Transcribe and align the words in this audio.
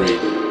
Radio. 0.00 0.49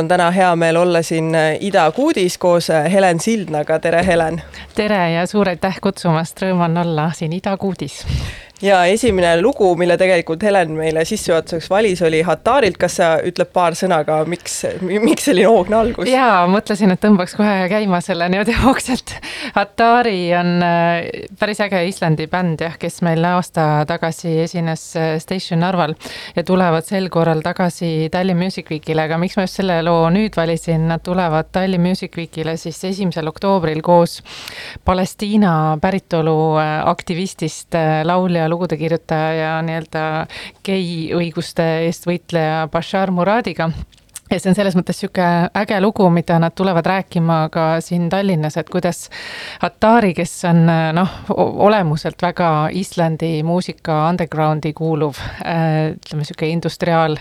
On 0.00 0.08
täna 0.08 0.30
hea 0.30 0.56
meel 0.56 0.76
olla 0.76 1.02
siin 1.02 1.34
äh, 1.34 1.56
Ida 1.60 1.90
Kuudis 1.92 2.38
koos 2.38 2.70
äh, 2.70 2.92
Helen 2.92 3.20
Sildnaga, 3.20 3.78
tere 3.78 4.06
Helen! 4.06 4.42
tere 4.74 5.12
ja 5.12 5.26
suur 5.26 5.48
aitäh 5.48 5.76
kutsumast, 5.80 6.40
rõõm 6.42 6.64
on 6.64 6.78
olla 6.86 7.10
siin 7.16 7.32
Ida 7.36 7.56
Kuudis 7.60 8.00
ja 8.62 8.84
esimene 8.84 9.40
lugu, 9.40 9.72
mille 9.76 9.96
tegelikult 10.00 10.42
Helen 10.44 10.72
meile 10.76 11.04
sissejuhatuseks 11.08 11.70
valis, 11.70 12.02
oli 12.04 12.20
Hatarilt. 12.22 12.76
kas 12.80 12.98
sa 13.00 13.08
ütled 13.24 13.48
paar 13.52 13.76
sõna 13.78 14.02
ka, 14.04 14.20
miks, 14.28 14.60
miks 14.80 15.28
selline 15.28 15.48
hoogne 15.48 15.78
algus? 15.78 16.08
jaa, 16.10 16.44
mõtlesin, 16.50 16.92
et 16.92 17.00
tõmbaks 17.00 17.36
kohe 17.38 17.68
käima 17.72 18.02
selle 18.04 18.28
niimoodi 18.32 18.56
hoogsalt. 18.64 19.14
Hatari 19.54 20.18
on 20.36 20.52
äh, 20.64 21.26
päris 21.40 21.62
äge 21.64 21.82
Islandi 21.88 22.26
bänd 22.30 22.64
jah, 22.64 22.76
kes 22.80 23.00
meil 23.06 23.24
aasta 23.24 23.86
tagasi 23.88 24.36
esines 24.44 24.84
äh, 25.00 25.14
Station 25.22 25.64
Narval 25.64 25.96
ja 26.36 26.44
tulevad 26.44 26.88
sel 26.88 27.08
korral 27.12 27.40
tagasi 27.44 28.10
Tallinn 28.12 28.40
Music 28.40 28.68
Weekile, 28.70 29.08
aga 29.08 29.18
miks 29.20 29.38
ma 29.38 29.46
just 29.46 29.60
selle 29.60 29.80
loo 29.86 30.04
nüüd 30.12 30.36
valisin, 30.36 30.86
nad 30.92 31.04
tulevad 31.06 31.48
Tallinn 31.52 31.84
Music 31.84 32.16
Weekile 32.20 32.58
siis 32.60 32.82
esimesel 32.92 33.32
oktoobril 33.32 33.80
koos 33.84 34.20
Palestiina 34.84 35.78
päritolu 35.80 36.36
äh, 36.60 36.76
aktivistist 36.90 37.76
laulja 38.04 38.49
lugude 38.50 38.78
kirjutaja 38.80 39.32
ja 39.38 39.54
nii-öelda 39.64 40.04
gei 40.66 41.08
õiguste 41.16 41.66
eest 41.86 42.08
võitleja 42.10 42.66
Bashar 42.72 43.14
Muradiga 43.14 43.70
ja 44.30 44.38
see 44.38 44.50
on 44.52 44.56
selles 44.56 44.76
mõttes 44.78 45.00
niisugune 45.00 45.50
äge 45.58 45.78
lugu, 45.82 46.06
mida 46.14 46.38
nad 46.42 46.54
tulevad 46.54 46.86
rääkima 46.86 47.48
ka 47.52 47.64
siin 47.82 48.08
Tallinnas, 48.10 48.56
et 48.60 48.68
kuidas 48.70 49.08
Atari, 49.66 50.12
kes 50.14 50.32
on 50.48 50.62
noh, 50.94 51.14
olemuselt 51.34 52.22
väga 52.22 52.68
Islandi 52.76 53.42
muusika 53.46 53.96
undergroundi 54.08 54.72
kuuluv 54.76 55.18
äh, 55.18 55.96
ütleme, 55.96 56.22
niisugune 56.22 56.50
industriaal 56.54 57.16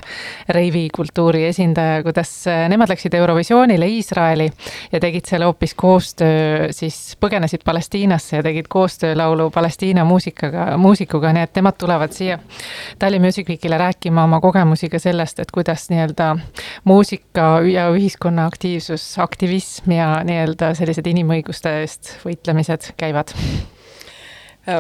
reivi 0.54 0.88
kultuuri 0.96 1.46
esindaja, 1.50 2.04
kuidas 2.06 2.34
äh, 2.48 2.68
nemad 2.70 2.92
läksid 2.94 3.18
Eurovisioonile 3.18 3.90
Iisraeli 3.90 4.50
ja 4.92 5.02
tegid 5.02 5.26
seal 5.30 5.48
hoopis 5.48 5.74
koostöö, 5.74 6.70
siis 6.76 7.18
põgenesid 7.22 7.66
Palestiinasse 7.66 8.38
ja 8.38 8.46
tegid 8.46 8.70
koostöölaulu 8.70 9.50
Palestiina 9.56 10.06
muusikaga, 10.06 10.70
muusikuga, 10.78 11.34
nii 11.34 11.48
et 11.50 11.58
nemad 11.58 11.80
tulevad 11.82 12.14
siia 12.14 12.38
Tallinn 13.00 13.26
Music 13.26 13.50
Weekile 13.50 13.78
rääkima 13.82 14.24
oma 14.30 14.42
kogemusi 14.44 14.90
ka 14.90 15.02
sellest, 15.02 15.40
et 15.40 15.52
kuidas 15.52 15.90
nii-öelda 15.90 16.36
muusika 16.84 16.99
ja 17.70 17.88
ühiskonna 17.96 18.46
aktiivsus, 18.50 19.04
aktivism 19.24 19.92
ja 19.96 20.10
nii-öelda 20.28 20.74
sellised 20.78 21.08
inimõiguste 21.08 21.72
eest 21.82 22.16
võitlemised 22.26 22.92
käivad 23.00 23.34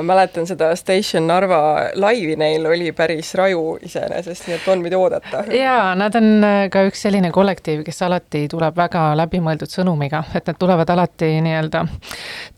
mäletan 0.03 0.47
seda 0.47 0.75
Station 0.75 1.27
Narva 1.27 1.89
laivi, 1.95 2.35
neil 2.35 2.65
oli 2.65 2.91
päris 2.91 3.31
raju 3.35 3.77
iseenesest, 3.81 4.47
nii 4.47 4.55
et 4.57 4.67
on, 4.67 4.81
mida 4.83 4.97
oodata. 4.99 5.43
jaa, 5.55 5.95
nad 5.95 6.15
on 6.15 6.43
äh, 6.43 6.57
ka 6.71 6.83
üks 6.89 7.05
selline 7.07 7.31
kollektiiv, 7.31 7.83
kes 7.87 8.01
alati 8.05 8.43
tuleb 8.51 8.75
väga 8.77 9.05
läbimõeldud 9.19 9.71
sõnumiga, 9.71 10.23
et 10.35 10.49
nad 10.51 10.59
tulevad 10.59 10.89
alati 10.93 11.31
nii-öelda 11.45 11.85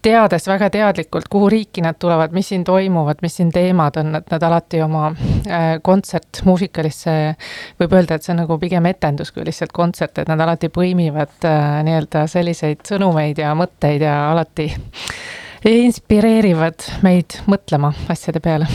teades 0.01 0.47
väga 0.50 0.71
teadlikult, 0.73 1.29
kuhu 1.31 1.50
riiki 1.53 1.83
nad 1.85 2.00
tulevad, 2.00 2.33
mis 2.33 2.50
siin 2.51 2.63
toimuvad, 2.68 3.21
mis 3.21 3.38
siin 3.38 3.51
teemad 3.53 4.01
on, 4.01 4.15
et 4.18 4.33
nad 4.33 4.47
alati 4.50 4.81
oma 4.81 5.12
äh, 5.12 5.68
kontsert 5.83 6.41
muusikalisse, 6.47 7.13
võib 7.79 7.95
öelda, 8.00 8.18
et 8.18 8.25
see 8.25 8.33
on 8.33 8.41
nagu 8.44 8.57
pigem 8.62 8.89
etendus 8.89 9.31
kui 9.31 9.45
lihtsalt 9.45 9.75
kontsert, 9.75 10.18
et 10.23 10.31
nad 10.31 10.41
alati 10.41 10.71
põimivad 10.73 11.38
äh, 11.45 11.79
nii-öelda 11.85 12.25
selliseid 12.31 12.83
sõnumeid 12.89 13.45
ja 13.45 13.53
mõtteid 13.57 14.09
ja 14.09 14.18
alati 14.31 14.71
inspireerivad 15.69 16.88
meid 17.06 17.38
mõtlema 17.50 17.94
asjade 18.10 18.42
peale 18.42 18.68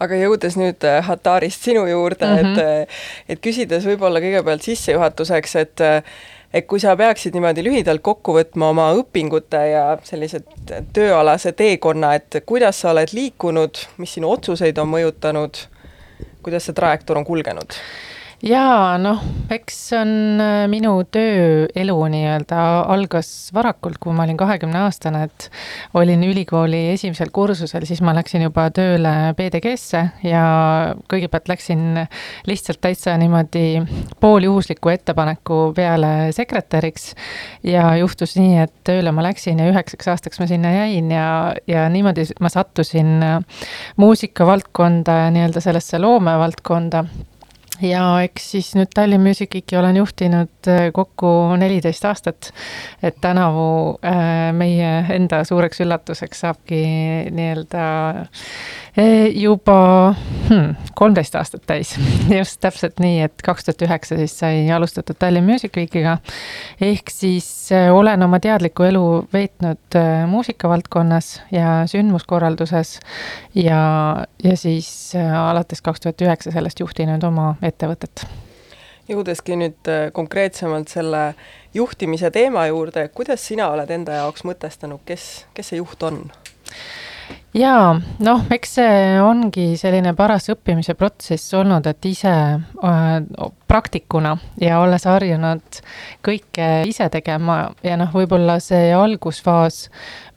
aga 0.00 0.16
jõudes 0.18 0.56
nüüd 0.58 0.84
äh, 0.88 1.00
Hatarist 1.06 1.62
sinu 1.62 1.84
juurde 1.86 2.26
mm, 2.26 2.36
-hmm. 2.36 2.38
et, 2.38 2.56
mhm. 2.56 2.60
äh, 2.60 3.02
et 3.28 3.40
küsides 3.40 3.86
võib-olla 3.86 4.22
kõigepealt 4.22 4.62
sissejuhatuseks, 4.66 5.56
et 5.56 5.80
äh, 5.80 6.02
et 6.54 6.66
kui 6.70 6.80
sa 6.80 6.96
peaksid 6.96 7.34
niimoodi 7.34 7.64
lühidalt 7.66 8.02
kokku 8.02 8.36
võtma 8.36 8.68
oma 8.70 8.92
õpingute 8.94 9.60
ja 9.72 9.98
sellise 10.06 10.40
tööalase 10.94 11.52
teekonna, 11.52 12.14
et 12.14 12.42
kuidas 12.46 12.80
sa 12.80 12.92
oled 12.92 13.10
liikunud, 13.12 13.80
mis 13.98 14.14
sinu 14.14 14.30
otsuseid 14.30 14.78
on 14.78 14.88
mõjutanud, 14.92 15.64
kuidas 16.46 16.68
see 16.68 16.76
trajektoor 16.78 17.18
on 17.18 17.26
kulgenud? 17.26 17.74
Jaa, 18.44 18.96
noh, 19.00 19.20
eks 19.52 19.76
on 19.96 20.10
äh, 20.42 20.64
minu 20.70 20.92
tööelu 21.12 21.94
nii-öelda 22.12 22.58
algas 22.92 23.28
varakult, 23.56 23.96
kui 24.02 24.12
ma 24.16 24.26
olin 24.26 24.36
kahekümne 24.40 24.82
aastane, 24.84 25.24
et 25.28 25.48
olin 25.96 26.22
ülikooli 26.26 26.90
esimesel 26.92 27.32
kursusel, 27.34 27.86
siis 27.88 28.02
ma 28.04 28.14
läksin 28.16 28.44
juba 28.44 28.66
tööle 28.74 29.32
PDG-sse 29.38 30.02
ja 30.28 30.44
kõigepealt 31.10 31.48
läksin 31.54 32.02
lihtsalt 32.48 32.82
täitsa 32.84 33.16
niimoodi 33.20 33.82
pooljuhusliku 34.20 34.92
ettepaneku 34.92 35.60
peale 35.76 36.32
sekretäriks 36.36 37.12
ja 37.64 37.94
juhtus 38.00 38.36
nii, 38.36 38.58
et 38.66 38.74
tööle 38.84 39.14
ma 39.14 39.24
läksin 39.24 39.62
ja 39.62 39.70
üheksaks 39.72 40.10
aastaks 40.12 40.42
ma 40.42 40.50
sinna 40.50 40.74
jäin 40.74 41.12
ja, 41.14 41.28
ja 41.70 41.88
niimoodi 41.92 42.28
ma 42.44 42.52
sattusin 42.52 43.16
muusikavaldkonda 43.96 45.20
ja 45.24 45.30
nii-öelda 45.32 45.64
sellesse 45.64 46.02
loomevaldkonda 46.02 47.06
ja 47.82 48.02
eks 48.22 48.50
siis 48.54 48.70
nüüd 48.78 48.92
Tallinn 48.94 49.24
Music 49.24 49.54
Weeki 49.54 49.76
olen 49.78 49.96
juhtinud 49.96 50.68
äh, 50.70 50.88
kokku 50.94 51.28
neliteist 51.58 52.04
aastat. 52.04 52.52
et 53.02 53.16
tänavu 53.20 53.98
äh, 54.04 54.52
meie 54.52 54.90
enda 55.14 55.44
suureks 55.44 55.80
üllatuseks 55.80 56.40
saabki 56.44 56.80
nii-öelda 57.34 57.84
äh, 58.98 59.26
juba 59.34 60.14
hmm, 60.48 60.74
kolmteist 60.94 61.34
aastat 61.34 61.64
täis. 61.66 61.96
just 62.38 62.60
täpselt 62.60 63.00
nii, 63.02 63.20
et 63.26 63.42
kaks 63.44 63.66
tuhat 63.66 63.82
üheksa 63.88 64.18
siis 64.20 64.38
sai 64.38 64.70
alustatud 64.70 65.18
Tallinn 65.18 65.46
Music 65.46 65.76
Weekiga. 65.76 66.18
ehk 66.80 67.10
siis 67.10 67.70
olen 67.92 68.22
oma 68.22 68.40
teadlikku 68.40 68.86
elu 68.86 69.04
veetnud 69.32 69.98
muusikavaldkonnas 70.30 71.42
ja 71.52 71.82
sündmuskorralduses 71.90 72.98
ja, 73.54 73.80
ja 74.44 74.56
siis 74.56 75.12
alates 75.16 75.82
kaks 75.82 76.00
tuhat 76.04 76.20
üheksa 76.22 76.52
sellest 76.54 76.80
juhtinud 76.80 77.22
oma 77.24 77.54
ettevõtet. 77.74 78.26
jõudeski 79.08 79.58
nüüd 79.60 79.90
äh, 79.92 80.06
konkreetsemalt 80.16 80.88
selle 80.88 81.34
juhtimise 81.74 82.30
teema 82.32 82.66
juurde, 82.70 83.08
kuidas 83.12 83.44
sina 83.44 83.68
oled 83.74 83.90
enda 83.90 84.22
jaoks 84.22 84.46
mõtestanud, 84.48 85.02
kes, 85.04 85.44
kes 85.54 85.74
see 85.74 85.82
juht 85.82 86.02
on? 86.02 86.22
jaa, 87.54 87.94
noh, 88.24 88.46
eks 88.52 88.72
see 88.78 88.94
ongi 89.22 89.66
selline 89.80 90.14
paras 90.18 90.48
õppimise 90.52 90.96
protsess 90.98 91.54
olnud, 91.54 91.86
et 91.86 92.08
ise 92.08 92.32
äh, 92.32 93.12
praktikuna 93.70 94.34
ja 94.60 94.80
olles 94.82 95.06
harjunud 95.08 95.80
kõike 96.24 96.68
ise 96.88 97.08
tegema 97.12 97.58
ja 97.86 97.98
noh, 98.00 98.10
võib-olla 98.14 98.58
see 98.62 98.90
algusfaas 98.94 99.88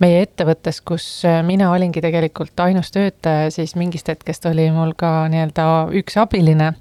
meie 0.03 0.23
ettevõttes, 0.25 0.81
kus 0.85 1.07
mina 1.47 1.71
olingi 1.73 2.03
tegelikult 2.03 2.65
ainus 2.67 2.91
töötaja, 2.93 3.51
siis 3.53 3.75
mingist 3.79 4.11
hetkest 4.11 4.45
oli 4.49 4.69
mul 4.73 4.93
ka 4.97 5.25
nii-öelda 5.31 5.69
üks 6.01 6.19
abiline 6.21 6.73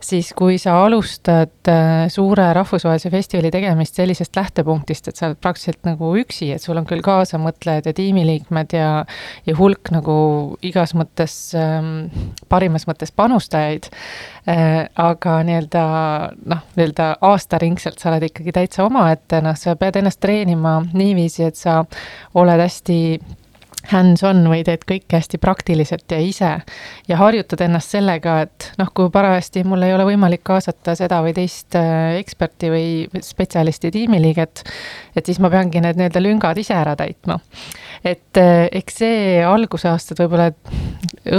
siis 0.00 0.32
kui 0.36 0.56
sa 0.60 0.78
alustad 0.84 1.68
äh, 1.68 2.06
suure 2.12 2.46
rahvusvahelise 2.56 3.10
festivali 3.12 3.50
tegemist 3.52 3.98
sellisest 3.98 4.36
lähtepunktist, 4.36 5.10
et 5.10 5.20
sa 5.20 5.28
oled 5.28 5.40
praktiliselt 5.42 5.84
nagu 5.88 6.12
üksi, 6.20 6.50
et 6.54 6.64
sul 6.64 6.80
on 6.80 6.88
küll 6.88 7.04
kaasamõtlejad 7.04 7.90
ja 7.90 7.94
tiimiliikmed 7.96 8.76
ja, 8.76 8.88
ja 9.46 9.56
hulk 9.58 9.92
nagu 9.94 10.16
igas 10.66 10.94
mõttes 10.96 11.36
ähm,, 11.58 12.08
parimas 12.48 12.86
mõttes 12.88 13.12
panustajaid 13.16 13.90
äh,, 14.48 14.88
aga 14.94 15.36
nii-öelda 15.46 15.84
noh, 16.48 16.64
nii-öelda 16.76 17.10
aastaringselt 17.30 18.00
sa 18.00 18.12
oled 18.12 18.30
ikkagi 18.30 18.56
täitsa 18.56 18.86
omaette, 18.88 19.42
noh, 19.44 19.58
sa 19.58 19.76
pead 19.80 20.00
ennast 20.00 20.22
treenima 20.24 20.80
niiviisi, 20.94 21.44
et 21.50 21.60
sa 21.60 21.82
oled 22.40 22.64
hästi 22.64 23.00
hands-on 23.92 24.42
või 24.50 24.62
teed 24.66 24.84
kõike 24.88 25.18
hästi 25.18 25.40
praktiliselt 25.42 26.10
ja 26.12 26.18
ise 26.22 26.50
ja 27.08 27.18
harjutad 27.20 27.62
ennast 27.64 27.94
sellega, 27.94 28.40
et 28.46 28.70
noh, 28.80 28.90
kui 28.94 29.10
parajasti 29.12 29.64
mul 29.68 29.84
ei 29.86 29.94
ole 29.94 30.06
võimalik 30.08 30.44
kaasata 30.46 30.94
seda 30.98 31.20
või 31.24 31.34
teist 31.36 31.76
äh, 31.78 32.16
eksperti 32.20 32.72
või 32.72 33.22
spetsialisti 33.24 33.92
tiimiliiget, 33.94 34.64
et 35.16 35.26
siis 35.26 35.40
ma 35.42 35.50
peangi 35.52 35.82
need 35.82 36.00
nii-öelda 36.00 36.22
lüngad 36.22 36.60
ise 36.60 36.76
ära 36.76 36.96
täitma. 36.98 37.40
et 38.04 38.40
äh, 38.40 38.68
eks 38.72 39.02
see 39.02 39.40
algusaastad 39.44 40.22
võib-olla 40.22 40.50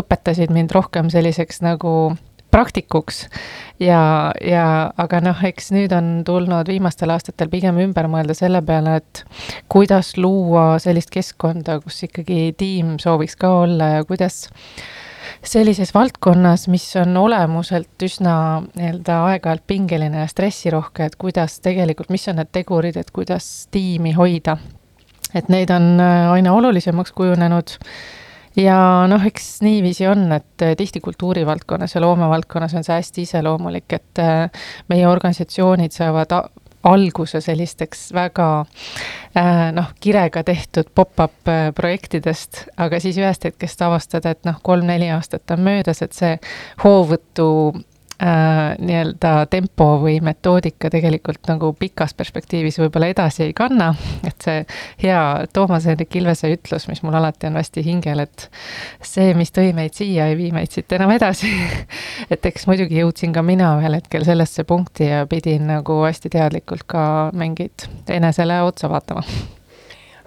õpetasid 0.02 0.52
mind 0.54 0.72
rohkem 0.76 1.10
selliseks 1.14 1.64
nagu 1.66 2.14
praktikuks 2.52 3.26
ja, 3.80 4.32
ja 4.44 4.66
aga 5.00 5.22
noh, 5.24 5.44
eks 5.48 5.72
nüüd 5.76 5.94
on 5.96 6.22
tulnud 6.28 6.70
viimastel 6.70 7.14
aastatel 7.14 7.52
pigem 7.52 7.80
ümber 7.82 8.10
mõelda 8.12 8.36
selle 8.38 8.62
peale, 8.66 9.00
et 9.02 9.24
kuidas 9.72 10.16
luua 10.20 10.76
sellist 10.84 11.14
keskkonda, 11.14 11.80
kus 11.84 12.04
ikkagi 12.08 12.52
tiim 12.58 12.98
sooviks 13.02 13.38
ka 13.40 13.54
olla 13.64 13.96
ja 13.98 14.04
kuidas 14.08 14.44
sellises 15.44 15.94
valdkonnas, 15.94 16.68
mis 16.70 16.86
on 17.02 17.18
olemuselt 17.18 18.04
üsna 18.06 18.36
nii-öelda 18.76 19.18
aeg-ajalt 19.32 19.66
pingeline 19.68 20.22
ja 20.24 20.30
stressirohke, 20.30 21.08
et 21.08 21.18
kuidas 21.22 21.60
tegelikult, 21.66 22.12
mis 22.14 22.28
on 22.30 22.42
need 22.42 22.52
tegurid, 22.54 22.98
et 23.00 23.12
kuidas 23.14 23.68
tiimi 23.72 24.14
hoida. 24.18 24.58
et 25.34 25.48
neid 25.50 25.70
on 25.72 26.00
äh, 26.04 26.32
aina 26.32 26.52
olulisemaks 26.54 27.14
kujunenud 27.16 27.78
ja 28.56 28.78
noh, 29.08 29.26
eks 29.26 29.62
niiviisi 29.66 30.08
on, 30.12 30.26
et 30.36 30.66
eh, 30.66 30.76
tihti 30.78 31.00
kultuurivaldkonnas 31.04 31.96
ja 31.96 32.02
loomevaldkonnas 32.02 32.76
on 32.76 32.88
see 32.88 32.98
hästi 32.98 33.28
iseloomulik, 33.28 33.88
et 33.94 34.24
eh, 34.24 34.66
meie 34.92 35.08
organisatsioonid 35.08 35.96
saavad 35.96 36.36
alguse 36.84 37.42
sellisteks 37.42 38.08
väga 38.18 38.48
äh, 39.38 39.68
noh, 39.76 39.92
kirega 40.02 40.42
tehtud 40.44 40.90
pop-up 40.96 41.52
projektidest, 41.78 42.64
aga 42.82 43.00
siis 43.00 43.20
ühest 43.22 43.46
hetkest 43.46 43.84
avastada, 43.86 44.34
et 44.34 44.42
noh, 44.50 44.58
kolm-neli 44.66 45.12
aastat 45.14 45.54
on 45.54 45.62
möödas, 45.68 46.02
et 46.02 46.18
see 46.18 46.34
hoovõtu 46.84 47.52
äh, 48.22 48.76
nii-öelda 48.80 49.46
tempo 49.50 49.88
või 50.02 50.20
metoodika 50.24 50.90
tegelikult 50.94 51.48
nagu 51.50 51.72
pikas 51.80 52.14
perspektiivis 52.18 52.80
võib-olla 52.82 53.12
edasi 53.12 53.44
ei 53.48 53.54
kanna. 53.58 53.94
et 54.28 54.38
see 54.44 54.66
hea 55.04 55.22
Toomas 55.54 55.86
Hendrik 55.90 56.16
Ilvese 56.16 56.52
ütlus, 56.54 56.88
mis 56.92 57.04
mul 57.04 57.18
alati 57.18 57.50
on 57.50 57.60
hästi 57.60 57.84
hingel, 57.86 58.24
et 58.26 58.48
see, 59.04 59.34
mis 59.38 59.52
tõi 59.52 59.74
meid 59.78 59.98
siia, 59.98 60.28
ei 60.32 60.38
vii 60.40 60.52
meid 60.56 60.72
siit 60.72 60.92
enam 60.98 61.14
edasi 61.16 61.52
et 62.34 62.46
eks 62.52 62.68
muidugi 62.70 63.02
jõudsin 63.02 63.34
ka 63.36 63.46
mina 63.46 63.74
ühel 63.80 64.00
hetkel 64.00 64.28
sellesse 64.28 64.66
punkti 64.70 65.10
ja 65.10 65.26
pidin 65.30 65.68
nagu 65.70 66.02
hästi 66.06 66.32
teadlikult 66.34 66.86
ka 66.88 67.04
mingeid 67.34 67.90
enesele 68.10 68.62
otsa 68.66 68.90
vaatama 68.92 69.26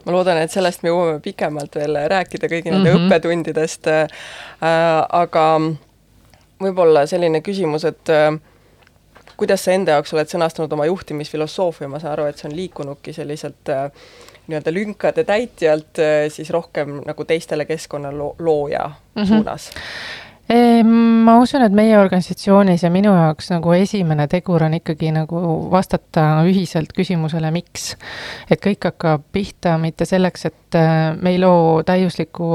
ma 0.05 0.13
loodan, 0.13 0.39
et 0.43 0.53
sellest 0.53 0.85
me 0.85 0.93
jõuame 0.93 1.21
pikemalt 1.25 1.79
veel 1.79 1.97
rääkida 2.13 2.49
kõigi 2.51 2.71
nende 2.71 2.91
mm 2.91 2.97
-hmm. 2.97 3.09
õppetundidest 3.09 3.89
äh,, 3.89 4.09
aga 4.61 5.45
võib-olla 6.69 7.07
selline 7.11 7.41
küsimus, 7.45 7.87
et 7.89 8.13
äh, 8.13 8.33
kuidas 9.37 9.65
sa 9.67 9.75
enda 9.75 9.99
jaoks 9.99 10.15
oled 10.15 10.31
sõnastanud 10.31 10.73
oma 10.77 10.89
juhtimisfilosoofia, 10.91 11.91
ma 11.91 12.03
saan 12.03 12.15
aru, 12.17 12.29
et 12.31 12.41
see 12.41 12.51
on 12.51 12.57
liikunudki 12.57 13.15
selliselt 13.17 13.73
äh, 13.73 13.87
nii-öelda 14.47 14.75
lünkade 14.75 15.25
täitjalt 15.29 16.03
äh, 16.03 16.27
siis 16.33 16.51
rohkem 16.55 17.01
nagu 17.07 17.25
teistele 17.25 17.65
keskkonna 17.69 18.13
lo 18.13 18.35
looja 18.39 18.89
mm 18.89 19.23
-hmm. 19.23 19.27
suunas 19.29 19.71
ma 21.25 21.39
usun, 21.41 21.63
et 21.65 21.73
meie 21.73 21.97
organisatsioonis 21.99 22.83
ja 22.83 22.91
minu 22.93 23.15
jaoks 23.17 23.49
nagu 23.51 23.73
esimene 23.73 24.27
tegur 24.29 24.63
on 24.67 24.75
ikkagi 24.77 25.09
nagu 25.15 25.41
vastata 25.71 26.43
ühiselt 26.45 26.93
küsimusele, 26.93 27.51
miks. 27.51 27.97
et 28.51 28.61
kõik 28.61 28.85
hakkab 28.85 29.23
pihta 29.33 29.79
mitte 29.79 30.05
selleks, 30.05 30.45
et 30.45 30.79
me 31.21 31.31
ei 31.31 31.39
loo 31.41 31.83
täiuslikku 31.83 32.51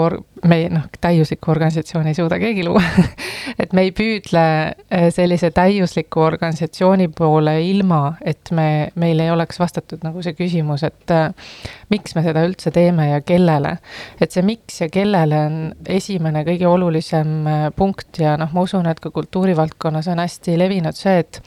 me 0.47 0.57
ei 0.61 0.69
noh, 0.71 0.85
täiuslikku 1.01 1.51
organisatsiooni 1.51 2.13
ei 2.13 2.17
suuda 2.17 2.39
keegi 2.39 2.63
luua 2.67 2.83
et 3.61 3.73
me 3.73 3.85
ei 3.87 3.91
püüdle 3.95 4.43
äh, 4.43 5.07
sellise 5.13 5.51
täiusliku 5.55 6.23
organisatsiooni 6.25 7.09
poole 7.15 7.55
ilma, 7.65 8.15
et 8.21 8.51
me, 8.55 8.89
meil 8.99 9.19
ei 9.23 9.31
oleks 9.33 9.59
vastatud 9.59 10.03
nagu 10.05 10.23
see 10.25 10.35
küsimus, 10.37 10.85
et 10.87 11.13
äh, 11.13 11.51
miks 11.93 12.15
me 12.15 12.23
seda 12.25 12.43
üldse 12.47 12.71
teeme 12.75 13.09
ja 13.11 13.21
kellele. 13.25 13.77
et 14.21 14.31
see 14.31 14.45
miks 14.45 14.81
ja 14.83 14.89
kellele 14.93 15.43
on 15.49 15.59
esimene 15.99 16.45
kõige 16.47 16.69
olulisem 16.69 17.35
äh, 17.47 17.67
punkt 17.75 18.21
ja 18.21 18.37
noh, 18.39 18.53
ma 18.55 18.65
usun, 18.67 18.87
et 18.89 18.99
ka 19.03 19.11
kultuurivaldkonnas 19.15 20.11
on 20.13 20.23
hästi 20.23 20.57
levinud 20.59 20.97
see, 20.97 21.19
et 21.25 21.41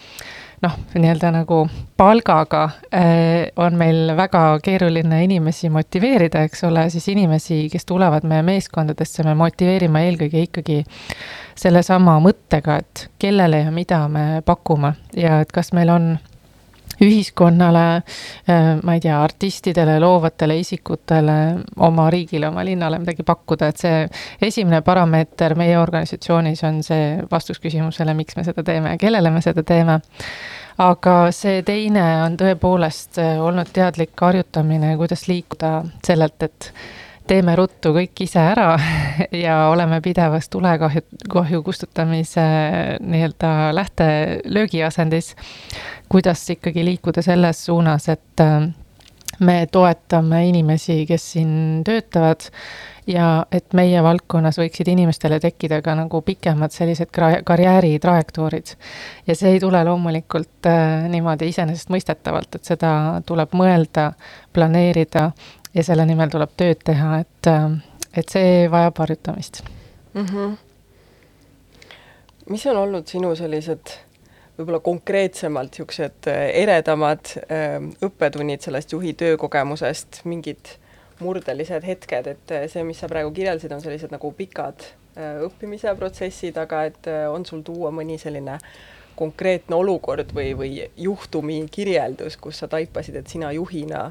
noh, 0.62 0.76
nii-öelda 0.94 1.32
nagu 1.34 1.62
palgaga 1.96 2.62
äh, 2.94 3.50
on 3.56 3.76
meil 3.78 4.12
väga 4.16 4.58
keeruline 4.64 5.22
inimesi 5.26 5.70
motiveerida, 5.72 6.44
eks 6.46 6.64
ole, 6.68 6.88
siis 6.90 7.08
inimesi, 7.12 7.66
kes 7.72 7.86
tulevad 7.88 8.26
meie 8.28 8.44
meeskondadesse, 8.46 9.24
me 9.26 9.34
motiveerime 9.38 10.06
eelkõige 10.08 10.46
ikkagi 10.48 10.82
sellesama 11.58 12.18
mõttega, 12.24 12.78
et 12.82 13.06
kellele 13.22 13.64
ja 13.66 13.72
mida 13.74 14.04
me 14.08 14.42
pakume 14.46 14.94
ja 15.16 15.40
et 15.42 15.52
kas 15.52 15.72
meil 15.76 15.92
on 15.92 16.12
ühiskonnale, 17.00 17.84
äh, 18.50 18.70
ma 18.82 18.96
ei 18.96 19.00
tea, 19.00 19.16
artistidele, 19.22 19.98
loovatele 20.02 20.58
isikutele, 20.60 21.36
oma 21.76 22.08
riigile, 22.10 22.48
oma 22.48 22.64
linnale 22.64 22.98
midagi 23.02 23.24
pakkuda, 23.26 23.68
et 23.72 23.84
see 23.84 24.00
esimene 24.48 24.82
parameeter 24.86 25.56
meie 25.58 25.78
organisatsioonis 25.80 26.64
on 26.68 26.82
see 26.86 27.14
vastus 27.30 27.62
küsimusele, 27.62 28.14
miks 28.18 28.36
me 28.36 28.44
seda 28.44 28.64
teeme 28.66 28.96
ja 28.96 29.00
kellele 29.00 29.30
me 29.30 29.44
seda 29.44 29.64
teeme. 29.66 30.00
Aga 30.82 31.14
see 31.36 31.60
teine 31.62 32.02
on 32.24 32.36
tõepoolest 32.40 33.20
olnud 33.20 33.68
teadlik 33.76 34.16
harjutamine, 34.20 34.94
kuidas 34.96 35.26
liikuda 35.28 35.82
sellelt, 36.04 36.42
et 36.48 36.72
teeme 37.32 37.54
ruttu 37.56 37.94
kõik 37.96 38.24
ise 38.26 38.42
ära 38.42 38.74
ja 39.44 39.56
oleme 39.72 40.00
pidevas 40.04 40.50
tulekahju, 40.52 41.04
kahju 41.32 41.62
kustutamise 41.64 42.44
nii-öelda 43.00 43.72
lähtelöögi 43.76 44.82
asendis. 44.84 45.34
kuidas 46.12 46.44
ikkagi 46.50 46.84
liikuda 46.84 47.22
selles 47.24 47.64
suunas, 47.64 48.08
et 48.12 48.40
äh, 48.40 48.68
me 49.40 49.66
toetame 49.72 50.46
inimesi, 50.48 51.06
kes 51.08 51.30
siin 51.32 51.52
töötavad 51.84 52.50
ja 53.08 53.46
et 53.52 53.72
meie 53.74 54.02
valdkonnas 54.04 54.60
võiksid 54.60 54.92
inimestele 54.92 55.40
tekkida 55.40 55.80
ka 55.82 55.94
nagu 55.98 56.20
pikemad 56.22 56.70
sellised 56.70 57.10
karjääri 57.44 57.96
trajektoorid. 57.98 58.76
ja 59.26 59.34
see 59.34 59.56
ei 59.56 59.60
tule 59.60 59.80
loomulikult 59.88 60.68
äh, 60.68 61.08
niimoodi 61.08 61.48
iseenesestmõistetavalt, 61.48 62.60
et 62.60 62.74
seda 62.74 62.92
tuleb 63.26 63.56
mõelda, 63.56 64.12
planeerida 64.52 65.30
ja 65.74 65.84
selle 65.84 66.06
nimel 66.08 66.30
tuleb 66.32 66.52
tööd 66.58 66.82
teha, 66.84 67.18
et, 67.24 67.48
äh, 67.48 67.76
et 68.16 68.32
see 68.32 68.68
vajab 68.70 69.02
harjutamist 69.04 69.62
mm. 70.14 70.26
-hmm. 70.26 70.56
mis 72.52 72.66
on 72.66 72.76
olnud 72.76 73.08
sinu 73.08 73.34
sellised 73.36 73.94
võib-olla 74.58 74.80
konkreetsemalt 74.84 75.72
niisugused 75.72 76.28
äh, 76.28 76.46
eredamad 76.62 77.34
äh, 77.42 77.78
õppetunnid 78.04 78.60
sellest 78.60 78.92
juhi 78.92 79.12
töökogemusest, 79.12 80.24
mingid 80.24 80.76
murdelised 81.20 81.84
hetked, 81.86 82.26
et 82.26 82.52
see, 82.70 82.82
mis 82.84 82.98
sa 82.98 83.08
praegu 83.08 83.30
kirjeldasid, 83.30 83.72
on 83.72 83.80
sellised 83.80 84.10
nagu 84.10 84.32
pikad 84.32 84.82
õppimise 85.44 85.92
protsessid, 85.94 86.56
aga 86.56 86.84
et 86.88 87.06
on 87.30 87.44
sul 87.46 87.60
tuua 87.62 87.90
mõni 87.94 88.16
selline 88.18 88.56
konkreetne 89.14 89.76
olukord 89.76 90.32
või, 90.34 90.56
või 90.56 90.88
juhtumi 90.96 91.60
kirjeldus, 91.70 92.36
kus 92.36 92.58
sa 92.58 92.68
taipasid, 92.68 93.16
et 93.20 93.28
sina 93.28 93.52
juhina 93.52 94.06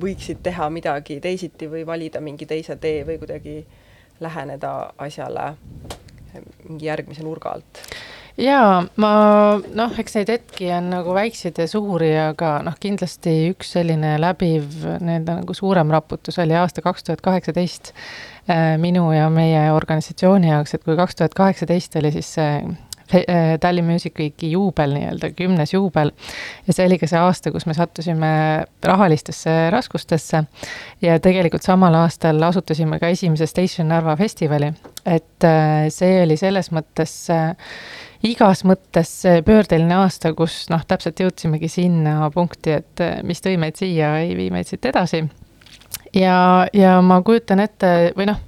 võiksid 0.00 0.40
teha 0.42 0.68
midagi 0.72 1.20
teisiti 1.20 1.68
või 1.70 1.86
valida 1.86 2.20
mingi 2.20 2.46
teise 2.48 2.76
tee 2.80 3.02
või 3.06 3.18
kuidagi 3.20 3.60
läheneda 4.20 4.92
asjale 4.98 5.52
mingi 6.68 6.86
järgmise 6.86 7.24
nurga 7.26 7.56
alt? 7.56 7.82
jaa, 8.40 8.80
ma 8.96 9.12
noh, 9.76 9.96
eks 10.00 10.16
neid 10.16 10.30
hetki 10.32 10.70
on 10.72 10.88
nagu 10.94 11.14
väikseid 11.16 11.58
ja 11.60 11.66
suuri, 11.68 12.12
aga 12.16 12.54
noh, 12.64 12.76
kindlasti 12.80 13.34
üks 13.50 13.74
selline 13.76 14.14
läbiv 14.22 14.86
nii-öelda 15.04 15.42
nagu 15.42 15.56
suurem 15.56 15.92
raputus 15.92 16.40
oli 16.40 16.56
aasta 16.56 16.84
kaks 16.84 17.04
tuhat 17.08 17.24
kaheksateist 17.24 17.92
äh, 17.92 18.78
minu 18.80 19.10
ja 19.12 19.28
meie 19.32 19.66
organisatsiooni 19.76 20.48
jaoks, 20.48 20.78
et 20.78 20.86
kui 20.86 20.96
kaks 20.96 21.20
tuhat 21.20 21.36
kaheksateist 21.36 22.00
oli 22.00 22.14
siis 22.16 22.32
see 22.38 22.56
Tallinn 23.60 23.88
Music 23.88 24.18
Weeki 24.18 24.52
juubel 24.54 24.94
nii-öelda, 24.96 25.32
kümnes 25.36 25.74
juubel. 25.74 26.12
ja 26.66 26.76
see 26.76 26.86
oli 26.86 26.98
ka 27.00 27.08
see 27.10 27.20
aasta, 27.20 27.52
kus 27.52 27.66
me 27.68 27.76
sattusime 27.76 28.30
rahalistesse 28.84 29.56
raskustesse. 29.74 30.44
ja 31.02 31.18
tegelikult 31.20 31.62
samal 31.62 31.94
aastal 32.02 32.42
asutasime 32.48 32.98
ka 33.02 33.12
esimese 33.12 33.46
Station 33.46 33.88
Narva 33.92 34.16
festivali, 34.16 34.72
et 35.06 35.44
äh, 35.48 35.88
see 35.92 36.22
oli 36.22 36.38
selles 36.40 36.72
mõttes 36.72 37.18
igas 38.22 38.62
mõttes 38.64 39.12
pöördeline 39.44 39.96
aasta, 39.98 40.32
kus 40.38 40.66
noh, 40.70 40.82
täpselt 40.86 41.20
jõudsimegi 41.20 41.68
sinna 41.70 42.30
punkti, 42.34 42.78
et 42.78 43.06
mis 43.26 43.42
tõi 43.42 43.58
meid 43.58 43.78
siia, 43.80 44.14
ei 44.22 44.36
vii 44.38 44.50
meid 44.54 44.70
siit 44.70 44.86
edasi. 44.92 45.24
Ja, 46.14 46.66
ja 46.72 46.96
ma 47.04 47.20
kujutan 47.24 47.62
ette 47.64 48.12
või 48.16 48.28
noh, 48.30 48.40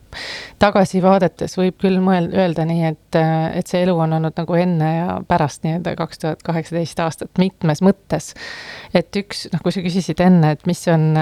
tagasi 0.63 1.03
vaadates 1.03 1.57
võib 1.59 1.79
küll 1.83 1.99
mõelda, 2.03 2.45
öelda 2.45 2.67
nii, 2.69 2.93
et, 2.93 3.19
et 3.59 3.71
see 3.71 3.83
elu 3.85 3.97
on 4.07 4.17
olnud 4.19 4.37
nagu 4.39 4.59
enne 4.59 4.91
ja 4.95 5.19
pärast 5.29 5.65
nii-öelda 5.67 5.97
kaks 5.99 6.23
tuhat 6.23 6.47
kaheksateist 6.47 7.03
aastat 7.05 7.43
mitmes 7.43 7.83
mõttes. 7.85 8.33
et 8.95 9.11
üks, 9.21 9.49
noh, 9.53 9.63
kui 9.65 9.75
sa 9.75 9.85
küsisid 9.85 10.23
enne, 10.25 10.55
et 10.55 10.67
mis 10.71 10.87
on 10.93 11.13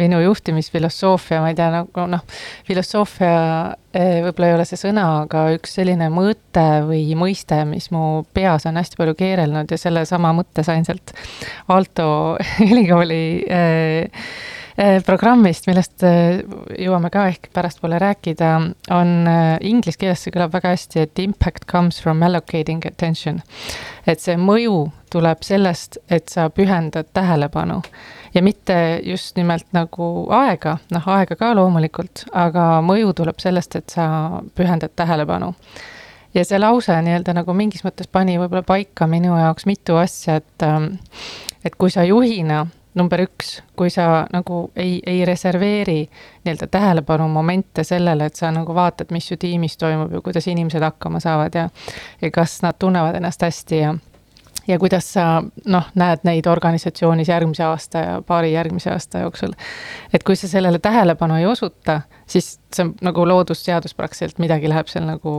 minu 0.00 0.20
juhtimisfilosoofia, 0.24 1.40
ma 1.42 1.50
ei 1.52 1.56
tea, 1.58 1.68
nagu 1.74 2.06
noh, 2.08 2.22
filosoofia 2.68 3.34
eh, 3.92 4.20
võib-olla 4.24 4.48
ei 4.48 4.56
ole 4.56 4.66
see 4.68 4.80
sõna, 4.80 5.06
aga 5.26 5.48
üks 5.56 5.76
selline 5.76 6.08
mõte 6.14 6.66
või 6.88 7.04
mõiste, 7.18 7.60
mis 7.68 7.90
mu 7.94 8.22
peas 8.36 8.64
on 8.70 8.80
hästi 8.80 9.00
palju 9.00 9.16
keerelnud 9.18 9.70
ja 9.70 9.80
sellesama 9.80 10.32
mõtte 10.36 10.64
sain 10.66 10.86
sealt 10.88 11.12
Aalto 11.68 12.08
ülikooli 12.70 13.22
eh, 13.44 14.24
programmist, 15.06 15.66
millest 15.68 16.04
jõuame 16.04 17.10
ka 17.12 17.26
ehk 17.32 17.50
pärastpoole 17.54 17.98
rääkida, 18.00 18.52
on 18.94 19.10
inglise 19.66 19.98
keeles 20.00 20.22
see 20.24 20.34
kõlab 20.34 20.54
väga 20.54 20.74
hästi, 20.74 21.04
et 21.04 21.22
impact 21.24 21.66
comes 21.70 22.00
from 22.02 22.22
allocating 22.22 22.86
attention. 22.86 23.42
et 24.06 24.20
see 24.20 24.36
mõju 24.36 24.90
tuleb 25.10 25.42
sellest, 25.42 25.98
et 26.08 26.28
sa 26.28 26.48
pühendad 26.50 27.10
tähelepanu 27.12 27.82
ja 28.34 28.42
mitte 28.42 29.00
just 29.02 29.36
nimelt 29.36 29.66
nagu 29.72 30.26
aega, 30.34 30.76
noh, 30.94 31.08
aega 31.08 31.36
ka 31.36 31.52
loomulikult, 31.56 32.26
aga 32.32 32.66
mõju 32.84 33.14
tuleb 33.20 33.40
sellest, 33.42 33.76
et 33.76 33.94
sa 33.96 34.06
pühendad 34.54 34.94
tähelepanu. 34.96 35.54
ja 36.34 36.44
see 36.46 36.58
lause 36.58 36.94
nii-öelda 37.02 37.34
nagu 37.34 37.54
mingis 37.58 37.82
mõttes 37.82 38.06
pani 38.06 38.36
võib-olla 38.38 38.62
paika 38.62 39.06
minu 39.10 39.34
jaoks 39.34 39.66
mitu 39.66 39.96
asja, 39.98 40.36
et 40.36 40.66
et 41.64 41.74
kui 41.76 41.90
sa 41.90 42.04
juhina 42.04 42.66
number 42.94 43.22
üks, 43.22 43.60
kui 43.76 43.90
sa 43.90 44.26
nagu 44.32 44.70
ei, 44.76 45.00
ei 45.06 45.24
reserveeri 45.24 46.00
nii-öelda 46.44 46.66
tähelepanu 46.66 47.28
momente 47.28 47.84
sellele, 47.84 48.26
et 48.26 48.38
sa 48.38 48.50
nagu 48.54 48.74
vaatad, 48.74 49.12
mis 49.14 49.28
su 49.30 49.38
tiimis 49.40 49.76
toimub 49.78 50.12
ja 50.12 50.20
kuidas 50.20 50.48
inimesed 50.50 50.82
hakkama 50.82 51.20
saavad 51.20 51.54
ja 51.54 51.68
ja 52.22 52.30
kas 52.30 52.62
nad 52.62 52.78
tunnevad 52.78 53.14
ennast 53.14 53.42
hästi 53.42 53.78
ja 53.78 53.94
ja 54.70 54.78
kuidas 54.78 55.12
sa 55.12 55.42
noh, 55.66 55.88
näed 55.98 56.22
neid 56.24 56.46
organisatsioonis 56.46 57.28
järgmise 57.28 57.64
aasta 57.66 57.98
ja 57.98 58.22
paari 58.26 58.52
järgmise 58.52 58.90
aasta 58.90 59.24
jooksul. 59.24 59.52
et 60.14 60.22
kui 60.22 60.36
sa 60.36 60.48
sellele 60.48 60.78
tähelepanu 60.78 61.34
ei 61.34 61.46
osuta, 61.46 62.00
siis 62.26 62.60
see 62.74 62.84
on 62.84 62.94
nagu 63.02 63.26
loodusseadus 63.28 63.94
praktiliselt, 63.94 64.38
midagi 64.38 64.68
läheb 64.68 64.86
seal 64.86 65.04
nagu 65.06 65.34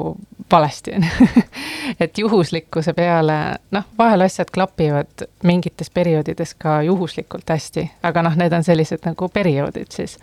valesti, 0.51 0.95
on 0.95 1.07
ju. 1.07 1.43
et 2.03 2.17
juhuslikkuse 2.17 2.93
peale, 2.93 3.39
noh, 3.71 3.88
vahel 3.97 4.27
asjad 4.27 4.51
klapivad 4.53 5.25
mingites 5.43 5.89
perioodides 5.89 6.53
ka 6.59 6.81
juhuslikult 6.81 7.50
hästi, 7.50 7.88
aga 8.03 8.27
noh, 8.27 8.35
need 8.35 8.53
on 8.53 8.67
sellised 8.67 9.07
nagu 9.07 9.29
perioodid 9.29 9.91
siis. 9.91 10.17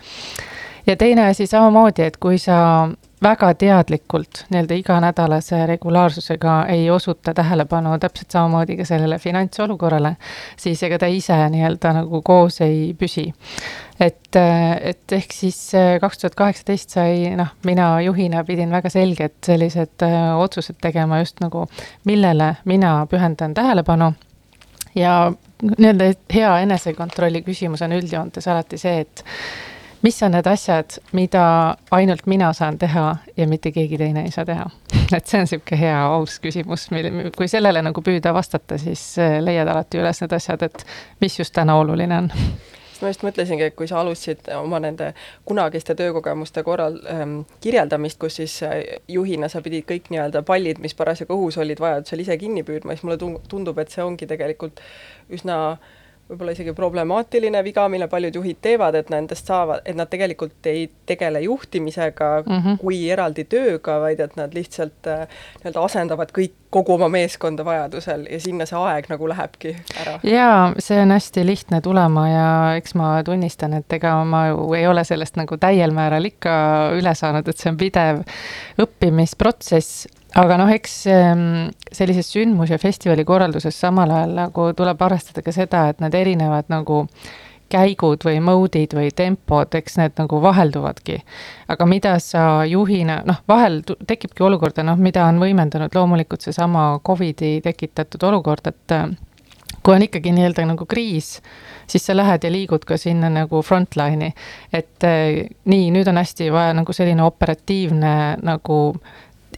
ja 0.87 0.95
teine 0.95 1.27
asi 1.27 1.47
samamoodi, 1.47 2.05
et 2.05 2.17
kui 2.17 2.37
sa 2.37 2.89
väga 3.23 3.53
teadlikult 3.53 4.45
nii-öelda 4.49 4.75
iganädalase 4.79 5.65
regulaarsusega 5.65 6.65
ei 6.71 6.89
osuta 6.89 7.33
tähelepanu 7.33 7.97
täpselt 7.99 8.31
samamoodi 8.31 8.77
ka 8.77 8.85
sellele 8.85 9.19
finantsolukorrale, 9.19 10.15
siis 10.57 10.83
ega 10.83 10.99
ta 10.99 11.09
ise 11.11 11.37
nii-öelda 11.49 11.93
nagu 11.99 12.21
koos 12.21 12.61
ei 12.61 12.95
püsi. 12.99 13.33
et, 13.99 14.35
et 14.81 15.11
ehk 15.11 15.33
siis 15.35 15.59
kaks 16.01 16.17
tuhat 16.17 16.35
kaheksateist 16.35 16.95
sai 16.95 17.35
noh, 17.35 17.51
mina 17.65 17.91
juhina 18.01 18.43
pidin 18.47 18.71
väga 18.71 18.89
selged 18.89 19.35
sellised 19.45 20.07
äh, 20.07 20.31
otsused 20.39 20.79
tegema 20.81 21.19
just 21.19 21.39
nagu, 21.43 21.67
millele 22.05 22.55
mina 22.65 23.05
pühendan 23.11 23.53
tähelepanu 23.53 24.13
ja 24.95 25.31
nii-öelda 25.77 26.13
hea 26.33 26.59
enesekontrolli 26.59 27.41
küsimus 27.41 27.81
on 27.83 27.91
üldjoontes 27.99 28.47
alati 28.47 28.77
see, 28.79 28.99
et 29.03 29.23
mis 30.01 30.23
on 30.23 30.31
need 30.31 30.47
asjad, 30.47 30.99
mida 31.11 31.43
ainult 31.91 32.25
mina 32.25 32.53
saan 32.53 32.77
teha 32.77 33.15
ja 33.37 33.47
mitte 33.47 33.71
keegi 33.71 33.97
teine 33.97 34.23
ei 34.23 34.31
saa 34.31 34.45
teha? 34.45 34.69
et 35.17 35.27
see 35.27 35.39
on 35.39 35.47
niisugune 35.47 35.79
hea 35.81 35.99
aus 36.05 36.39
küsimus, 36.43 36.89
mille, 36.95 37.31
kui 37.37 37.47
sellele 37.51 37.83
nagu 37.85 38.03
püüda 38.05 38.33
vastata, 38.35 38.77
siis 38.81 39.03
äh, 39.19 39.39
leiad 39.43 39.67
alati 39.67 40.01
üles 40.01 40.23
need 40.23 40.35
asjad, 40.35 40.63
et 40.69 40.85
mis 41.21 41.39
just 41.39 41.55
täna 41.55 41.77
oluline 41.79 42.23
on 42.23 42.31
ma 42.99 43.07
just 43.07 43.21
mõtlesingi, 43.23 43.69
et 43.69 43.75
kui 43.79 43.87
sa 43.87 44.01
alustasid 44.01 44.49
oma 44.57 44.75
nende 44.83 45.13
kunagiste 45.47 45.95
töökogemuste 45.95 46.65
korral 46.67 46.97
ähm, 47.07 47.37
kirjeldamist, 47.63 48.19
kus 48.19 48.41
siis 48.41 48.57
äh, 48.67 48.81
juhina 49.07 49.47
sa 49.47 49.61
pidid 49.63 49.87
kõik 49.87 50.09
nii-öelda 50.11 50.43
pallid, 50.47 50.81
mis 50.83 50.97
parasjagu 50.99 51.37
õhus 51.37 51.59
olid, 51.63 51.79
vajadusel 51.79 52.25
ise 52.25 52.35
kinni 52.41 52.65
püüdma, 52.67 52.95
siis 52.95 53.07
mulle 53.07 53.39
tundub, 53.47 53.79
et 53.79 53.95
see 53.95 54.03
ongi 54.03 54.27
tegelikult 54.27 54.83
üsna 55.31 55.61
äh, 55.71 55.95
võib-olla 56.29 56.53
isegi 56.53 56.73
problemaatiline 56.77 57.61
viga, 57.65 57.87
mille 57.89 58.07
paljud 58.07 58.35
juhid 58.37 58.59
teevad, 58.61 58.95
et 58.99 59.09
nendest 59.09 59.49
saavad, 59.49 59.81
et 59.85 59.97
nad 59.97 60.09
tegelikult 60.09 60.67
ei 60.69 60.85
tegele 61.09 61.41
juhtimisega 61.41 62.29
mm 62.45 62.59
-hmm. 62.59 62.77
kui 62.77 63.01
eraldi 63.09 63.43
tööga, 63.49 63.99
vaid 63.99 64.19
et 64.19 64.35
nad 64.35 64.53
lihtsalt 64.53 65.07
äh, 65.07 65.25
nii-öelda 65.63 65.85
asendavad 65.85 66.33
kõik, 66.35 66.53
kogu 66.69 66.93
oma 66.93 67.07
meeskonda 67.09 67.65
vajadusel 67.65 68.27
ja 68.29 68.39
sinna 68.39 68.65
see 68.69 68.77
aeg 68.77 69.07
nagu 69.09 69.29
lähebki 69.29 69.75
ära. 70.01 70.19
jaa, 70.23 70.73
see 70.77 71.01
on 71.01 71.11
hästi 71.11 71.45
lihtne 71.45 71.81
tulema 71.81 72.29
ja 72.29 72.75
eks 72.75 72.93
ma 72.95 73.23
tunnistan, 73.23 73.73
et 73.73 73.93
ega 73.93 74.23
ma 74.23 74.47
ju 74.47 74.73
ei 74.73 74.87
ole 74.87 75.03
sellest 75.03 75.35
nagu 75.35 75.57
täiel 75.57 75.91
määral 75.91 76.25
ikka 76.25 76.53
üle 76.99 77.15
saanud, 77.15 77.47
et 77.47 77.57
see 77.57 77.71
on 77.71 77.77
pidev 77.77 78.21
õppimisprotsess, 78.77 80.07
aga 80.37 80.57
noh, 80.61 80.69
eks 80.69 80.95
ehm, 81.09 81.43
sellises 81.91 82.29
sündmus- 82.35 82.73
ja 82.73 82.77
festivali 82.77 83.25
korralduses 83.25 83.79
samal 83.79 84.11
ajal 84.13 84.35
nagu 84.37 84.71
tuleb 84.77 85.01
arvestada 85.01 85.41
ka 85.45 85.53
seda, 85.55 85.87
et 85.89 86.01
need 86.03 86.17
erinevad 86.17 86.69
nagu 86.69 87.05
käigud 87.69 88.23
või 88.25 88.39
mode'id 88.41 88.93
või 88.97 89.11
tempod, 89.15 89.73
eks 89.77 89.97
need 89.99 90.17
nagu 90.17 90.41
vahelduvadki. 90.41 91.21
aga 91.69 91.85
mida 91.85 92.19
sa 92.19 92.65
juhina, 92.65 93.21
noh, 93.25 93.41
vahel 93.47 93.81
tekibki 93.85 94.43
olukorda, 94.43 94.83
noh, 94.83 94.97
mida 94.97 95.25
on 95.25 95.39
võimendanud 95.39 95.95
loomulikult 95.95 96.41
seesama 96.41 96.99
Covidi 97.05 97.59
tekitatud 97.61 98.23
olukord, 98.23 98.67
et 98.67 98.91
äh, 98.91 99.07
kui 99.83 99.95
on 99.95 100.01
ikkagi 100.01 100.33
nii-öelda 100.33 100.65
nagu 100.65 100.85
kriis, 100.89 101.39
siis 101.87 102.05
sa 102.05 102.15
lähed 102.17 102.43
ja 102.43 102.51
liigud 102.51 102.85
ka 102.85 102.97
sinna 102.97 103.29
nagu 103.29 103.61
frontline'i. 103.61 104.33
et 104.73 105.03
äh, 105.03 105.45
nii, 105.65 105.91
nüüd 105.91 106.09
on 106.09 106.17
hästi 106.17 106.51
vaja 106.51 106.73
nagu 106.73 106.93
selline 106.93 107.23
operatiivne 107.23 108.37
nagu 108.41 108.79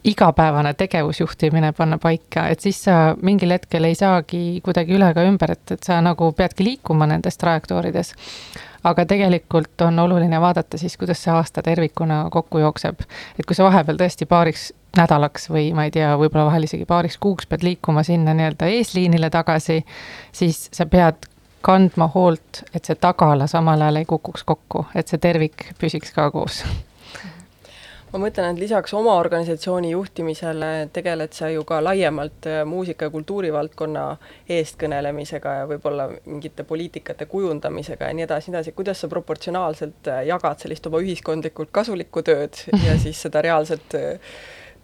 igapäevane 0.03 0.73
tegevusjuhtimine 0.73 1.71
panna 1.77 1.97
paika, 1.97 2.47
et 2.47 2.59
siis 2.59 2.83
sa 2.83 3.15
mingil 3.21 3.51
hetkel 3.53 3.85
ei 3.85 3.95
saagi 3.95 4.61
kuidagi 4.65 4.95
üle 4.97 5.11
ega 5.13 5.25
ümber, 5.29 5.53
et, 5.53 5.75
et 5.75 5.83
sa 5.85 5.99
nagu 6.01 6.31
peadki 6.37 6.65
liikuma 6.65 7.07
nendes 7.07 7.37
trajektoorides. 7.37 8.13
aga 8.83 9.05
tegelikult 9.05 9.81
on 9.85 9.99
oluline 9.99 10.41
vaadata 10.41 10.77
siis, 10.77 10.97
kuidas 10.97 11.23
see 11.23 11.33
aasta 11.33 11.61
tervikuna 11.61 12.27
kokku 12.31 12.57
jookseb. 12.57 13.01
et 13.39 13.45
kui 13.45 13.55
sa 13.55 13.63
vahepeal 13.63 13.97
tõesti 13.97 14.25
paariks 14.25 14.71
nädalaks 14.97 15.49
või 15.49 15.69
ma 15.73 15.85
ei 15.85 15.91
tea, 15.91 16.15
võib-olla 16.17 16.45
vahel 16.49 16.63
isegi 16.63 16.85
paariks 16.85 17.17
kuuks 17.17 17.45
pead 17.45 17.63
liikuma 17.63 18.03
sinna 18.03 18.33
nii-öelda 18.33 18.65
eesliinile 18.65 19.29
tagasi, 19.29 19.83
siis 20.31 20.69
sa 20.73 20.85
pead 20.85 21.29
kandma 21.61 22.09
hoolt, 22.15 22.63
et 22.73 22.85
see 22.85 22.95
tagala 22.95 23.47
samal 23.47 23.81
ajal 23.81 24.01
ei 24.01 24.05
kukuks 24.09 24.43
kokku, 24.43 24.87
et 24.95 25.07
see 25.07 25.21
tervik 25.21 25.75
püsiks 25.77 26.15
ka 26.15 26.31
koos 26.31 26.63
ma 28.11 28.19
mõtlen, 28.25 28.51
et 28.51 28.59
lisaks 28.59 28.93
oma 28.97 29.13
organisatsiooni 29.19 29.91
juhtimisele 29.93 30.71
tegeled 30.93 31.33
sa 31.35 31.49
ju 31.51 31.63
ka 31.67 31.79
laiemalt 31.83 32.47
äh, 32.49 32.61
muusika- 32.67 33.07
ja 33.07 33.13
kultuurivaldkonna 33.13 34.05
eestkõnelemisega 34.57 35.57
ja 35.61 35.67
võib-olla 35.69 36.09
mingite 36.25 36.65
poliitikate 36.67 37.25
kujundamisega 37.31 38.09
ja 38.09 38.17
nii 38.17 38.27
edasi, 38.27 38.51
nii 38.51 38.57
edasi, 38.57 38.75
kuidas 38.77 39.03
sa 39.03 39.11
proportsionaalselt 39.11 40.11
äh, 40.11 40.25
jagad 40.27 40.59
sellist 40.63 40.87
oma 40.91 41.03
ühiskondlikult 41.03 41.71
kasulikku 41.71 42.25
tööd 42.27 42.65
ja 42.85 42.97
siis 42.99 43.21
seda 43.27 43.43
reaalset 43.45 43.95
äh, 43.99 44.33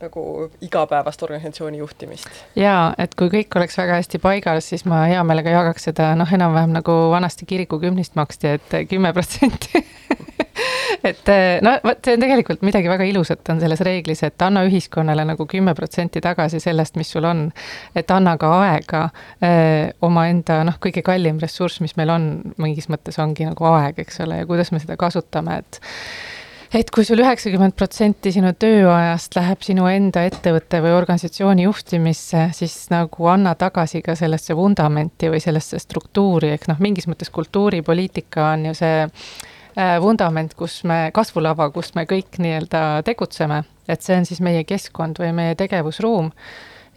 nagu 0.02 0.24
igapäevast 0.62 1.24
organisatsiooni 1.26 1.82
juhtimist. 1.82 2.30
jaa, 2.56 2.94
et 3.02 3.16
kui 3.18 3.32
kõik 3.34 3.58
oleks 3.58 3.78
väga 3.80 3.98
hästi 3.98 4.22
paigas, 4.22 4.70
siis 4.70 4.86
ma 4.86 5.04
hea 5.10 5.24
meelega 5.26 5.56
jagaks 5.56 5.90
seda 5.90 6.14
noh, 6.16 6.30
enam-vähem 6.34 6.76
nagu 6.76 6.98
vanasti 7.12 7.50
kiriku 7.50 7.82
kümnist 7.82 8.16
maksti 8.16 8.56
et, 8.56 8.74
et 8.74 8.90
kümme 8.90 9.14
protsenti 9.14 9.84
et 11.10 11.32
eh, 11.34 11.60
no 11.66 11.74
vot, 11.84 12.00
see 12.04 12.18
on 12.18 12.24
tegelikult 12.24 12.64
midagi 12.66 12.90
väga 12.92 13.08
ilusat 13.10 13.52
on 13.54 13.62
selles 13.62 13.82
reeglis, 13.86 14.24
et 14.28 14.46
anna 14.46 14.64
ühiskonnale 14.68 15.26
nagu 15.28 15.48
kümme 15.50 15.76
protsenti 15.78 16.22
tagasi 16.24 16.62
sellest, 16.64 16.98
mis 17.00 17.12
sul 17.14 17.28
on. 17.30 17.48
et 17.96 18.12
anna 18.12 18.38
ka 18.42 18.54
aega 18.62 19.04
eh, 19.42 19.92
omaenda 20.06 20.64
noh, 20.68 20.80
kõige 20.84 21.04
kallim 21.06 21.42
ressurss, 21.44 21.82
mis 21.84 21.98
meil 22.00 22.14
on, 22.14 22.32
mingis 22.62 22.90
mõttes 22.94 23.20
ongi 23.22 23.48
nagu 23.48 23.70
aeg, 23.74 24.02
eks 24.06 24.24
ole, 24.26 24.42
ja 24.42 24.50
kuidas 24.50 24.74
me 24.74 24.82
seda 24.84 24.98
kasutame, 25.00 25.62
et 25.62 25.82
et 26.76 26.90
kui 26.92 27.06
sul 27.08 27.22
üheksakümmend 27.24 27.76
protsenti 27.80 28.32
sinu 28.36 28.52
tööajast 28.60 29.38
läheb 29.38 29.62
sinu 29.64 29.88
enda 29.88 30.26
ettevõtte 30.28 30.82
või 30.84 30.96
organisatsiooni 30.98 31.64
juhtimisse, 31.68 32.50
siis 32.58 32.76
nagu 32.92 33.30
anna 33.32 33.54
tagasi 33.56 34.02
ka 34.04 34.18
sellesse 34.20 34.56
vundamenti 34.58 35.32
või 35.32 35.40
sellesse 35.44 35.80
struktuuri, 35.80 36.52
ehk 36.56 36.68
noh, 36.72 36.82
mingis 36.84 37.08
mõttes 37.08 37.32
kultuuripoliitika 37.34 38.52
on 38.52 38.68
ju 38.72 38.76
see 38.82 39.06
vundament, 40.02 40.54
kus 40.58 40.80
me, 40.90 41.12
kasvulava, 41.14 41.70
kus 41.70 41.94
me 41.96 42.08
kõik 42.10 42.40
nii-öelda 42.42 43.04
tegutseme, 43.06 43.62
et 43.88 44.02
see 44.02 44.18
on 44.18 44.26
siis 44.26 44.42
meie 44.42 44.64
keskkond 44.68 45.20
või 45.22 45.34
meie 45.38 45.56
tegevusruum. 45.56 46.32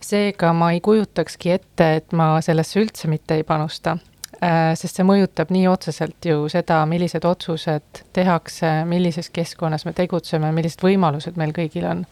seega 0.01 0.53
ma 0.57 0.71
ei 0.73 0.81
kujutakski 0.81 1.51
ette, 1.53 1.89
et 1.97 2.13
ma 2.17 2.41
sellesse 2.41 2.81
üldse 2.81 3.09
mitte 3.09 3.37
ei 3.37 3.45
panusta 3.45 3.99
äh, 4.43 4.73
sest 4.75 4.97
see 4.97 5.05
mõjutab 5.05 5.53
nii 5.53 5.67
otseselt 5.69 6.25
ju 6.25 6.49
seda, 6.49 6.87
millised 6.87 7.25
otsused 7.25 8.02
tehakse, 8.17 8.73
millises 8.89 9.28
keskkonnas 9.31 9.85
me 9.85 9.93
tegutseme, 9.93 10.52
millised 10.52 10.81
võimalused 10.81 11.37
meil 11.37 11.52
kõigil 11.52 11.85
on. 11.85 12.04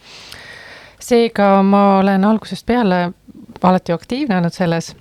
seega 1.00 1.62
ma 1.62 1.98
olen 1.98 2.24
algusest 2.24 2.66
peale 2.66 3.12
alati 3.62 3.92
aktiivne 3.92 4.36
olnud 4.36 4.52
selles 4.52 4.92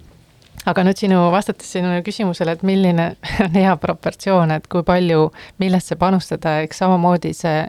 aga 0.66 0.84
nüüd 0.88 1.00
sinu, 1.00 1.20
vastates 1.34 1.70
sinu 1.78 1.94
küsimusele, 2.06 2.58
et 2.58 2.66
milline 2.68 3.10
on 3.46 3.56
hea 3.58 3.76
proportsioon, 3.82 4.56
et 4.58 4.68
kui 4.72 4.84
palju, 4.88 5.30
millesse 5.62 5.98
panustada, 6.00 6.60
eks 6.66 6.84
samamoodi 6.84 7.34
see, 7.38 7.64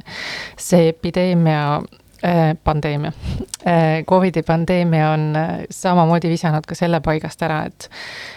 see 0.56 0.90
epideemia 0.94 1.62
pandeemia. 2.64 3.12
Äh, 3.66 4.04
Covidi 4.04 4.42
pandeemia 4.42 5.10
on 5.10 5.36
äh, 5.36 5.48
samamoodi 5.70 6.28
visanud 6.28 6.66
ka 6.66 6.74
selle 6.74 7.00
paigast 7.00 7.42
ära, 7.42 7.64
et 7.66 7.90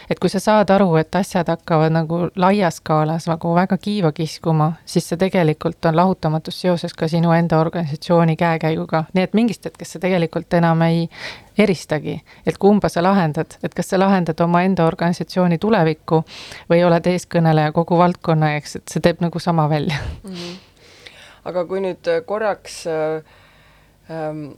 et 0.10 0.20
kui 0.20 0.30
sa 0.30 0.40
saad 0.44 0.70
aru, 0.70 0.90
et 1.00 1.16
asjad 1.16 1.48
hakkavad 1.48 1.94
nagu 1.96 2.20
laias 2.36 2.78
skaalas 2.82 3.26
nagu 3.30 3.54
väga 3.56 3.78
kiiva 3.78 4.12
kiskuma, 4.12 4.74
siis 4.86 5.08
see 5.10 5.18
tegelikult 5.18 5.86
on 5.86 5.96
lahutamatus 5.96 6.62
seoses 6.62 6.94
ka 6.94 7.08
sinu 7.08 7.32
enda 7.32 7.60
organisatsiooni 7.60 8.36
käekäiguga, 8.38 9.06
nii 9.14 9.24
et 9.24 9.34
mingist 9.34 9.66
hetkest 9.66 9.98
sa 9.98 10.04
tegelikult 10.04 10.54
enam 10.54 10.82
ei 10.86 11.08
eristagi, 11.58 12.20
et 12.46 12.58
kumba 12.58 12.90
sa 12.90 13.04
lahendad, 13.04 13.58
et 13.64 13.74
kas 13.74 13.90
sa 13.90 14.00
lahendad 14.00 14.40
omaenda 14.44 14.86
organisatsiooni 14.86 15.58
tulevikku 15.58 16.24
või 16.70 16.84
oled 16.86 17.08
eeskõneleja 17.14 17.72
kogu 17.72 17.98
valdkonna 17.98 18.54
jaoks, 18.56 18.76
et 18.82 18.94
see 18.94 19.02
teeb 19.02 19.24
nagu 19.26 19.40
sama 19.40 19.70
välja 19.70 19.98
mm. 20.24 20.34
-hmm. 20.34 20.58
aga 21.46 21.66
kui 21.66 21.82
nüüd 21.82 22.14
korraks 22.26 22.84
äh, 22.88 23.40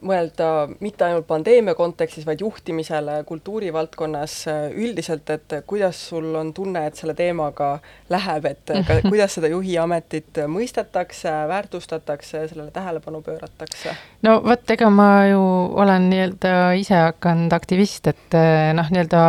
mõelda 0.02 0.48
mitte 0.82 1.06
ainult 1.08 1.28
pandeemia 1.28 1.76
kontekstis, 1.76 2.26
vaid 2.26 2.42
juhtimisele 2.42 3.20
kultuurivaldkonnas 3.28 4.36
äh, 4.48 4.62
üldiselt, 4.72 5.30
et 5.30 5.56
kuidas 5.68 6.00
sul 6.10 6.30
on 6.40 6.54
tunne, 6.54 6.86
et 6.88 7.00
selle 7.00 7.16
teemaga 7.18 7.76
läheb, 8.14 8.48
et 8.50 8.74
ka, 8.88 9.00
kuidas 9.06 9.38
seda 9.38 9.52
juhiametit 9.52 10.44
mõistetakse, 10.50 11.32
väärtustatakse, 11.52 12.48
sellele 12.52 12.72
tähelepanu 12.76 13.22
pööratakse? 13.26 13.96
no 14.26 14.38
vot, 14.46 14.66
ega 14.76 14.90
ma 14.94 15.10
ju 15.30 15.42
olen 15.84 16.10
nii-öelda 16.12 16.54
ise 16.80 17.00
hakanud 17.10 17.54
aktivist, 17.54 18.10
et 18.14 18.38
äh, 18.40 18.72
noh, 18.78 18.90
nii-öelda 18.94 19.24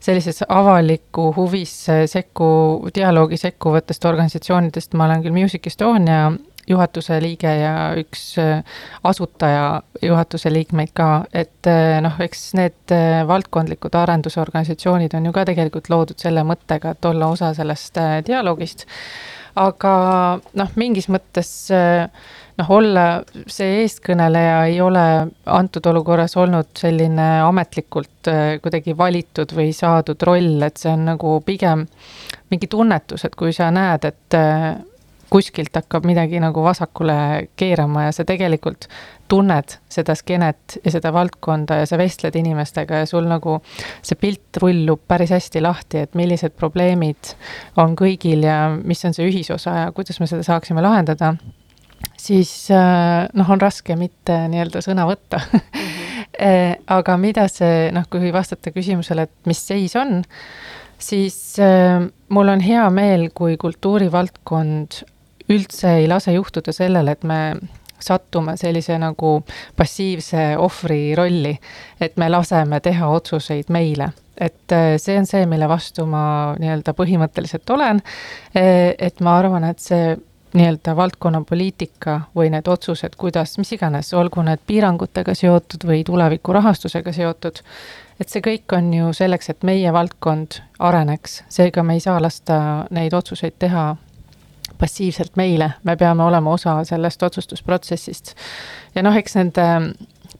sellises 0.00 0.44
avaliku 0.48 1.30
huvisse 1.36 2.04
sekku, 2.10 2.48
dialoogi 2.94 3.38
sekkuvatest 3.40 4.04
organisatsioonidest 4.08 4.94
ma 4.96 5.10
olen 5.10 5.26
küll 5.26 5.36
Music 5.36 5.66
Estonia 5.66 6.30
juhatuse 6.68 7.18
liige 7.22 7.50
ja 7.60 7.74
üks 7.98 8.24
äh, 8.42 8.78
asutaja 9.06 9.82
juhatuse 10.02 10.50
liikmeid 10.52 10.92
ka, 10.96 11.10
et 11.34 11.68
äh, 11.70 11.98
noh, 12.04 12.18
eks 12.22 12.48
need 12.58 12.94
äh, 12.94 13.22
valdkondlikud 13.28 13.94
arendusorganisatsioonid 13.94 15.14
on 15.18 15.30
ju 15.30 15.34
ka 15.36 15.46
tegelikult 15.48 15.90
loodud 15.92 16.18
selle 16.22 16.44
mõttega, 16.46 16.96
et 16.96 17.10
olla 17.10 17.30
osa 17.32 17.52
sellest 17.56 18.00
dialoogist. 18.26 18.86
aga 19.56 19.92
noh, 20.58 20.72
mingis 20.76 21.06
mõttes 21.08 21.50
noh, 22.58 22.72
olla 22.76 23.04
see 23.48 23.78
eestkõneleja 23.84 24.58
ei 24.68 24.80
ole 24.84 25.04
antud 25.46 25.86
olukorras 25.86 26.36
olnud 26.36 26.74
selline 26.76 27.28
ametlikult 27.46 28.28
kuidagi 28.62 28.96
valitud 28.98 29.54
või 29.56 29.72
saadud 29.72 30.26
roll, 30.28 30.60
et 30.66 30.76
see 30.76 30.92
on 30.92 31.06
nagu 31.12 31.38
pigem 31.46 31.86
mingi 32.50 32.68
tunnetus, 32.68 33.24
et 33.24 33.38
kui 33.38 33.54
sa 33.56 33.70
näed, 33.72 34.04
et 34.04 34.38
kuskilt 35.36 35.74
hakkab 35.76 36.06
midagi 36.08 36.40
nagu 36.40 36.62
vasakule 36.64 37.16
keerama 37.60 38.06
ja 38.06 38.12
sa 38.16 38.24
tegelikult 38.24 38.86
tunned 39.28 39.74
seda 39.92 40.14
skeenet 40.16 40.78
ja 40.84 40.92
seda 40.94 41.12
valdkonda 41.12 41.80
ja 41.82 41.88
sa 41.88 41.98
vestled 42.00 42.38
inimestega 42.38 43.02
ja 43.02 43.08
sul 43.10 43.26
nagu 43.28 43.58
see 44.06 44.16
pilt 44.20 44.60
rullub 44.62 45.02
päris 45.08 45.34
hästi 45.34 45.60
lahti, 45.64 46.06
et 46.06 46.16
millised 46.16 46.56
probleemid 46.56 47.34
on 47.82 47.96
kõigil 47.98 48.46
ja 48.46 48.60
mis 48.76 49.04
on 49.04 49.16
see 49.16 49.28
ühisosa 49.28 49.76
ja 49.82 49.92
kuidas 49.96 50.22
me 50.22 50.30
seda 50.30 50.46
saaksime 50.46 50.84
lahendada, 50.84 51.34
siis 52.16 52.54
äh, 52.72 53.26
noh, 53.36 53.52
on 53.52 53.60
raske 53.60 53.98
mitte 53.98 54.38
nii-öelda 54.52 54.84
sõna 54.84 55.04
võtta 55.10 55.42
mm. 55.42 55.66
-hmm. 55.76 56.80
aga 56.98 57.18
mida 57.20 57.48
see 57.52 57.90
noh, 57.92 58.08
kui 58.08 58.32
vastata 58.32 58.72
küsimusele, 58.72 59.28
et 59.28 59.52
mis 59.52 59.60
seis 59.68 59.96
on 60.00 60.22
siis 60.98 61.58
äh, 61.60 62.08
mul 62.28 62.48
on 62.48 62.60
hea 62.60 62.86
meel, 62.90 63.28
kui 63.34 63.56
kultuurivaldkond 63.60 65.02
üldse 65.48 65.96
ei 66.00 66.08
lase 66.08 66.32
juhtuda 66.36 66.72
sellele, 66.72 67.16
et 67.16 67.24
me 67.24 67.40
sattume 68.00 68.56
sellise 68.60 68.98
nagu 69.00 69.40
passiivse 69.76 70.52
ohvri 70.60 71.14
rolli, 71.16 71.56
et 72.00 72.16
me 72.20 72.28
laseme 72.30 72.80
teha 72.80 73.08
otsuseid 73.08 73.72
meile 73.72 74.12
et 74.36 74.72
äh, 74.72 74.98
see 75.00 75.16
on 75.16 75.24
see, 75.24 75.46
mille 75.48 75.64
vastu 75.68 76.04
ma 76.04 76.52
nii-öelda 76.60 76.92
põhimõtteliselt 76.92 77.70
olen. 77.72 78.02
Äh, 78.52 78.92
et 78.98 79.22
ma 79.24 79.38
arvan, 79.40 79.64
et 79.64 79.80
see 79.80 80.10
nii-öelda 80.56 80.96
valdkonna 80.96 81.42
poliitika 81.48 82.20
või 82.36 82.50
need 82.52 82.68
otsused, 82.68 83.16
kuidas, 83.20 83.56
mis 83.58 83.72
iganes, 83.76 84.12
olgu 84.16 84.44
need 84.46 84.62
piirangutega 84.66 85.34
seotud 85.36 85.84
või 85.88 86.04
tuleviku 86.06 86.54
rahastusega 86.56 87.12
seotud, 87.12 87.60
et 88.20 88.32
see 88.32 88.44
kõik 88.44 88.76
on 88.76 88.92
ju 88.94 89.12
selleks, 89.16 89.50
et 89.52 89.66
meie 89.66 89.92
valdkond 89.92 90.60
areneks, 90.78 91.42
seega 91.52 91.84
me 91.84 91.98
ei 91.98 92.04
saa 92.04 92.20
lasta 92.22 92.58
neid 92.94 93.16
otsuseid 93.16 93.58
teha 93.58 93.88
passiivselt 94.78 95.36
meile, 95.36 95.70
me 95.84 95.96
peame 95.96 96.24
olema 96.24 96.52
osa 96.52 96.76
sellest 96.84 97.22
otsustusprotsessist. 97.22 98.34
ja 98.94 99.02
noh, 99.02 99.16
eks 99.16 99.36
nende 99.36 99.66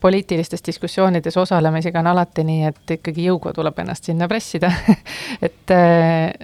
poliitilistes 0.00 0.62
diskussioonides 0.66 1.36
osalemisega 1.36 1.98
on 1.98 2.06
alati 2.06 2.44
nii, 2.44 2.64
et 2.70 2.96
ikkagi 2.98 3.26
jõuga 3.30 3.52
tuleb 3.56 3.78
ennast 3.82 4.10
sinna 4.10 4.28
pressida 4.28 4.70
et 5.46 5.74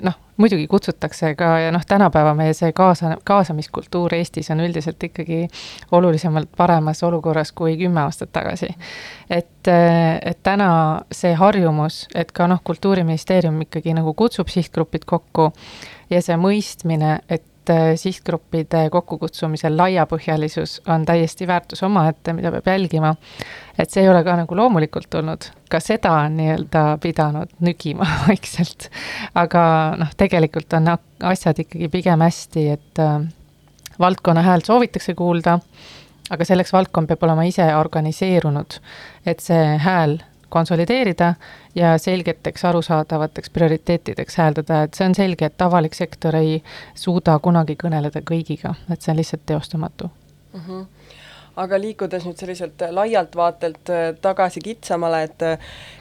noh, 0.02 0.16
muidugi 0.36 0.66
kutsutakse 0.66 1.34
ka 1.34 1.50
ja 1.58 1.72
noh, 1.74 1.84
tänapäeva 1.88 2.34
meie 2.34 2.54
see 2.56 2.72
kaasa, 2.72 3.16
kaasamiskultuur 3.24 4.14
Eestis 4.14 4.50
on 4.50 4.60
üldiselt 4.64 5.02
ikkagi 5.04 5.46
olulisemalt 5.92 6.50
paremas 6.56 7.02
olukorras 7.02 7.52
kui 7.52 7.76
kümme 7.78 8.00
aastat 8.00 8.32
tagasi. 8.32 8.68
et, 9.30 9.68
et 10.22 10.42
täna 10.42 11.02
see 11.12 11.34
harjumus, 11.34 12.06
et 12.14 12.32
ka 12.32 12.48
noh, 12.48 12.60
Kultuuriministeerium 12.64 13.60
ikkagi 13.66 13.94
nagu 13.94 14.14
kutsub 14.14 14.48
sihtgrupid 14.48 15.04
kokku 15.06 15.52
ja 16.10 16.22
see 16.22 16.36
mõistmine, 16.36 17.18
et 17.28 17.44
et 17.62 17.70
äh, 17.70 17.92
sihtgruppide 17.96 18.88
kokkukutsumisel 18.90 19.76
laiapõhjalisus 19.76 20.80
on 20.90 21.04
täiesti 21.06 21.46
väärtus 21.46 21.82
omaette, 21.86 22.32
mida 22.32 22.50
peab 22.50 22.66
jälgima. 22.66 23.14
et 23.78 23.90
see 23.90 24.02
ei 24.02 24.08
ole 24.08 24.24
ka 24.24 24.34
nagu 24.36 24.56
loomulikult 24.56 25.06
tulnud, 25.10 25.46
ka 25.70 25.80
seda 25.80 26.12
on 26.24 26.36
nii-öelda 26.36 26.98
pidanud 27.02 27.54
nügima 27.60 28.06
vaikselt. 28.26 28.90
aga 29.34 29.62
noh, 29.98 30.10
tegelikult 30.16 30.72
on 30.72 30.96
asjad 31.22 31.62
ikkagi 31.62 31.88
pigem 31.88 32.20
hästi, 32.20 32.68
et 32.70 32.98
äh, 32.98 33.20
valdkonna 33.98 34.42
häält 34.42 34.66
soovitakse 34.66 35.14
kuulda, 35.14 35.58
aga 36.30 36.44
selleks 36.44 36.72
valdkond 36.72 37.06
peab 37.06 37.22
olema 37.22 37.46
ise 37.46 37.68
organiseerunud, 37.76 38.80
et 39.26 39.40
see 39.40 39.78
hääl 39.78 40.18
konsolideerida 40.52 41.34
ja 41.74 41.94
selgeteks 41.98 42.64
arusaadavateks 42.68 43.50
prioriteetideks 43.50 44.36
hääldada, 44.40 44.82
et 44.86 44.98
see 44.98 45.08
on 45.08 45.16
selge, 45.16 45.48
et 45.48 45.64
avalik 45.64 45.96
sektor 45.96 46.36
ei 46.38 46.60
suuda 46.94 47.38
kunagi 47.42 47.78
kõneleda 47.80 48.24
kõigiga, 48.28 48.76
et 48.92 49.00
see 49.00 49.14
on 49.14 49.22
lihtsalt 49.22 49.46
teostamatu 49.46 50.10
mm. 50.52 50.60
-hmm 50.66 50.86
aga 51.56 51.76
liikudes 51.80 52.24
nüüd 52.24 52.38
selliselt 52.40 52.82
laialt 52.96 53.34
vaatelt 53.36 53.90
äh, 53.92 54.06
tagasi 54.24 54.60
kitsamale, 54.64 55.22
et 55.26 55.42
äh, 55.44 55.58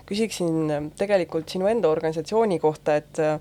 küsiksin 0.07 0.91
tegelikult 0.97 1.49
sinu 1.51 1.67
enda 1.67 1.89
organisatsiooni 1.91 2.59
kohta, 2.59 2.95
et 2.95 3.19
äh, 3.19 3.39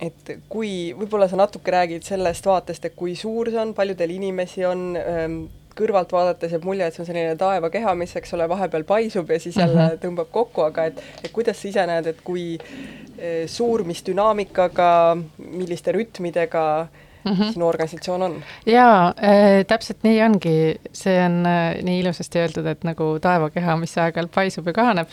et 0.00 0.30
kui, 0.48 0.94
võib-olla 0.94 1.28
sa 1.30 1.38
natuke 1.38 1.72
räägid 1.74 2.06
sellest 2.06 2.46
vaatest, 2.46 2.84
et 2.86 2.96
kui 2.98 3.16
suur 3.18 3.50
see 3.50 3.60
on, 3.62 3.74
palju 3.74 3.96
teil 3.98 4.14
inimesi 4.14 4.64
on, 4.68 4.84
ähm, 5.00 5.38
kõrvalt 5.78 6.12
vaadates 6.12 6.54
jääb 6.54 6.66
mulje, 6.66 6.86
et 6.86 6.96
see 6.96 7.04
on 7.04 7.08
selline 7.08 7.34
taevakeha, 7.40 7.94
mis, 7.98 8.14
eks 8.18 8.34
ole, 8.36 8.48
vahepeal 8.50 8.86
paisub 8.88 9.30
ja 9.30 9.40
siis 9.40 9.56
jälle 9.56 9.76
mm 9.76 9.88
-hmm. 9.88 10.00
tõmbab 10.04 10.32
kokku, 10.34 10.66
aga 10.66 10.88
et, 10.90 11.02
et 11.24 11.32
kuidas 11.32 11.62
sa 11.62 11.68
ise 11.68 11.86
näed, 11.86 12.06
et 12.06 12.22
kui 12.24 12.58
eh, 13.18 13.46
suur, 13.46 13.84
mis 13.84 14.02
dünaamikaga, 14.06 15.16
milliste 15.38 15.92
rütmidega 15.92 16.64
mm 17.24 17.32
-hmm. 17.32 17.52
sinu 17.52 17.68
organisatsioon 17.68 18.22
on? 18.22 18.42
jaa 18.66 19.14
äh,, 19.22 19.64
täpselt 19.66 20.02
nii 20.02 20.22
ongi, 20.22 20.80
see 20.92 21.24
on 21.24 21.46
äh, 21.46 21.82
nii 21.82 22.00
ilusasti 22.00 22.38
öeldud, 22.38 22.66
et 22.66 22.84
nagu 22.84 23.18
taevakeha, 23.20 23.76
mis 23.76 23.98
aeg-ajalt 23.98 24.34
paisub 24.34 24.66
ja 24.66 24.72
kahaneb 24.72 25.08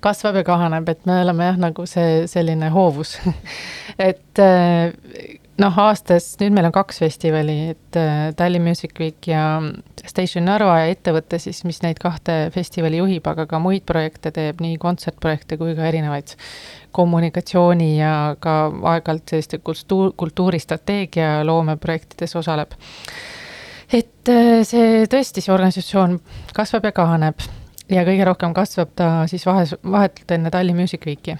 kasvab 0.00 0.36
ja 0.36 0.44
kahaneb, 0.44 0.88
et 0.88 1.06
me 1.06 1.20
oleme 1.22 1.44
jah, 1.44 1.58
nagu 1.58 1.86
see 1.86 2.26
selline 2.26 2.68
hoovus 2.70 3.18
et 4.10 4.38
äh, 4.38 4.92
noh, 5.60 5.78
aastas, 5.86 6.28
nüüd 6.40 6.54
meil 6.56 6.68
on 6.68 6.74
kaks 6.74 7.00
festivali, 7.00 7.56
et 7.72 7.98
äh, 7.98 8.30
Tallinn 8.36 8.64
Music 8.66 8.96
Week 9.00 9.28
ja 9.28 9.58
Station 10.06 10.44
Narva 10.48 10.78
ja 10.82 10.92
ettevõte 10.92 11.40
siis, 11.42 11.62
mis 11.68 11.80
neid 11.84 12.00
kahte 12.02 12.50
festivali 12.54 13.00
juhib, 13.00 13.26
aga 13.30 13.46
ka 13.48 13.60
muid 13.62 13.86
projekte 13.88 14.32
teeb, 14.36 14.60
nii 14.64 14.76
kontsertprojekte 14.82 15.58
kui 15.60 15.74
ka 15.78 15.88
erinevaid 15.88 16.36
kommunikatsiooni 16.96 17.90
ja 17.98 18.12
ka 18.40 18.56
aeg-ajalt 18.68 19.32
selliste 19.32 19.60
kultuur, 19.64 20.12
kultuuristrateegia 20.16 21.40
loomeprojektides 21.48 22.36
osaleb. 22.42 22.76
et 23.92 24.32
äh, 24.32 24.60
see 24.66 25.04
tõesti, 25.10 25.40
see 25.40 25.54
organisatsioon 25.54 26.18
kasvab 26.56 26.90
ja 26.90 26.92
kahaneb 26.92 27.44
ja 27.92 28.02
kõige 28.04 28.24
rohkem 28.28 28.54
kasvab 28.54 28.92
ta 28.98 29.10
siis 29.30 29.46
vahes, 29.46 29.76
vahetult 29.84 30.36
enne 30.36 30.50
Tallinn 30.50 30.76
Music 30.76 31.06
Weeki. 31.06 31.38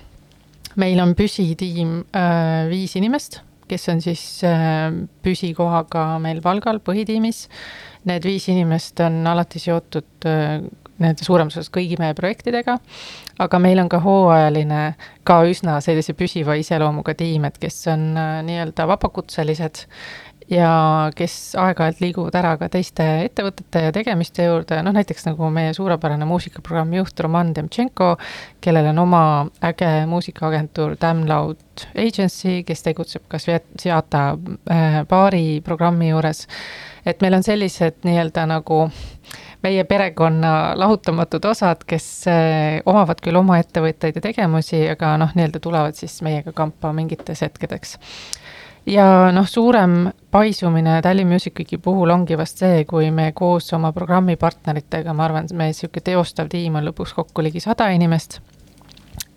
meil 0.77 1.01
on 1.01 1.15
püsitiim 1.19 2.01
äh, 2.17 2.65
viis 2.71 2.97
inimest 2.97 3.43
kes 3.69 3.89
on 3.93 4.03
siis 4.05 4.25
äh, 4.47 4.89
püsikohaga 5.23 6.09
meil 6.23 6.43
Valgal 6.45 6.81
põhitiimis. 6.85 7.47
Need 8.07 8.27
viis 8.29 8.47
inimest 8.53 9.01
on 9.03 9.25
alati 9.27 9.63
seotud 9.63 10.29
äh, 10.31 10.61
nende 11.03 11.27
suuremas 11.27 11.57
osas 11.57 11.73
kõigi 11.73 11.99
meie 12.01 12.15
projektidega, 12.17 12.79
aga 13.43 13.59
meil 13.61 13.81
on 13.83 13.91
ka 13.93 14.01
hooajaline, 14.01 14.83
ka 15.29 15.41
üsna 15.49 15.77
sellise 15.85 16.15
püsiva 16.17 16.57
iseloomuga 16.57 17.13
tiim, 17.19 17.45
et 17.49 17.59
kes 17.61 17.83
on 17.93 18.09
äh, 18.17 18.39
nii-öelda 18.47 18.89
vabakutselised 18.89 19.85
ja 20.51 21.11
kes 21.17 21.57
aeg-ajalt 21.59 22.01
liiguvad 22.01 22.37
ära 22.39 22.53
ka 22.61 22.69
teiste 22.71 23.05
ettevõtete 23.25 23.87
ja 23.89 23.95
tegemiste 23.95 24.47
juurde, 24.47 24.79
noh 24.87 24.95
näiteks 24.95 25.27
nagu 25.27 25.51
meie 25.51 25.73
suurepärane 25.75 26.29
muusikaprogrammi 26.29 27.01
juht 27.01 27.21
Roman 27.25 27.53
Demtšenko, 27.57 28.13
kellel 28.63 28.93
on 28.93 29.03
oma 29.03 29.23
äge 29.67 29.91
muusikaagentuur 30.11 30.95
Damn 31.01 31.27
Loud 31.29 31.87
Agency, 31.99 32.61
kes 32.67 32.87
tegutseb 32.87 33.27
ka 33.29 33.41
Seata 33.43 34.23
äh, 34.71 35.03
baari 35.09 35.61
programmi 35.65 36.13
juures. 36.13 36.47
et 37.07 37.21
meil 37.23 37.35
on 37.35 37.43
sellised 37.43 38.03
nii-öelda 38.07 38.47
nagu 38.51 38.89
meie 39.63 39.85
perekonna 39.85 40.75
lahutamatud 40.79 41.45
osad, 41.45 41.83
kes 41.87 42.07
äh, 42.31 42.81
omavad 42.87 43.21
küll 43.23 43.37
oma 43.37 43.59
ettevõtteid 43.59 44.19
ja 44.19 44.23
tegevusi, 44.31 44.87
aga 44.95 45.17
noh, 45.19 45.35
nii-öelda 45.35 45.61
tulevad 45.63 45.99
siis 45.99 46.21
meiega 46.23 46.55
kampa 46.55 46.93
mingites 46.95 47.43
hetkedeks 47.43 47.99
ja 48.87 49.07
noh, 49.35 49.47
suurem 49.49 50.11
paisumine 50.31 51.01
Tallinn 51.03 51.29
Music 51.29 51.59
Weeki 51.59 51.79
puhul 51.83 52.11
ongi 52.11 52.39
vast 52.39 52.63
see, 52.63 52.85
kui 52.89 53.11
me 53.11 53.31
koos 53.35 53.73
oma 53.77 53.93
programmipartneritega, 53.93 55.15
ma 55.17 55.27
arvan, 55.27 55.49
meie 55.55 55.75
niisugune 55.75 56.05
teostav 56.07 56.51
tiim 56.53 56.79
on 56.79 56.87
lõpuks 56.87 57.17
kokku 57.17 57.45
ligi 57.47 57.63
sada 57.65 57.91
inimest. 57.95 58.41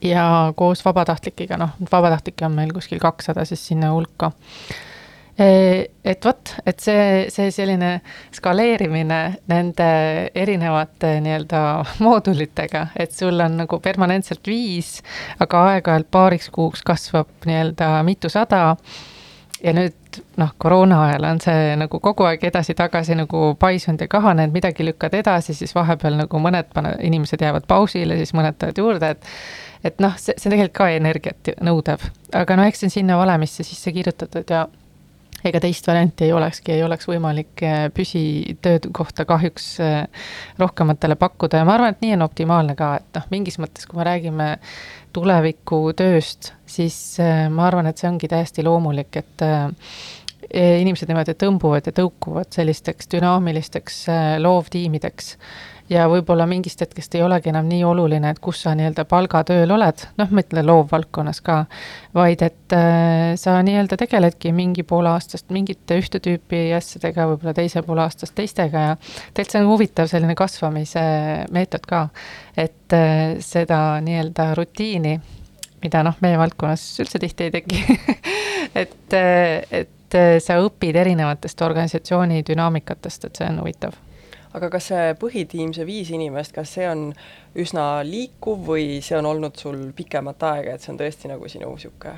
ja 0.01 0.53
koos 0.55 0.85
vabatahtlikega, 0.85 1.57
noh, 1.59 1.73
vabatahtlikke 1.91 2.45
on 2.45 2.53
meil 2.55 2.69
kuskil 2.71 3.01
kakssada 3.03 3.43
siis 3.45 3.65
sinna 3.67 3.91
hulka. 3.91 4.31
E, 5.39 5.47
et 6.03 6.25
vot, 6.25 6.53
et 6.67 6.79
see, 6.83 7.25
see 7.31 7.51
selline 7.51 7.91
skaleerimine 8.35 9.19
nende 9.47 9.89
erinevate 10.35 11.17
nii-öelda 11.23 11.61
moodulitega, 12.05 12.87
et 12.95 13.15
sul 13.15 13.39
on 13.43 13.59
nagu 13.63 13.79
permanentselt 13.83 14.47
viis, 14.47 14.99
aga 15.39 15.65
aeg-ajalt 15.73 16.11
paariks 16.11 16.51
kuuks 16.55 16.83
kasvab 16.87 17.47
nii-öelda 17.47 17.97
mitusada 18.07 18.65
ja 19.63 19.73
nüüd 19.75 20.19
noh, 20.39 20.51
koroona 20.57 21.01
ajal 21.07 21.27
on 21.29 21.41
see 21.43 21.75
nagu 21.79 21.99
kogu 22.03 22.25
aeg 22.29 22.43
edasi-tagasi 22.49 23.17
nagu 23.19 23.53
paisunud 23.59 24.01
ja 24.01 24.09
kahanenud, 24.11 24.55
midagi 24.55 24.85
lükkad 24.87 25.15
edasi, 25.19 25.55
siis 25.57 25.75
vahepeal 25.75 26.17
nagu 26.23 26.41
mõned 26.41 26.71
pane-, 26.73 26.95
inimesed 27.09 27.43
jäävad 27.43 27.67
pausile, 27.69 28.17
siis 28.19 28.33
mõned 28.37 28.59
tulevad 28.59 28.83
juurde, 28.83 29.15
et 29.15 29.33
et 29.87 30.01
noh, 30.03 30.15
see, 30.19 30.35
see 30.35 30.51
tegelikult 30.51 30.75
ka 30.75 30.89
energiat 30.91 31.53
nõudeb, 31.63 32.03
aga 32.35 32.59
no 32.59 32.65
eks 32.67 32.83
see 32.83 32.89
on 32.89 32.95
sinna 32.97 33.19
valemisse 33.19 33.63
sisse 33.63 33.93
kirjutatud 33.95 34.51
ja 34.51 34.65
ega 35.45 35.61
teist 35.63 35.87
varianti 35.87 36.27
ei 36.27 36.33
olekski, 36.35 36.73
ei 36.75 36.83
oleks 36.83 37.07
võimalik 37.07 37.63
eh, 37.63 37.85
püsitöökohta 37.95 39.25
kahjuks 39.29 39.67
eh, 39.83 40.25
rohkematele 40.59 41.15
pakkuda. 41.19 41.61
Ja 41.61 41.67
ma 41.67 41.77
arvan, 41.77 41.95
et 41.95 42.03
nii 42.03 42.17
on 42.17 42.25
optimaalne 42.27 42.75
ka, 42.79 42.95
et 42.99 43.19
noh, 43.19 43.27
mingis 43.31 43.59
mõttes, 43.61 43.87
kui 43.87 43.99
me 43.99 44.07
räägime 44.07 44.49
tulevikutööst, 45.15 46.53
siis 46.69 46.95
äh, 47.23 47.47
ma 47.51 47.67
arvan, 47.67 47.89
et 47.89 47.97
see 47.99 48.09
ongi 48.09 48.29
täiesti 48.31 48.65
loomulik, 48.65 49.21
et 49.21 49.45
äh, 49.45 49.67
inimesed 50.53 51.09
niimoodi 51.09 51.35
tõmbuvad 51.37 51.89
ja 51.89 51.95
tõukuvad 51.95 52.53
sellisteks 52.55 53.11
dünaamilisteks 53.11 54.05
äh, 54.09 54.29
loovtiimideks. 54.41 55.35
Ja 55.89 56.03
võib-olla 56.05 56.45
mingist 56.45 56.83
hetkest 56.83 57.15
ei 57.17 57.23
olegi 57.25 57.49
enam 57.49 57.65
nii 57.65 57.81
oluline, 57.81 58.29
et 58.29 58.39
kus 58.45 58.59
sa 58.61 58.75
nii-öelda 58.77 59.07
palgatööl 59.09 59.71
oled, 59.73 60.03
noh, 60.21 60.29
ma 60.29 60.43
ütlen 60.43 60.67
loovvaldkonnas 60.67 61.41
ka, 61.41 61.63
vaid 62.13 62.43
et 62.45 62.75
äh, 62.77 63.33
sa 63.41 63.55
nii-öelda 63.65 63.97
tegeledki 63.97 64.51
mingi 64.53 64.85
poole 64.85 65.09
aastast 65.15 65.49
mingite 65.53 65.97
ühte 65.97 66.21
tüüpi 66.21 66.67
asjadega, 66.77 67.25
võib-olla 67.31 67.55
teise 67.57 67.81
poole 67.85 68.05
aastast 68.05 68.37
teistega 68.37 68.85
ja 68.91 68.93
tegelikult 69.01 69.55
see 69.55 69.63
on 69.63 69.71
huvitav 69.71 70.11
selline 70.13 70.37
kasvamise 70.37 71.01
meetod 71.57 71.89
ka, 71.89 72.05
et 72.53 72.93
äh, 72.93 73.41
seda 73.41 73.81
nii-öelda 74.05 74.51
rutiini 74.61 75.17
mida 75.83 76.03
noh, 76.05 76.17
meie 76.21 76.37
valdkonnas 76.39 76.83
üldse 77.03 77.21
tihti 77.21 77.47
ei 77.47 77.55
teki 77.59 77.83
et, 78.83 79.17
et 79.71 80.19
sa 80.43 80.59
õpid 80.63 80.97
erinevatest 80.97 81.61
organisatsiooni 81.61 82.43
dünaamikatest, 82.47 83.29
et 83.29 83.41
see 83.41 83.49
on 83.49 83.63
huvitav 83.63 83.97
aga 84.57 84.69
kas 84.73 84.89
see 84.91 85.13
põhitiim, 85.21 85.73
see 85.75 85.85
viis 85.87 86.09
inimest, 86.13 86.53
kas 86.55 86.71
see 86.77 86.87
on 86.89 87.09
üsna 87.59 88.01
liikuv 88.05 88.63
või 88.71 88.87
see 89.05 89.17
on 89.19 89.29
olnud 89.29 89.59
sul 89.59 89.89
pikemat 89.95 90.45
aega, 90.51 90.75
et 90.75 90.85
see 90.85 90.93
on 90.93 91.01
tõesti 91.01 91.29
nagu 91.31 91.51
sinu 91.51 91.69
niisugune 91.73 92.15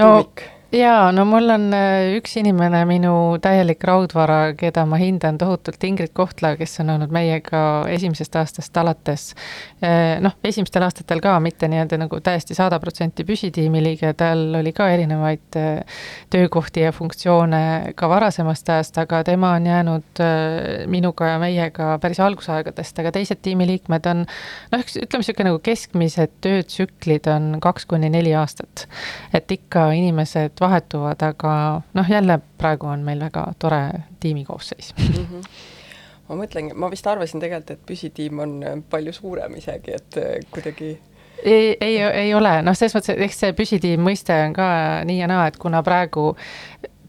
no, 0.00 0.06
tuumik? 0.06 0.46
Jaa, 0.72 1.12
no 1.12 1.24
mul 1.24 1.48
on 1.48 1.70
äh, 1.72 2.14
üks 2.18 2.34
inimene, 2.36 2.82
minu 2.88 3.12
täielik 3.40 3.80
raudvara, 3.88 4.52
keda 4.58 4.82
ma 4.88 4.98
hindan 5.00 5.38
tohutult, 5.40 5.80
Ingrid 5.88 6.12
Kohtla, 6.16 6.50
kes 6.60 6.82
on 6.82 6.92
olnud 6.92 7.12
meiega 7.14 7.62
esimesest 7.88 8.36
aastast 8.36 8.76
alates. 8.76 9.30
Äh, 9.80 10.18
noh, 10.20 10.36
esimestel 10.44 10.84
aastatel 10.84 11.22
ka 11.24 11.38
mitte 11.40 11.70
nii-öelda 11.72 12.00
nagu 12.02 12.20
täiesti 12.24 12.56
sada 12.58 12.76
protsenti 12.82 13.24
püsitiimi 13.24 13.80
liige, 13.84 14.12
tal 14.18 14.58
oli 14.60 14.74
ka 14.76 14.90
erinevaid 14.92 15.56
äh, 15.56 16.02
töökohti 16.34 16.84
ja 16.84 16.92
funktsioone 16.92 17.94
ka 17.96 18.12
varasemast 18.12 18.68
ajast, 18.74 19.00
aga 19.00 19.22
tema 19.24 19.54
on 19.56 19.70
jäänud 19.70 20.22
minuga 20.92 21.32
ja 21.32 21.40
meiega 21.40 21.94
päris 22.02 22.20
algusaegadest, 22.20 23.00
aga 23.00 23.14
teised 23.16 23.40
tiimiliikmed 23.42 24.10
on 24.12 24.26
noh, 24.26 24.84
üks 24.84 25.00
ütleme, 25.00 25.24
niisugune 25.24 25.48
nagu 25.48 25.64
keskmised 25.64 26.36
töötsüklid 26.44 27.26
on 27.32 27.50
kaks 27.64 27.88
kuni 27.88 28.12
neli 28.12 28.36
aastat. 28.36 28.84
et 29.32 29.50
ikka 29.50 29.88
inimesed 29.96 30.57
inimesed 30.58 30.60
vahetuvad, 30.60 31.22
aga 31.22 31.82
noh, 31.94 32.10
jälle 32.10 32.38
praegu 32.58 32.86
on 32.86 33.00
meil 33.04 33.20
väga 33.20 33.52
tore 33.58 33.90
tiimi 34.20 34.44
koosseis 34.44 34.94
mm. 34.98 35.14
-hmm 35.14 35.42
ma 36.28 36.36
mõtlengi, 36.36 36.74
ma 36.74 36.90
vist 36.90 37.06
arvasin 37.06 37.40
tegelikult, 37.40 37.70
et 37.70 37.86
püsitiim 37.86 38.38
on 38.38 38.82
palju 38.90 39.12
suurem 39.12 39.54
isegi, 39.56 39.94
et 39.94 40.16
äh, 40.18 40.44
kuidagi 40.50 40.98
ei, 41.44 41.76
ei, 41.80 42.02
ei 42.02 42.34
ole, 42.34 42.62
noh, 42.62 42.74
selles 42.76 42.94
mõttes, 42.94 43.14
et 43.14 43.22
eks 43.24 43.38
see 43.38 43.52
püsitiim 43.52 44.02
mõiste 44.04 44.34
on 44.44 44.52
ka 44.52 45.04
nii 45.04 45.20
ja 45.22 45.26
naa, 45.26 45.46
et 45.46 45.56
kuna 45.56 45.82
praegu 45.82 46.34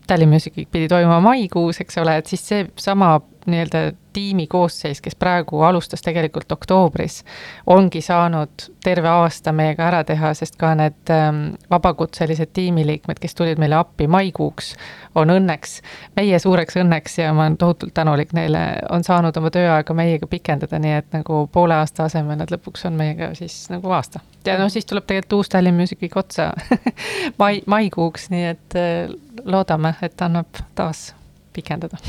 Tallinn 0.07 0.31
Music 0.31 0.55
Week 0.57 0.71
pidi 0.71 0.87
toimuma 0.87 1.19
maikuus, 1.19 1.81
eks 1.81 1.97
ole, 1.97 2.15
et 2.17 2.27
siis 2.27 2.47
seesama 2.47 3.19
nii-öelda 3.45 3.91
tiimi 4.19 4.47
koosseis, 4.47 5.01
kes 5.01 5.15
praegu 5.15 5.61
alustas 5.61 6.01
tegelikult 6.03 6.51
oktoobris, 6.51 7.23
ongi 7.67 8.01
saanud 8.03 8.65
terve 8.83 9.07
aasta 9.07 9.53
meiega 9.55 9.85
ära 9.87 10.01
teha, 10.03 10.33
sest 10.35 10.57
ka 10.59 10.73
need 10.75 11.11
ähm, 11.13 11.39
vabakutselised 11.71 12.51
tiimiliikmed, 12.53 13.19
kes 13.21 13.37
tulid 13.39 13.61
meile 13.61 13.77
appi 13.79 14.09
maikuuks, 14.11 14.73
on 15.15 15.31
õnneks, 15.31 15.77
meie 16.19 16.39
suureks 16.39 16.79
õnneks 16.81 17.15
ja 17.21 17.31
ma 17.33 17.45
olen 17.45 17.55
tohutult 17.61 17.93
tänulik 17.95 18.33
neile, 18.35 18.63
on 18.91 19.07
saanud 19.07 19.37
oma 19.39 19.51
tööaega 19.55 19.95
meiega 19.95 20.27
pikendada, 20.27 20.81
nii 20.83 20.97
et 20.97 21.15
nagu 21.15 21.45
poole 21.53 21.77
aasta 21.79 22.09
asemel 22.09 22.41
nad 22.41 22.51
lõpuks 22.51 22.83
on 22.89 22.99
meiega 22.99 23.31
siis 23.39 23.61
nagu 23.71 23.95
aasta. 23.95 24.19
ja 24.45 24.57
noh, 24.59 24.71
siis 24.73 24.89
tuleb 24.89 25.07
tegelikult 25.07 25.37
uus 25.39 25.53
Tallinn 25.53 25.79
Music 25.79 26.01
Week 26.03 26.17
otsa 26.19 26.51
mai, 27.41 27.61
maikuuks, 27.65 28.27
nii 28.35 28.43
et 28.51 28.79
äh, 28.79 29.15
loodame, 29.45 29.95
et 30.03 30.27
annab 30.27 30.59
taas 30.75 31.13
pikendada 31.55 32.01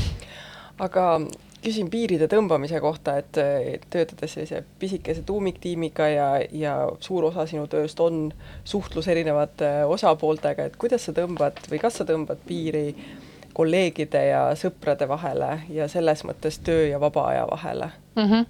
aga 0.81 1.05
küsin 1.61 1.89
piiride 1.93 2.27
tõmbamise 2.31 2.79
kohta, 2.81 3.17
et 3.21 3.37
töötades 3.93 4.33
sellise 4.33 4.63
pisikese 4.79 5.21
tuumiktiimiga 5.25 6.07
ja, 6.09 6.29
ja 6.51 6.75
suur 6.99 7.29
osa 7.29 7.45
sinu 7.49 7.67
tööst 7.71 7.99
on 8.01 8.31
suhtlus 8.63 9.07
erinevate 9.11 9.69
osapooltega, 9.85 10.65
et 10.65 10.79
kuidas 10.81 11.05
sa 11.05 11.13
tõmbad 11.17 11.61
või 11.71 11.81
kas 11.81 12.01
sa 12.01 12.07
tõmbad 12.07 12.41
piiri 12.47 12.87
kolleegide 13.53 14.21
ja 14.29 14.41
sõprade 14.55 15.07
vahele 15.09 15.49
ja 15.69 15.87
selles 15.91 16.23
mõttes 16.27 16.59
töö 16.63 16.85
ja 16.87 16.99
vaba 16.99 17.25
aja 17.33 17.47
vahele 17.49 17.89
mm 18.15 18.29
-hmm.? 18.29 18.45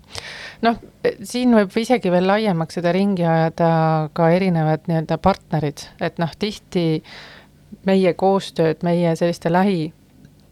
noh, 0.62 0.78
siin 1.24 1.56
võib 1.56 1.78
isegi 1.78 2.12
veel 2.12 2.28
laiemaks 2.28 2.78
seda 2.78 2.92
ringi 2.92 3.26
ajada 3.26 3.72
ka 4.14 4.30
erinevad 4.30 4.86
nii-öelda 4.88 5.18
partnerid, 5.18 5.88
et 6.02 6.22
noh, 6.22 6.30
tihti 6.40 7.04
meie 7.86 8.14
koostööd 8.14 8.84
meie 8.84 9.16
selliste 9.16 9.52
lähi 9.52 9.94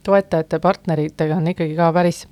toetajate, 0.03 0.59
partneritega 0.59 1.35
on 1.35 1.47
ikkagi 1.47 1.75
ka 1.75 1.93
päris 1.93 2.27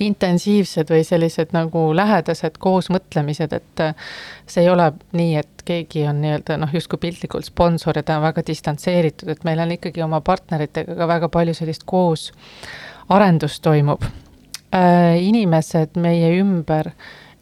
intensiivsed 0.00 0.90
või 0.90 1.04
sellised 1.06 1.52
nagu 1.54 1.84
lähedased 1.96 2.58
koosmõtlemised, 2.62 3.52
et 3.52 3.82
äh, 3.84 3.94
see 4.46 4.64
ei 4.64 4.70
ole 4.72 4.90
nii, 5.16 5.36
et 5.42 5.64
keegi 5.66 6.06
on 6.08 6.20
nii-öelda 6.24 6.58
noh, 6.60 6.72
justkui 6.74 7.00
piltlikult 7.02 7.46
sponsor 7.48 7.98
ja 7.98 8.02
ta 8.06 8.18
on 8.18 8.26
väga 8.26 8.44
distantseeritud, 8.46 9.30
et 9.32 9.44
meil 9.48 9.62
on 9.62 9.74
ikkagi 9.76 10.02
oma 10.02 10.20
partneritega 10.24 10.96
ka 10.98 11.08
väga 11.08 11.30
palju 11.32 11.54
sellist 11.58 11.86
koos 11.86 12.30
arendust 13.12 13.62
toimub 13.62 14.04
äh,. 14.74 15.20
inimesed 15.22 16.00
meie 16.00 16.32
ümber 16.40 16.92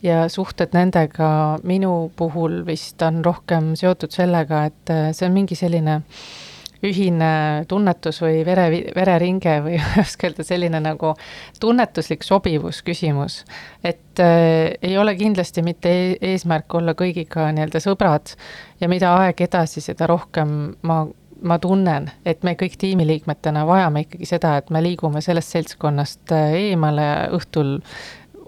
ja 0.03 0.29
suhted 0.29 0.75
nendega 0.77 1.59
minu 1.63 2.11
puhul 2.17 2.63
vist 2.67 3.03
on 3.03 3.25
rohkem 3.25 3.75
seotud 3.77 4.13
sellega, 4.13 4.65
et 4.71 4.93
äh, 4.95 5.11
see 5.17 5.29
on 5.29 5.37
mingi 5.37 5.59
selline 5.59 6.01
äh, 6.01 6.50
ühine 6.87 7.65
tunnetus 7.69 8.21
või 8.23 8.41
vere, 8.47 8.67
vereringe 8.97 9.57
või 9.65 9.77
ei 9.79 9.85
oska 10.05 10.29
öelda, 10.29 10.47
selline 10.47 10.81
nagu 10.81 11.15
tunnetuslik 11.61 12.25
sobivusküsimus. 12.27 13.45
et 13.85 14.21
äh, 14.21 14.73
ei 14.83 14.99
ole 14.99 15.15
kindlasti 15.17 15.63
mitte 15.63 15.93
e-, 15.93 16.19
eesmärk 16.33 16.75
olla 16.75 16.95
kõigiga 16.99 17.51
nii-öelda 17.53 17.83
sõbrad 17.85 18.35
ja 18.81 18.89
mida 18.89 19.15
aeg 19.23 19.41
edasi, 19.41 19.81
seda 19.85 20.09
rohkem 20.11 20.75
ma 20.83 21.07
ma 21.41 21.57
tunnen, 21.57 22.11
et 22.29 22.43
me 22.45 22.53
kõik 22.53 22.75
tiimiliikmetena 22.77 23.63
vajame 23.65 24.03
ikkagi 24.05 24.27
seda, 24.29 24.59
et 24.61 24.69
me 24.69 24.83
liigume 24.85 25.23
sellest 25.25 25.55
seltskonnast 25.55 26.35
äh, 26.37 26.57
eemale 26.69 27.07
õhtul 27.37 27.79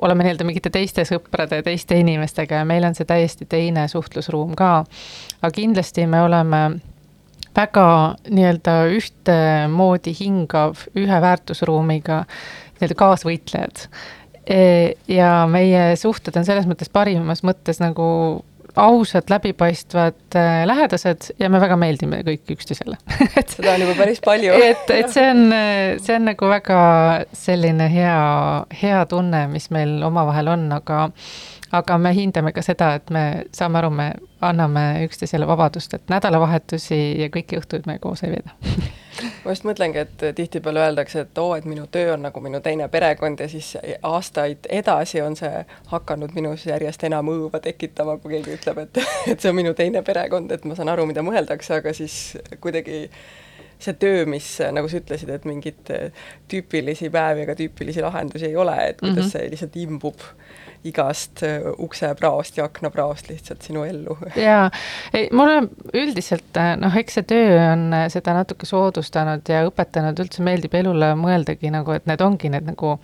oleme 0.03 0.27
nii-öelda 0.27 0.45
mingite 0.45 0.71
teiste 0.75 1.05
sõprade, 1.07 1.61
teiste 1.63 1.97
inimestega 2.01 2.63
ja 2.63 2.69
meil 2.69 2.85
on 2.85 2.97
see 2.99 3.07
täiesti 3.09 3.47
teine 3.49 3.87
suhtlusruum 3.89 4.57
ka. 4.59 4.73
aga 5.41 5.53
kindlasti 5.55 6.07
me 6.11 6.23
oleme 6.23 6.63
väga 7.57 7.87
nii-öelda 8.29 8.77
ühtemoodi 8.97 10.15
hingav, 10.19 10.87
ühe 10.99 11.21
väärtusruumiga 11.25 12.23
nii-öelda 12.25 12.99
kaasvõitlejad. 12.99 13.87
E, 14.43 14.63
ja 15.07 15.35
meie 15.51 15.93
suhted 16.01 16.37
on 16.39 16.49
selles 16.49 16.67
mõttes 16.67 16.91
parimas 16.93 17.45
mõttes 17.47 17.79
nagu 17.83 18.09
ausad, 18.77 19.29
läbipaistvad, 19.29 20.15
äh, 20.35 20.67
lähedased 20.67 21.29
ja 21.39 21.49
me 21.53 21.61
väga 21.61 21.77
meeldime 21.77 22.23
kõik 22.25 22.55
üksteisele 22.55 22.97
et 23.41 23.53
seda 23.53 23.75
on 23.75 23.85
juba 23.85 23.97
päris 23.99 24.23
palju 24.25 24.55
et, 24.71 24.89
et 24.95 25.13
see 25.13 25.27
on, 25.29 25.43
see 26.01 26.17
on 26.17 26.25
nagu 26.31 26.49
väga 26.49 26.79
selline 27.37 27.89
hea, 27.93 28.15
hea 28.83 29.03
tunne, 29.11 29.45
mis 29.53 29.69
meil 29.75 29.99
omavahel 30.09 30.49
on, 30.55 30.65
aga 30.79 31.03
aga 31.73 31.99
me 31.99 32.15
hindame 32.15 32.53
ka 32.53 32.63
seda, 32.63 32.95
et 32.99 33.11
me 33.11 33.45
saame 33.55 33.81
aru, 33.81 33.91
me 33.91 34.09
anname 34.45 34.83
üksteisele 35.07 35.47
vabadust, 35.49 35.95
et 35.95 36.11
nädalavahetusi 36.13 36.99
ja 37.21 37.31
kõiki 37.33 37.61
õhtuid 37.61 37.87
me 37.89 37.99
koos 38.03 38.25
ei 38.27 38.35
veeda 38.35 38.57
ma 39.45 39.53
just 39.53 39.67
mõtlengi, 39.69 40.03
et 40.03 40.25
tihtipeale 40.37 40.83
öeldakse, 40.87 41.25
et 41.27 41.39
oo, 41.39 41.53
et 41.57 41.67
minu 41.69 41.87
töö 41.93 42.15
on 42.15 42.25
nagu 42.27 42.43
minu 42.45 42.61
teine 42.65 42.89
perekond 42.93 43.41
ja 43.41 43.49
siis 43.49 43.75
aastaid 44.03 44.69
edasi 44.71 45.23
on 45.23 45.37
see 45.39 45.65
hakanud 45.93 46.35
minus 46.37 46.67
järjest 46.67 47.05
enam 47.09 47.31
õõva 47.33 47.61
tekitama, 47.63 48.19
kui 48.23 48.37
keegi 48.37 48.59
ütleb, 48.59 48.83
et, 48.87 49.03
et 49.35 49.39
see 49.41 49.53
on 49.53 49.59
minu 49.59 49.75
teine 49.79 50.03
perekond, 50.07 50.53
et 50.53 50.67
ma 50.69 50.79
saan 50.79 50.93
aru, 50.93 51.07
mida 51.11 51.25
mõeldakse, 51.27 51.79
aga 51.81 51.95
siis 51.97 52.19
kuidagi 52.61 53.07
see 53.83 53.97
töö, 53.99 54.27
mis 54.31 54.47
nagu 54.73 54.89
sa 54.89 55.01
ütlesid, 55.01 55.31
et 55.35 55.47
mingeid 55.49 55.89
tüüpilisi 56.51 57.11
päevi 57.13 57.47
ega 57.47 57.57
tüüpilisi 57.59 58.05
lahendusi 58.05 58.51
ei 58.51 58.57
ole, 58.57 58.77
et 58.89 59.01
kuidas 59.01 59.17
mm 59.17 59.23
-hmm. 59.23 59.33
see 59.33 59.51
lihtsalt 59.51 59.79
imbub 59.83 60.29
igast 60.89 61.43
äh, 61.47 61.67
uksepraost 61.79 62.59
ja 62.59 62.67
aknapraost 62.69 63.29
lihtsalt 63.31 63.63
sinu 63.63 63.85
ellu. 63.87 64.17
jaa, 64.47 64.71
ei 65.15 65.29
mulle 65.33 65.69
üldiselt 65.95 66.59
äh, 66.59 66.75
noh, 66.81 66.97
eks 66.99 67.19
see 67.19 67.29
töö 67.35 67.55
on 67.73 67.87
äh, 67.97 68.09
seda 68.13 68.35
natuke 68.37 68.67
soodustanud 68.69 69.49
ja 69.49 69.63
õpetanud, 69.69 70.25
üldse 70.25 70.45
meeldib 70.47 70.75
elule 70.79 71.13
mõeldagi 71.19 71.73
nagu, 71.75 71.95
et 71.97 72.09
need 72.11 72.25
ongi 72.25 72.53
need 72.53 72.69
nagu 72.73 72.97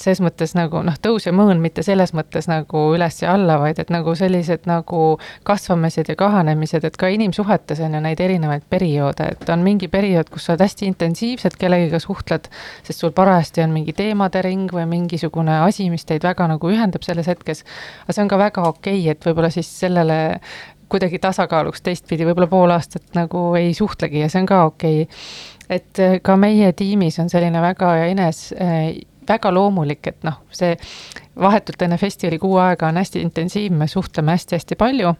ses 0.00 0.20
mõttes 0.24 0.54
nagu 0.56 0.82
noh, 0.86 0.96
tõus 1.02 1.26
ja 1.28 1.32
mõõn 1.36 1.60
mitte 1.62 1.84
selles 1.86 2.14
mõttes 2.16 2.48
nagu 2.50 2.84
üles 2.94 3.20
ja 3.22 3.34
alla, 3.36 3.58
vaid 3.62 3.80
et 3.82 3.92
nagu 3.92 4.14
sellised 4.16 4.66
nagu 4.70 5.04
kasvamised 5.46 6.10
ja 6.12 6.16
kahanemised, 6.18 6.86
et 6.86 6.96
ka 7.00 7.10
inimsuhetes 7.12 7.82
on 7.84 7.96
ju 7.96 8.02
neid 8.04 8.20
erinevaid 8.20 8.66
perioode, 8.72 9.30
et 9.34 9.52
on 9.52 9.64
mingi 9.66 9.90
periood, 9.92 10.32
kus 10.32 10.48
sa 10.48 10.54
oled 10.54 10.64
hästi 10.64 10.88
intensiivselt 10.90 11.58
kellegiga 11.60 12.00
suhtled, 12.02 12.50
sest 12.86 13.04
sul 13.04 13.14
parajasti 13.16 13.64
on 13.66 13.76
mingi 13.76 13.94
teemade 13.96 14.42
ring 14.46 14.72
või 14.72 14.86
mingisugune 14.90 15.60
asi, 15.66 15.90
mis 15.92 16.06
teid 16.08 16.24
väga 16.26 16.48
nagu 16.50 16.72
ühendab 16.72 17.06
selles 17.06 17.28
hetkes. 17.30 17.64
aga 18.04 18.16
see 18.16 18.24
on 18.24 18.32
ka 18.32 18.40
väga 18.40 18.68
okei 18.68 19.00
okay,, 19.00 19.14
et 19.14 19.26
võib-olla 19.26 19.52
siis 19.52 19.70
sellele 19.80 20.20
kuidagi 20.90 21.20
tasakaaluks 21.22 21.84
teistpidi 21.86 22.26
võib-olla 22.26 22.50
pool 22.50 22.74
aastat 22.74 23.14
nagu 23.14 23.50
ei 23.58 23.72
suhtlegi 23.76 24.24
ja 24.24 24.30
see 24.32 24.42
on 24.42 24.48
ka 24.50 24.64
okei 24.70 25.04
okay. 25.04 25.76
et 25.76 26.02
ka 26.26 26.36
meie 26.40 26.72
tiimis 26.76 27.20
on 27.22 27.30
selline 27.30 27.62
väga 27.62 27.92
enes 28.08 28.48
väga 29.28 29.52
loomulik, 29.54 30.06
et 30.06 30.22
noh, 30.26 30.40
see 30.54 30.76
vahetult 31.40 31.82
enne 31.82 31.98
festivali 32.00 32.38
kuu 32.38 32.56
aega 32.60 32.88
on 32.88 33.00
hästi 33.00 33.22
intensiivne, 33.24 33.88
suhtleme 33.88 34.36
hästi-hästi 34.36 34.78
palju. 34.78 35.14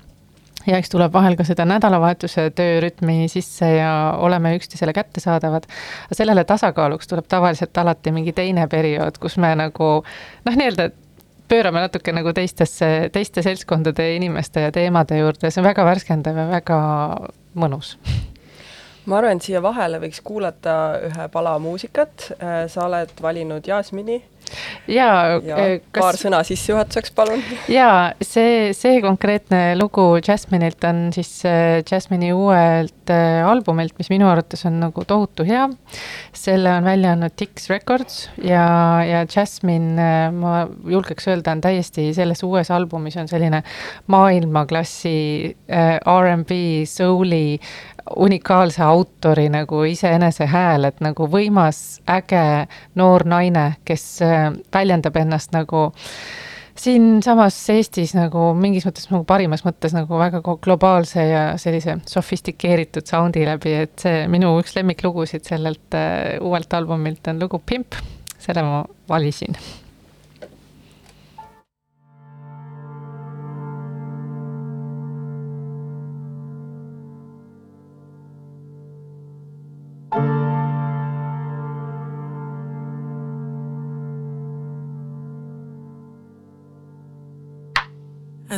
ja 0.66 0.76
eks 0.76 0.90
tuleb 0.92 1.12
vahel 1.12 1.38
ka 1.38 1.44
seda 1.48 1.64
nädalavahetuse 1.64 2.50
töörütmi 2.52 3.28
sisse 3.32 3.70
ja 3.78 3.92
oleme 4.18 4.54
üksteisele 4.56 4.92
kättesaadavad. 4.92 5.64
sellele 6.12 6.44
tasakaaluks 6.44 7.08
tuleb 7.08 7.24
tavaliselt 7.28 7.78
alati 7.78 8.12
mingi 8.12 8.32
teine 8.32 8.66
periood, 8.68 9.18
kus 9.18 9.38
me 9.38 9.54
nagu 9.54 9.92
noh, 10.44 10.56
nii-öelda 10.56 10.90
pöörame 11.48 11.80
natuke 11.80 12.12
nagu 12.12 12.32
teistesse, 12.32 13.10
teiste 13.12 13.42
seltskondade 13.42 14.14
inimeste 14.14 14.60
ja 14.60 14.72
teemade 14.72 15.18
juurde, 15.18 15.50
see 15.50 15.62
on 15.62 15.66
väga 15.66 15.84
värskendav 15.84 16.36
ja 16.36 16.50
väga 16.50 16.82
mõnus 17.58 17.96
ma 19.06 19.18
arvan, 19.18 19.38
et 19.38 19.46
siia 19.46 19.62
vahele 19.64 20.00
võiks 20.02 20.20
kuulata 20.24 20.74
ühe 21.08 21.28
pala 21.32 21.56
muusikat, 21.62 22.30
äh, 22.36 22.64
sa 22.68 22.86
oled 22.88 23.12
valinud 23.22 23.66
Jasmini 23.66 24.20
ja, 24.88 25.40
ja 25.44 25.56
äh, 25.56 25.72
kas... 25.90 26.02
paar 26.02 26.18
sõna 26.20 26.40
sissejuhatuseks, 26.46 27.12
palun. 27.16 27.42
ja 27.78 28.12
see, 28.24 28.70
see 28.76 29.00
konkreetne 29.04 29.76
lugu 29.78 30.04
Jasmine'ilt 30.18 30.84
on 30.88 31.02
siis 31.14 31.32
äh, 31.48 31.80
Jasmine'i 31.86 32.32
uuelt 32.36 33.12
äh, 33.12 33.40
albumilt, 33.46 33.96
mis 34.00 34.10
minu 34.12 34.28
arvates 34.30 34.66
on 34.68 34.80
nagu 34.82 35.04
tohutu 35.08 35.46
hea. 35.48 35.68
selle 36.36 36.72
on 36.78 36.84
välja 36.84 37.14
andnud 37.14 37.36
Dix 37.40 37.68
Records 37.70 38.22
ja, 38.44 38.64
ja 39.06 39.24
Jasmine, 39.28 40.10
ma 40.36 40.64
julgeks 40.88 41.28
öelda, 41.30 41.54
on 41.54 41.64
täiesti 41.64 42.10
selles 42.16 42.42
uues 42.46 42.70
albumis 42.70 43.16
on 43.20 43.28
selline 43.28 43.62
maailmaklassi 44.10 45.56
R'n'B, 45.70 46.60
soul'i 46.88 47.58
unikaalse 48.16 48.82
autori 48.82 49.48
nagu 49.52 49.82
iseenese 49.84 50.46
hääl, 50.50 50.88
et 50.88 51.00
nagu 51.04 51.26
võimas, 51.30 52.00
äge 52.10 52.66
noor 52.98 53.24
naine, 53.28 53.66
kes 53.86 54.04
väljendab 54.72 55.16
ennast 55.20 55.52
nagu 55.56 55.90
siinsamas 56.80 57.58
Eestis 57.74 58.14
nagu 58.16 58.50
mingis 58.56 58.86
mõttes 58.88 59.10
nagu 59.10 59.24
parimas 59.28 59.64
mõttes 59.66 59.94
nagu 59.96 60.20
väga 60.20 60.40
globaalse 60.64 61.26
ja 61.26 61.42
sellise 61.60 61.98
sofistikeeritud 62.08 63.08
soundi 63.10 63.44
läbi, 63.48 63.74
et 63.84 63.98
see 64.00 64.24
minu 64.32 64.54
üks 64.62 64.76
lemmiklugusid 64.78 65.44
sellelt 65.48 65.98
uh, 65.98 66.38
uuelt 66.46 66.78
albumilt 66.78 67.32
on 67.32 67.42
lugu 67.42 67.60
Pimp, 67.66 67.98
selle 68.40 68.64
ma 68.66 68.82
valisin 69.10 69.58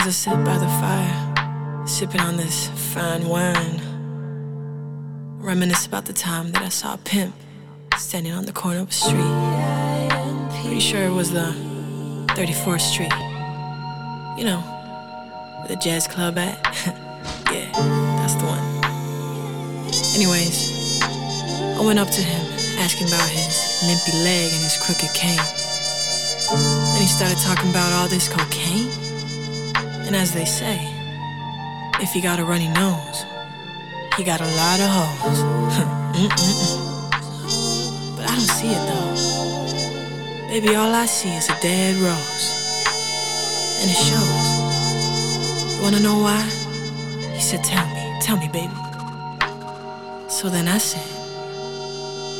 As 0.03 0.09
I 0.09 0.33
sit 0.33 0.45
by 0.45 0.59
the 0.59 0.67
fire, 0.83 1.87
sipping 1.87 2.21
on 2.23 2.37
this 2.37 2.67
fine 2.93 3.25
wine, 3.29 3.81
reminisce 5.38 5.87
about 5.87 6.07
the 6.07 6.12
time 6.12 6.51
that 6.51 6.61
I 6.61 6.71
saw 6.71 6.95
a 6.95 6.99
pimp 6.99 7.33
standing 7.97 8.33
on 8.33 8.45
the 8.45 8.53
corner 8.53 8.81
of 8.81 8.88
a 8.88 8.93
street. 8.93 9.23
Pretty 10.61 10.81
sure 10.81 11.05
it 11.05 11.12
was 11.12 11.31
the 11.31 11.55
34th 12.35 12.81
Street. 12.81 13.12
You 14.37 14.47
know, 14.51 14.61
the 15.69 15.77
jazz 15.77 16.09
club 16.09 16.37
at? 16.37 16.59
yeah, 17.53 17.71
that's 18.19 18.35
the 18.35 18.47
one. 18.47 18.59
Anyways, 20.17 21.01
I 21.79 21.81
went 21.81 22.01
up 22.01 22.09
to 22.09 22.21
him, 22.21 22.45
asking 22.81 23.07
about 23.07 23.29
his 23.29 23.85
limpy 23.87 24.19
leg 24.25 24.53
and 24.53 24.62
his 24.65 24.77
crooked 24.79 25.15
cane. 25.15 25.38
Then 26.51 27.01
he 27.01 27.07
started 27.07 27.38
talking 27.38 27.71
about 27.71 27.93
all 27.93 28.09
this 28.09 28.29
cocaine. 28.29 29.02
And 30.12 30.20
as 30.20 30.35
they 30.35 30.44
say, 30.44 30.77
if 32.03 32.12
he 32.12 32.20
got 32.20 32.38
a 32.38 32.44
runny 32.44 32.68
nose, 32.68 33.25
he 34.14 34.22
got 34.22 34.42
a 34.42 34.51
lot 34.61 34.79
of 34.79 34.90
hoes. 34.92 35.40
but 38.16 38.29
I 38.29 38.37
don't 38.37 38.53
see 38.59 38.68
it 38.68 38.83
though. 38.92 39.16
Baby, 40.48 40.75
all 40.75 40.92
I 40.92 41.07
see 41.07 41.35
is 41.35 41.48
a 41.48 41.57
dead 41.62 41.96
rose. 41.96 42.44
And 43.81 43.90
it 43.90 43.96
shows. 43.96 45.77
You 45.77 45.83
wanna 45.83 46.01
know 46.01 46.18
why? 46.18 46.42
He 47.33 47.40
said, 47.40 47.64
Tell 47.64 47.87
me, 47.94 48.14
tell 48.20 48.37
me, 48.37 48.48
baby. 48.48 48.77
So 50.29 50.51
then 50.51 50.68
I 50.68 50.77
said, 50.77 51.09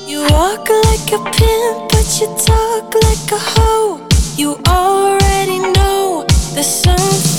You 0.07 0.27
walk 0.29 0.69
like 0.69 1.11
a 1.11 1.25
pimp, 1.25 1.89
but 1.89 2.21
you 2.21 2.27
talk 2.37 2.95
like 3.07 3.33
a 3.33 3.39
hoe. 3.41 3.99
You 4.37 4.61
already 4.69 5.59
know 5.73 6.27
there's 6.53 6.67
something 6.67 7.32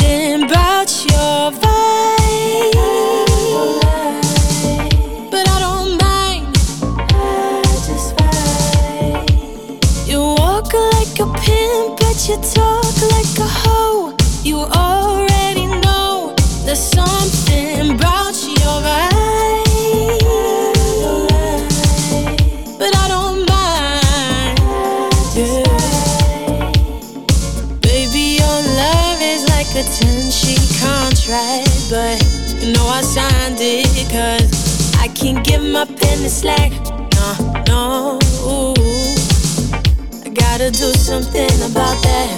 do 40.74 40.92
something 40.94 41.62
about 41.70 42.02
that. 42.04 42.30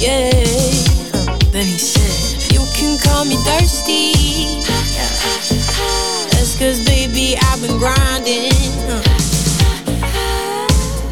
Yeah. 0.00 0.30
Then 1.52 1.66
he 1.66 1.78
said, 1.78 2.21
can 2.74 2.98
call 2.98 3.24
me 3.24 3.36
thirsty. 3.44 4.12
That's 6.30 6.58
cause, 6.58 6.84
baby, 6.84 7.36
I've 7.40 7.60
been 7.60 7.78
grinding. 7.78 8.52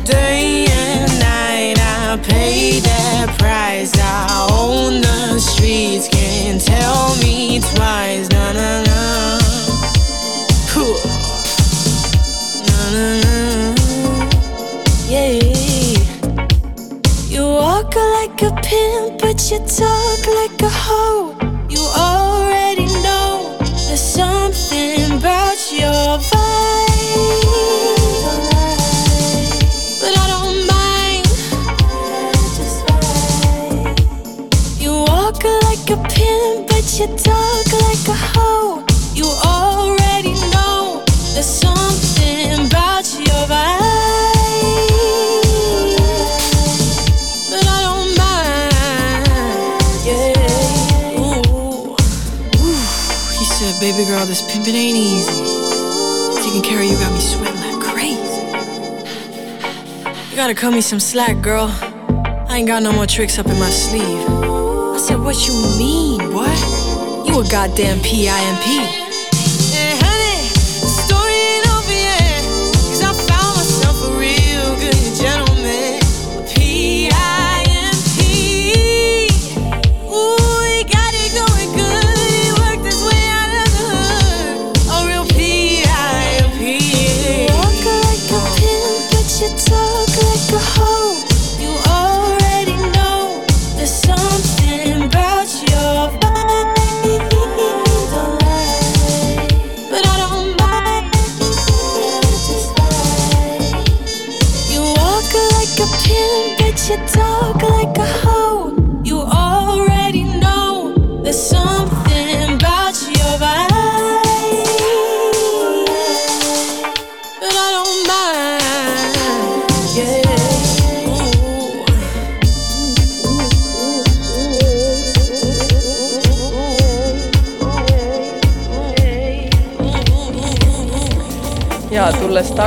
Day 0.04 0.66
and 0.70 1.10
night, 1.20 1.78
I 1.78 2.18
pay 2.22 2.80
that 2.80 3.36
price. 3.38 3.92
I 3.98 4.48
own 4.50 5.00
the 5.00 5.38
streets, 5.38 6.08
can't 6.08 6.60
tell 6.60 7.16
me 7.16 7.60
twice. 7.60 8.28
Na 8.30 8.52
na 8.52 8.82
na. 8.82 9.38
Whew. 10.72 10.96
Na 12.66 12.80
na 12.94 13.06
na. 13.22 13.74
Yeah. 15.08 15.38
You 17.28 17.42
walk 17.46 17.94
like 17.94 18.42
a 18.42 18.52
pimp, 18.62 19.20
but 19.20 19.38
you 19.50 19.58
talk 19.66 20.26
like 20.26 20.62
a 20.62 20.68
hoe. 20.68 21.29
This 54.30 54.42
pimping 54.42 54.76
ain't 54.76 54.96
easy. 54.96 55.42
Taking 56.40 56.62
care 56.62 56.78
of 56.78 56.84
you 56.84 56.96
got 56.98 57.12
me 57.12 57.18
sweating 57.18 57.60
like 57.66 57.82
crazy. 57.82 58.20
You 60.30 60.36
gotta 60.36 60.54
cut 60.54 60.72
me 60.72 60.80
some 60.80 61.00
slack, 61.00 61.42
girl. 61.42 61.66
I 62.48 62.58
ain't 62.58 62.68
got 62.68 62.84
no 62.84 62.92
more 62.92 63.06
tricks 63.06 63.40
up 63.40 63.46
in 63.46 63.58
my 63.58 63.70
sleeve. 63.70 64.24
I 64.28 64.98
said, 64.98 65.18
what 65.18 65.48
you 65.48 65.54
mean, 65.76 66.32
what? 66.32 67.26
You 67.26 67.40
a 67.40 67.44
goddamn 67.50 67.98
PIMP. 68.02 69.09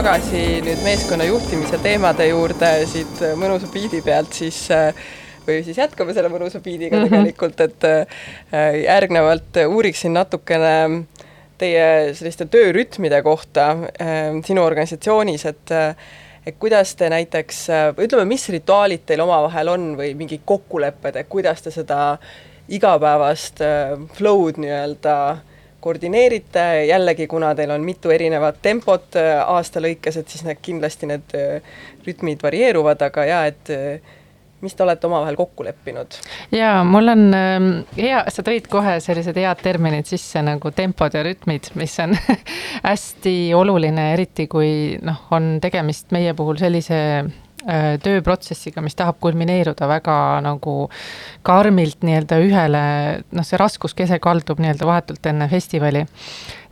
Tagasi 0.04 0.60
nüüd 0.66 0.82
meeskonna 0.84 1.24
juhtimise 1.24 1.78
teemade 1.80 2.26
juurde 2.28 2.70
siit 2.92 3.22
mõnusa 3.40 3.70
biidi 3.72 4.02
pealt, 4.04 4.34
siis 4.36 4.58
või 5.46 5.62
siis 5.64 5.78
jätkame 5.80 6.12
selle 6.12 6.28
mõnusa 6.34 6.60
biidiga 6.60 6.98
mm 6.98 7.06
-hmm. 7.06 7.14
tegelikult, 7.14 7.62
et 7.64 7.86
äh, 7.88 8.82
järgnevalt 8.84 9.62
uuriksin 9.64 10.12
natukene 10.14 11.06
teie 11.58 12.12
selliste 12.20 12.50
töörütmide 12.52 13.22
kohta 13.24 13.70
äh, 13.72 14.44
sinu 14.44 14.66
organisatsioonis, 14.66 15.46
et 15.46 15.72
et 16.46 16.56
kuidas 16.60 16.96
te 17.00 17.08
näiteks, 17.10 17.68
ütleme, 17.98 18.26
mis 18.26 18.50
rituaalid 18.50 19.06
teil 19.06 19.24
omavahel 19.24 19.68
on 19.68 19.96
või 19.96 20.12
mingid 20.20 20.42
kokkulepped, 20.46 21.16
et 21.16 21.30
kuidas 21.30 21.62
te 21.62 21.72
seda 21.72 22.18
igapäevast 22.68 23.62
äh, 23.62 23.96
flow'd 24.20 24.60
nii-öelda 24.60 25.38
koordineerite, 25.84 26.66
jällegi 26.88 27.28
kuna 27.32 27.54
teil 27.56 27.72
on 27.76 27.86
mitu 27.86 28.14
erinevat 28.14 28.62
tempot 28.64 29.20
äh, 29.20 29.36
aasta 29.44 29.84
lõikes, 29.84 30.20
et 30.20 30.34
siis 30.34 30.46
need 30.48 30.64
kindlasti 30.64 31.10
need 31.12 31.38
äh, 31.38 31.78
rütmid 32.08 32.44
varieeruvad, 32.44 33.08
aga 33.10 33.26
jaa, 33.30 33.46
et 33.52 33.74
mis 34.64 34.76
te 34.76 34.84
olete 34.84 35.08
omavahel 35.08 35.36
kokku 35.36 35.66
leppinud? 35.68 36.18
jaa, 36.56 36.84
mul 36.88 37.14
on 37.14 37.24
ähm, 37.36 37.70
hea, 37.98 38.24
sa 38.32 38.46
tõid 38.48 38.68
kohe 38.72 38.98
sellised 39.04 39.38
head 39.40 39.64
terminid 39.64 40.08
sisse 40.08 40.44
nagu 40.44 40.72
tempod 40.76 41.16
ja 41.16 41.24
rütmid, 41.28 41.74
mis 41.80 41.96
on 42.04 42.16
hästi 42.90 43.38
oluline, 43.58 44.14
eriti 44.16 44.48
kui 44.52 45.00
noh, 45.04 45.26
on 45.36 45.58
tegemist 45.64 46.16
meie 46.16 46.36
puhul 46.38 46.60
sellise 46.62 47.02
Äh, 47.04 47.43
tööprotsessiga, 48.04 48.82
mis 48.84 48.96
tahab 49.00 49.20
kulmineeruda 49.24 49.88
väga 49.88 50.16
nagu 50.44 50.74
karmilt 51.48 52.04
nii-öelda 52.04 52.40
ühele, 52.44 52.82
noh, 53.32 53.48
see 53.48 53.60
raskuskese 53.60 54.20
kaldub 54.24 54.60
nii-öelda 54.64 54.88
vahetult 54.90 55.32
enne 55.32 55.48
festivali. 55.52 56.06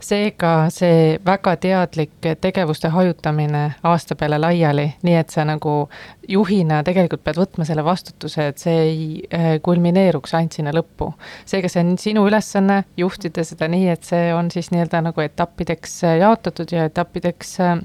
seega 0.02 0.66
see 0.74 1.18
väga 1.24 1.52
teadlik 1.62 2.26
tegevuste 2.42 2.88
hajutamine 2.90 3.60
aasta 3.86 4.16
peale 4.18 4.38
laiali, 4.42 4.88
nii 5.06 5.14
et 5.14 5.30
sa 5.30 5.44
nagu 5.46 5.88
juhina 6.28 6.82
tegelikult 6.82 7.22
pead 7.22 7.38
võtma 7.38 7.64
selle 7.68 7.84
vastutuse, 7.86 8.48
et 8.50 8.58
see 8.58 8.76
ei 8.82 9.06
äh, 9.30 9.48
kulmineeruks 9.62 10.34
ainult 10.34 10.58
sinna 10.58 10.74
lõppu. 10.74 11.12
seega 11.46 11.70
see 11.70 11.84
on 11.84 11.96
sinu 11.98 12.26
ülesanne 12.26 12.82
juhtida 12.96 13.44
seda 13.46 13.68
nii, 13.70 13.88
et 13.94 14.04
see 14.04 14.34
on 14.34 14.50
siis 14.50 14.72
nii-öelda 14.74 15.04
nagu 15.08 15.24
etappideks 15.24 16.00
jaotatud 16.18 16.74
ja 16.74 16.90
etappideks 16.90 17.60
äh, 17.60 17.76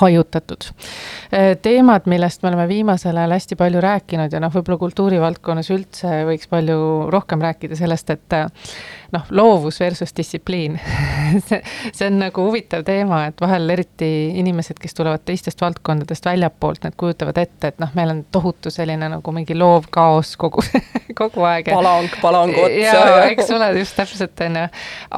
hajutatud. 0.00 0.70
Äh, 1.34 1.52
teemad, 1.62 2.08
millest 2.10 2.42
me 2.42 2.52
oleme 2.52 2.68
viimasel 2.68 3.16
ajal 3.16 3.36
hästi 3.36 3.56
palju 3.60 3.80
rääkinud 3.84 4.32
ja 4.32 4.40
noh, 4.42 4.52
võib-olla 4.54 4.80
kultuurivaldkonnas 4.86 5.70
üldse 5.74 6.22
võiks 6.28 6.50
palju 6.50 7.10
rohkem 7.12 7.42
rääkida 7.44 7.76
sellest, 7.78 8.10
et 8.14 8.36
äh, 8.38 8.48
noh, 9.12 9.26
loovus 9.30 9.80
versus 9.80 10.16
distsipliin 10.16 10.78
see, 11.48 11.60
see 11.92 12.06
on 12.08 12.18
nagu 12.22 12.46
huvitav 12.46 12.84
teema, 12.86 13.26
et 13.28 13.40
vahel 13.40 13.68
eriti 13.74 14.10
inimesed, 14.40 14.78
kes 14.80 14.96
tulevad 14.96 15.24
teistest 15.28 15.60
valdkondadest 15.60 16.26
väljapoolt, 16.26 16.82
need 16.86 16.96
kujutavad 17.00 17.40
ette, 17.42 17.72
et 17.72 17.82
noh, 17.82 17.92
meil 17.98 18.14
on 18.14 18.24
tohutu 18.32 18.72
selline 18.72 19.08
nagu 19.12 19.34
mingi 19.34 19.56
loov 19.58 19.88
kaos 19.92 20.34
kogu 20.40 20.64
kogu 21.20 21.46
aeg. 21.48 21.68
palang, 21.72 22.08
palang 22.22 22.54
otsa. 22.56 22.80
jaa, 22.80 23.22
eks 23.32 23.52
ole, 23.52 23.70
just 23.78 23.96
täpselt, 23.98 24.44
on 24.46 24.60
ju. 24.62 24.66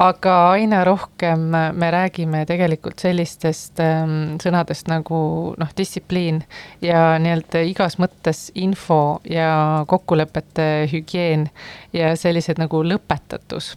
aga 0.07 0.35
aina 0.51 0.83
rohkem 0.87 1.47
me 1.75 1.91
räägime 1.91 2.45
tegelikult 2.49 2.99
sellistest 3.01 3.79
ähm, 3.83 4.35
sõnadest 4.43 4.64
nagu 4.87 5.19
noh, 5.57 5.71
distsipliin 5.77 6.41
ja 6.81 7.15
nii-öelda 7.21 7.63
igas 7.69 7.99
mõttes 8.01 8.49
info 8.55 9.19
ja 9.29 9.83
kokkulepete 9.87 10.89
hügieen 10.91 11.49
ja 11.93 12.15
sellised 12.19 12.59
nagu 12.61 12.83
lõpetatus 12.83 13.75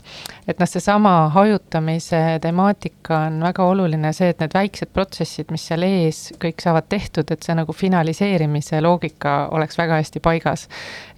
et 0.48 0.60
noh, 0.60 0.68
seesama 0.68 1.12
hajutamise 1.34 2.20
temaatika 2.42 3.20
on 3.26 3.42
väga 3.44 3.66
oluline, 3.68 4.12
see, 4.16 4.30
et 4.32 4.40
need 4.42 4.54
väiksed 4.56 4.92
protsessid, 4.96 5.52
mis 5.52 5.66
seal 5.68 5.84
ees 5.86 6.22
kõik 6.40 6.64
saavad 6.64 6.88
tehtud, 6.88 7.28
et 7.30 7.44
see 7.44 7.56
nagu 7.58 7.74
finaliseerimise 7.76 8.80
loogika 8.84 9.36
oleks 9.56 9.78
väga 9.78 10.00
hästi 10.00 10.24
paigas. 10.24 10.68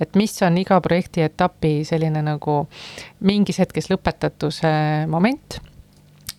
et 0.01 0.15
mis 0.17 0.35
on 0.43 0.59
iga 0.59 0.81
projekti 0.81 1.23
etapi 1.23 1.85
selline 1.85 2.23
nagu 2.23 2.67
mingis 3.21 3.61
hetkes 3.63 3.91
lõpetatuse 3.93 4.73
moment 5.09 5.61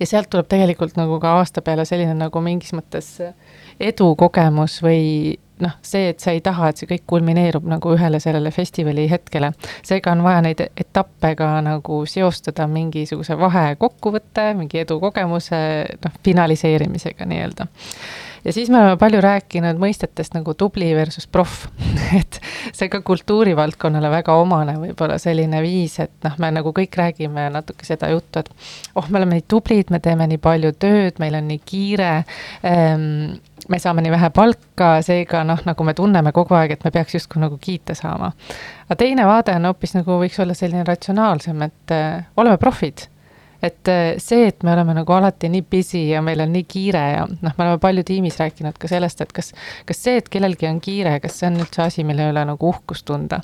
ja 0.02 0.10
sealt 0.10 0.32
tuleb 0.34 0.50
tegelikult 0.50 0.98
nagu 0.98 1.20
ka 1.22 1.38
aasta 1.38 1.62
peale 1.62 1.86
selline 1.86 2.16
nagu 2.18 2.42
mingis 2.42 2.74
mõttes 2.74 3.14
edukogemus 3.80 4.80
või 4.82 5.38
noh, 5.62 5.76
see, 5.86 6.10
et 6.10 6.24
sa 6.24 6.34
ei 6.34 6.42
taha, 6.42 6.72
et 6.72 6.82
see 6.82 6.90
kõik 6.90 7.06
kulmineerub 7.10 7.68
nagu 7.70 7.94
ühele 7.94 8.20
sellele 8.24 8.52
festivali 8.52 9.06
hetkele. 9.12 9.52
seega 9.86 10.16
on 10.16 10.24
vaja 10.26 10.42
neid 10.42 10.64
etappe 10.66 11.36
ka 11.38 11.52
nagu 11.66 12.02
seostada 12.10 12.68
mingisuguse 12.68 13.38
vahekokkuvõtte, 13.38 14.52
mingi 14.58 14.82
edukogemuse 14.82 15.62
noh, 16.06 16.20
finaliseerimisega 16.26 17.30
nii-öelda 17.30 17.70
ja 18.46 18.54
siis 18.54 18.70
me 18.70 18.80
oleme 18.80 18.98
palju 19.02 19.22
rääkinud 19.22 19.80
mõistetest 19.82 20.36
nagu 20.38 20.54
tubli 20.58 20.92
versus 20.98 21.28
proff 21.28 21.68
et 22.20 22.40
see 22.72 22.90
ka 22.92 23.02
kultuurivaldkonnale 23.06 24.12
väga 24.14 24.36
omane 24.42 24.78
võib-olla 24.82 25.20
selline 25.22 25.62
viis, 25.64 26.00
et 26.04 26.14
noh, 26.26 26.38
me 26.42 26.52
nagu 26.56 26.74
kõik 26.76 26.98
räägime 26.98 27.50
natuke 27.54 27.88
seda 27.88 28.12
juttu, 28.14 28.44
et 28.44 28.52
oh, 28.96 29.08
me 29.10 29.22
oleme 29.22 29.40
nii 29.40 29.48
tublid, 29.48 29.94
me 29.94 30.02
teeme 30.04 30.28
nii 30.32 30.42
palju 30.42 30.74
tööd, 30.82 31.22
meil 31.24 31.38
on 31.40 31.50
nii 31.52 31.64
kiire 31.66 32.14
ähm, 32.68 33.40
me 33.70 33.80
saame 33.80 34.02
nii 34.02 34.12
vähe 34.14 34.30
palka, 34.36 34.92
seega 35.06 35.44
noh, 35.48 35.62
nagu 35.68 35.86
me 35.86 35.94
tunneme 35.98 36.34
kogu 36.36 36.58
aeg, 36.58 36.76
et 36.76 36.86
me 36.86 36.92
peaks 36.94 37.16
justkui 37.18 37.42
nagu 37.44 37.58
kiita 37.62 37.96
saama. 37.98 38.32
aga 38.88 39.00
teine 39.00 39.26
vaade 39.28 39.56
on 39.56 39.70
hoopis 39.70 39.96
nagu 40.00 40.20
võiks 40.22 40.40
olla 40.44 40.56
selline 40.58 40.84
ratsionaalsem, 40.88 41.62
et 41.68 41.96
äh, 41.96 42.24
oleme 42.38 42.58
profid. 42.62 43.08
Et 43.62 43.88
äh, 43.88 44.16
see, 44.18 44.48
et 44.50 44.64
me 44.64 44.74
oleme 44.74 44.96
nagu 44.98 45.14
alati 45.14 45.50
nii 45.52 45.64
busy 45.72 46.04
ja 46.10 46.22
meil 46.26 46.42
on 46.42 46.54
nii 46.56 46.66
kiire 46.70 47.04
ja 47.14 47.24
noh, 47.30 47.54
me 47.58 47.66
oleme 47.66 47.80
palju 47.82 48.04
tiimis 48.08 48.40
rääkinud 48.42 48.78
ka 48.82 48.90
sellest, 48.92 49.22
et 49.22 49.32
kas, 49.36 49.54
kas 49.86 50.04
see, 50.04 50.18
et 50.22 50.30
kellelgi 50.30 50.70
on 50.70 50.82
kiire, 50.82 51.18
kas 51.24 51.40
see 51.40 51.50
on 51.52 51.62
üldse 51.62 51.86
asi, 51.86 52.06
mille 52.08 52.32
üle 52.34 52.46
nagu 52.48 52.70
uhkust 52.74 53.06
tunda. 53.06 53.42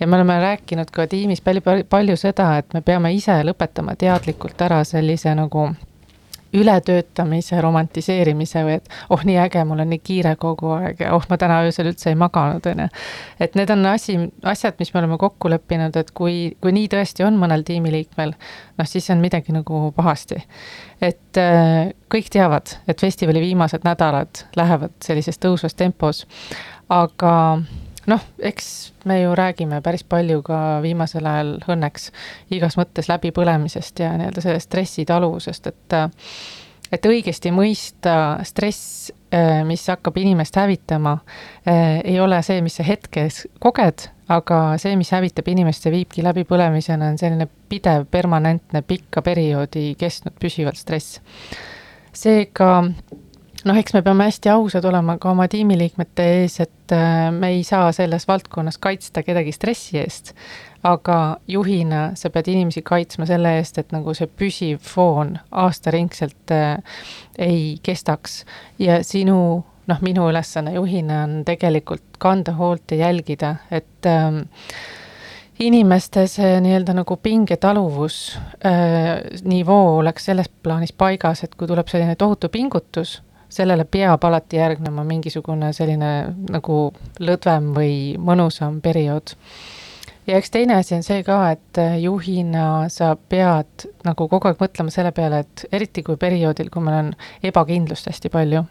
Ja 0.00 0.06
me 0.06 0.16
oleme 0.16 0.36
rääkinud 0.40 0.92
ka 0.94 1.08
tiimis 1.10 1.40
palju, 1.42 1.62
palju 1.90 2.16
seda, 2.16 2.52
et 2.60 2.74
me 2.74 2.84
peame 2.86 3.10
ise 3.16 3.40
lõpetama 3.42 3.96
teadlikult 3.98 4.60
ära 4.62 4.84
sellise 4.86 5.34
nagu 5.34 5.70
ületöötamise 6.54 7.60
romantiseerimise 7.60 8.62
või 8.64 8.76
et 8.78 8.88
oh, 9.12 9.22
nii 9.24 9.36
äge, 9.42 9.64
mul 9.68 9.82
on 9.84 9.90
nii 9.92 10.00
kiire 10.04 10.34
kogu 10.40 10.70
aeg 10.78 11.02
ja 11.04 11.12
oh, 11.16 11.24
ma 11.30 11.36
täna 11.40 11.60
öösel 11.66 11.90
üldse 11.90 12.12
ei 12.12 12.18
maganud, 12.18 12.64
on 12.70 12.84
ju. 12.84 12.88
et 13.44 13.58
need 13.58 13.72
on 13.74 13.84
asi, 13.90 14.16
asjad, 14.48 14.78
mis 14.80 14.92
me 14.94 15.02
oleme 15.02 15.18
kokku 15.20 15.50
leppinud, 15.52 15.96
et 16.00 16.12
kui, 16.16 16.38
kui 16.62 16.72
nii 16.74 16.88
tõesti 16.94 17.26
on 17.26 17.36
mõnel 17.40 17.64
tiimiliikmel, 17.68 18.32
noh, 18.80 18.88
siis 18.88 19.10
on 19.12 19.20
midagi 19.24 19.52
nagu 19.56 19.82
pahasti. 19.96 20.40
et 21.04 21.40
äh, 21.42 21.90
kõik 22.12 22.32
teavad, 22.32 22.78
et 22.88 23.00
festivali 23.00 23.42
viimased 23.44 23.84
nädalad 23.84 24.46
lähevad 24.56 24.96
sellises 25.04 25.38
tõusvas 25.42 25.76
tempos, 25.76 26.24
aga 26.88 27.34
noh, 28.08 28.22
eks 28.38 28.92
me 29.08 29.20
ju 29.20 29.34
räägime 29.38 29.82
päris 29.84 30.04
palju 30.04 30.42
ka 30.46 30.78
viimasel 30.84 31.26
ajal 31.26 31.56
õnneks 31.68 32.10
igas 32.56 32.78
mõttes 32.80 33.10
läbipõlemisest 33.10 34.00
ja 34.04 34.14
nii-öelda 34.16 34.44
sellest 34.44 34.70
stressitaluvusest, 34.70 35.70
et 35.72 36.00
et 36.92 37.04
õigesti 37.04 37.50
mõista 37.52 38.12
stress, 38.48 39.10
eh, 39.32 39.62
mis 39.68 39.84
hakkab 39.90 40.16
inimest 40.16 40.56
hävitama, 40.56 41.18
eh, 41.66 42.00
ei 42.04 42.20
ole 42.20 42.40
see, 42.42 42.62
mis 42.64 42.78
sa 42.80 42.86
hetkes 42.86 43.46
koged, 43.60 44.08
aga 44.28 44.78
see, 44.80 44.96
mis 44.96 45.10
hävitab 45.12 45.48
inimest 45.48 45.84
ja 45.84 45.92
viibki 45.92 46.24
läbipõlemisena, 46.24 47.10
on 47.12 47.18
selline 47.20 47.48
pidev, 47.68 48.06
permanentne, 48.10 48.82
pikka 48.82 49.22
perioodi 49.22 49.94
kestnud 49.98 50.36
püsivalt 50.40 50.76
stress. 50.80 51.20
seega 52.18 52.82
noh, 53.66 53.78
eks 53.78 53.94
me 53.96 54.02
peame 54.06 54.28
hästi 54.28 54.52
ausad 54.52 54.86
olema 54.88 55.16
ka 55.20 55.32
oma 55.32 55.48
tiimiliikmete 55.50 56.26
ees, 56.40 56.58
et 56.62 56.94
äh, 56.94 57.28
me 57.34 57.52
ei 57.56 57.64
saa 57.66 57.90
selles 57.96 58.28
valdkonnas 58.28 58.78
kaitsta 58.82 59.24
kedagi 59.26 59.54
stressi 59.54 59.98
eest. 60.02 60.34
aga 60.86 61.40
juhina 61.50 62.12
sa 62.14 62.30
pead 62.30 62.52
inimesi 62.52 62.84
kaitsma 62.86 63.26
selle 63.26 63.56
eest, 63.58 63.80
et 63.80 63.90
nagu 63.90 64.12
see 64.14 64.28
püsiv 64.30 64.78
foon 64.86 65.34
aastaringselt 65.50 66.54
äh, 66.54 66.78
ei 67.38 67.80
kestaks 67.82 68.44
ja 68.78 69.00
sinu 69.02 69.40
noh, 69.88 70.04
minu 70.04 70.28
ülesanne 70.30 70.76
juhina 70.76 71.24
on 71.24 71.42
tegelikult 71.48 72.20
kanda 72.22 72.54
hoolt 72.60 72.94
ja 72.94 73.08
jälgida, 73.08 73.56
et 73.74 74.06
ähm, 74.06 74.44
inimeste 75.58 76.28
see 76.30 76.58
nii-öelda 76.62 76.94
nagu 76.94 77.16
pingetaluvus 77.16 78.38
äh, 78.62 79.18
nivoo 79.42 79.96
oleks 79.98 80.30
selles 80.30 80.50
plaanis 80.62 80.92
paigas, 80.92 81.42
et 81.42 81.58
kui 81.58 81.66
tuleb 81.66 81.90
selline 81.90 82.14
tohutu 82.20 82.52
pingutus 82.54 83.18
sellele 83.48 83.84
peab 83.84 84.24
alati 84.24 84.60
järgnema 84.60 85.04
mingisugune 85.08 85.72
selline 85.72 86.12
nagu 86.52 86.78
lõdvem 87.20 87.72
või 87.76 87.92
mõnusam 88.20 88.80
periood. 88.84 89.34
ja 90.26 90.36
eks 90.36 90.50
teine 90.50 90.76
asi 90.76 90.94
on 90.94 91.02
see 91.02 91.22
ka, 91.24 91.38
et 91.56 91.82
juhina 92.02 92.88
sa 92.92 93.14
pead 93.16 93.88
nagu 94.04 94.28
kogu 94.28 94.50
aeg 94.50 94.60
mõtlema 94.60 94.92
selle 94.92 95.12
peale, 95.12 95.44
et 95.44 95.64
eriti 95.72 96.02
kui 96.02 96.16
perioodil, 96.16 96.70
kui 96.70 96.84
meil 96.84 96.98
on 96.98 97.14
ebakindlust 97.42 98.10
hästi 98.10 98.28
palju, 98.28 98.66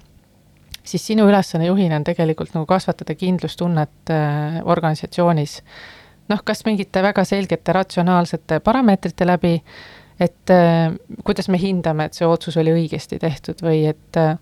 siis 0.88 1.08
sinu 1.08 1.28
ülesanne 1.28 1.66
juhina 1.66 1.96
on 2.00 2.06
tegelikult 2.08 2.54
nagu 2.56 2.66
kasvatada 2.66 3.16
kindlustunnet 3.16 4.12
äh, 4.14 4.62
organisatsioonis. 4.66 5.62
noh, 6.28 6.42
kas 6.44 6.66
mingite 6.66 7.02
väga 7.04 7.24
selgete 7.24 7.74
ratsionaalsete 7.74 8.60
parameetrite 8.60 9.26
läbi 9.28 9.62
et 10.20 10.50
äh, 10.50 10.94
kuidas 11.24 11.50
me 11.50 11.60
hindame, 11.62 12.08
et 12.08 12.18
see 12.18 12.26
otsus 12.28 12.58
oli 12.58 12.74
õigesti 12.74 13.20
tehtud 13.22 13.62
või 13.62 13.84
et 13.92 14.18
äh, 14.18 14.38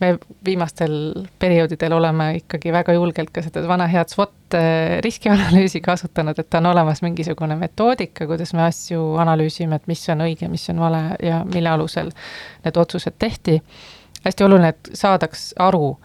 me 0.00 0.12
viimastel 0.46 1.26
perioodidel 1.42 1.96
oleme 1.96 2.28
ikkagi 2.40 2.72
väga 2.74 2.94
julgelt 2.94 3.32
ka 3.34 3.42
seda 3.42 3.64
vana 3.66 3.88
head 3.90 4.12
SWOT 4.12 4.56
äh, 4.58 4.98
riskianalüüsi 5.04 5.82
kasutanud, 5.84 6.38
et 6.38 6.58
on 6.60 6.70
olemas 6.70 7.02
mingisugune 7.02 7.58
metoodika, 7.58 8.28
kuidas 8.30 8.54
me 8.54 8.66
asju 8.68 9.16
analüüsime, 9.22 9.80
et 9.80 9.90
mis 9.90 10.06
on 10.14 10.22
õige, 10.28 10.50
mis 10.52 10.68
on 10.70 10.84
vale 10.86 11.02
ja 11.22 11.42
mille 11.48 11.74
alusel 11.74 12.12
need 12.64 12.82
otsused 12.84 13.18
tehti. 13.18 13.60
hästi 14.24 14.44
oluline, 14.44 14.74
et 14.74 14.88
saadaks 14.94 15.52
aru 15.62 15.96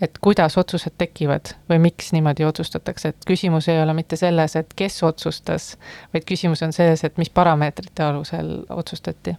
et 0.00 0.18
kuidas 0.20 0.56
otsused 0.60 0.96
tekivad 0.98 1.54
või 1.70 1.80
miks 1.88 2.12
niimoodi 2.16 2.46
otsustatakse, 2.48 3.12
et 3.12 3.28
küsimus 3.28 3.68
ei 3.68 3.82
ole 3.82 3.94
mitte 3.96 4.16
selles, 4.20 4.56
et 4.56 4.74
kes 4.76 5.02
otsustas, 5.06 5.74
vaid 6.14 6.26
küsimus 6.28 6.62
on 6.66 6.72
selles, 6.76 7.04
et 7.04 7.20
mis 7.20 7.30
parameetrite 7.30 8.04
alusel 8.06 8.58
otsustati. 8.70 9.36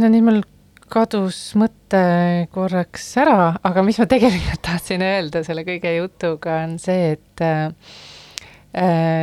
no 0.00 0.12
nii 0.12 0.22
mul 0.24 0.42
kadus 0.88 1.38
mõte 1.58 2.02
korraks 2.54 3.08
ära, 3.18 3.56
aga 3.62 3.82
mis 3.82 3.98
ma 3.98 4.06
tegelikult 4.10 4.62
tahtsin 4.70 5.02
öelda 5.02 5.42
selle 5.46 5.66
kõige 5.66 5.96
jutuga, 5.98 6.62
on 6.66 6.78
see, 6.82 7.16
et 7.16 7.26
Äh, 7.40 7.72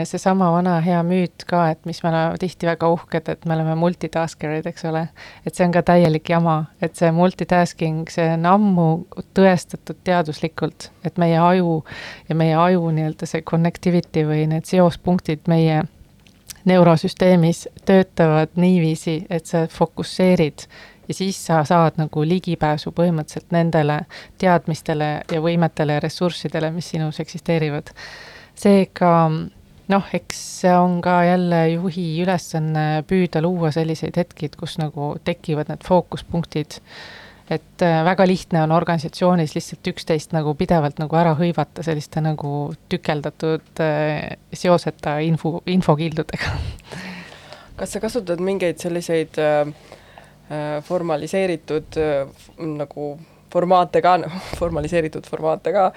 seesama 0.10 0.48
vana 0.52 0.80
hea 0.82 1.00
müüt 1.06 1.44
ka, 1.46 1.68
et 1.74 1.86
mis 1.86 2.00
me 2.04 2.10
oleme 2.10 2.38
tihti 2.42 2.66
väga 2.66 2.88
uhked, 2.90 3.28
et 3.30 3.46
me 3.46 3.54
oleme 3.54 3.76
multitaskerid, 3.78 4.66
eks 4.66 4.86
ole. 4.90 5.04
et 5.46 5.54
see 5.54 5.68
on 5.68 5.76
ka 5.76 5.84
täielik 5.86 6.30
jama, 6.30 6.56
et 6.82 6.96
see 6.98 7.12
multitasking, 7.14 8.10
see 8.10 8.32
on 8.34 8.48
ammu 8.50 8.88
tõestatud 9.38 10.00
teaduslikult, 10.04 10.90
et 11.06 11.22
meie 11.22 11.38
aju 11.38 11.84
ja 12.30 12.40
meie 12.40 12.56
aju 12.58 12.90
nii-öelda 12.98 13.30
see 13.30 13.46
connectivity 13.46 14.26
või 14.26 14.48
need 14.50 14.66
seospunktid 14.70 15.46
meie 15.52 15.84
neurosüsteemis 16.66 17.68
töötavad 17.86 18.58
niiviisi, 18.58 19.20
et 19.30 19.46
sa 19.46 19.68
fokusseerid 19.70 20.66
ja 21.08 21.14
siis 21.14 21.46
sa 21.46 21.62
saad 21.68 22.00
nagu 22.02 22.26
ligipääsu 22.26 22.94
põhimõtteliselt 22.96 23.52
nendele 23.54 24.02
teadmistele 24.42 25.10
ja 25.32 25.42
võimetele 25.44 26.00
ja 26.00 26.04
ressurssidele, 26.04 26.72
mis 26.72 26.90
sinus 26.96 27.20
eksisteerivad 27.20 27.94
seega 28.56 29.14
noh, 29.92 30.14
eks 30.16 30.40
see 30.62 30.76
on 30.78 31.00
ka 31.04 31.18
jälle 31.28 31.66
juhi 31.74 32.06
ülesanne 32.24 33.04
püüda 33.08 33.42
luua 33.44 33.72
selliseid 33.76 34.18
hetki, 34.20 34.52
kus 34.58 34.78
nagu 34.82 35.14
tekivad 35.26 35.72
need 35.72 35.84
fookuspunktid. 35.88 36.80
et 37.52 37.84
äh, 37.84 38.06
väga 38.06 38.24
lihtne 38.28 38.62
on 38.64 38.72
organisatsioonis 38.72 39.52
lihtsalt 39.56 39.88
üksteist 39.92 40.32
nagu 40.34 40.54
pidevalt 40.56 40.98
nagu 41.02 41.18
ära 41.20 41.34
hõivata 41.36 41.84
selliste 41.84 42.22
nagu 42.24 42.72
tükeldatud 42.90 43.82
äh, 43.84 44.38
seoseta 44.54 45.18
info, 45.20 45.60
infokildudega. 45.68 46.54
kas 47.78 47.94
sa 47.94 48.00
kasutad 48.00 48.40
mingeid 48.40 48.80
selliseid 48.80 49.38
äh, 49.44 49.68
äh 50.50 50.80
formaliseeritud 50.88 52.00
äh, 52.00 52.48
nagu 52.80 53.18
formaate 53.54 54.02
ka, 54.04 54.18
formaliseeritud 54.62 55.30
formaate 55.30 55.76
ka, 55.76 55.88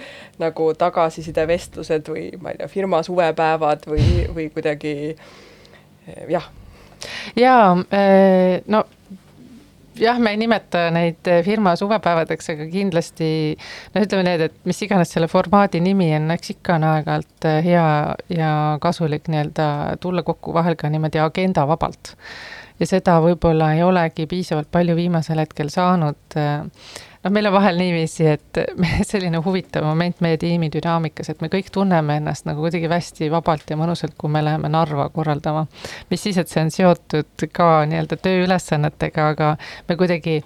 nagu 0.42 0.70
tagasisidevestlused 0.78 2.12
või 2.12 2.28
ma 2.40 2.52
ei 2.52 2.62
tea, 2.62 2.70
firma 2.72 3.02
suvepäevad 3.06 3.88
või, 3.90 4.06
või 4.36 4.50
kuidagi 4.54 4.94
jah. 6.30 6.50
jaa, 7.36 7.72
äh, 7.94 8.60
no 8.66 8.84
jah, 10.00 10.18
me 10.18 10.30
ei 10.30 10.36
nimeta 10.40 10.86
neid 10.94 11.28
firma 11.44 11.74
suvepäevadeks, 11.76 12.50
aga 12.54 12.66
kindlasti 12.70 13.28
no 13.94 14.02
ütleme 14.04 14.26
need, 14.26 14.44
et 14.48 14.58
mis 14.68 14.82
iganes 14.84 15.12
selle 15.14 15.28
formaadi 15.30 15.80
nimi 15.84 16.10
on, 16.16 16.30
eks 16.34 16.54
ikka 16.56 16.76
on 16.76 16.86
aeg-ajalt 16.90 17.48
hea 17.64 17.86
ja 18.32 18.52
kasulik 18.82 19.30
nii-öelda 19.32 19.68
tulla 20.00 20.24
kokku 20.26 20.54
vahel 20.56 20.76
ka 20.78 20.90
niimoodi 20.92 21.22
agenda 21.22 21.66
vabalt. 21.68 22.14
ja 22.80 22.86
seda 22.86 23.16
võib-olla 23.24 23.72
ei 23.72 23.82
olegi 23.82 24.26
piisavalt 24.28 24.68
palju 24.72 24.96
viimasel 24.96 25.40
hetkel 25.40 25.72
saanud 25.72 26.36
äh, 26.36 26.66
noh, 27.26 27.34
meil 27.34 27.48
on 27.50 27.56
vahel 27.56 27.80
niiviisi, 27.80 28.26
et 28.30 28.60
selline 29.10 29.40
huvitav 29.44 29.86
moment 29.86 30.22
meie 30.24 30.38
tiimi 30.40 30.70
dünaamikas, 30.72 31.32
et 31.32 31.42
me 31.42 31.50
kõik 31.52 31.72
tunneme 31.74 32.20
ennast 32.20 32.46
nagu 32.48 32.62
kuidagi 32.64 32.90
hästi 32.90 33.30
vabalt 33.32 33.70
ja 33.70 33.78
mõnusalt, 33.80 34.14
kui 34.18 34.32
me 34.32 34.44
läheme 34.46 34.70
Narva 34.72 35.08
korraldama. 35.14 35.66
mis 36.10 36.22
siis, 36.22 36.38
et 36.38 36.52
see 36.52 36.62
on 36.62 36.72
seotud 36.74 37.48
ka 37.52 37.70
nii-öelda 37.90 38.18
tööülesannetega, 38.22 39.28
aga 39.34 39.52
me 39.88 39.98
kuidagi 39.98 40.40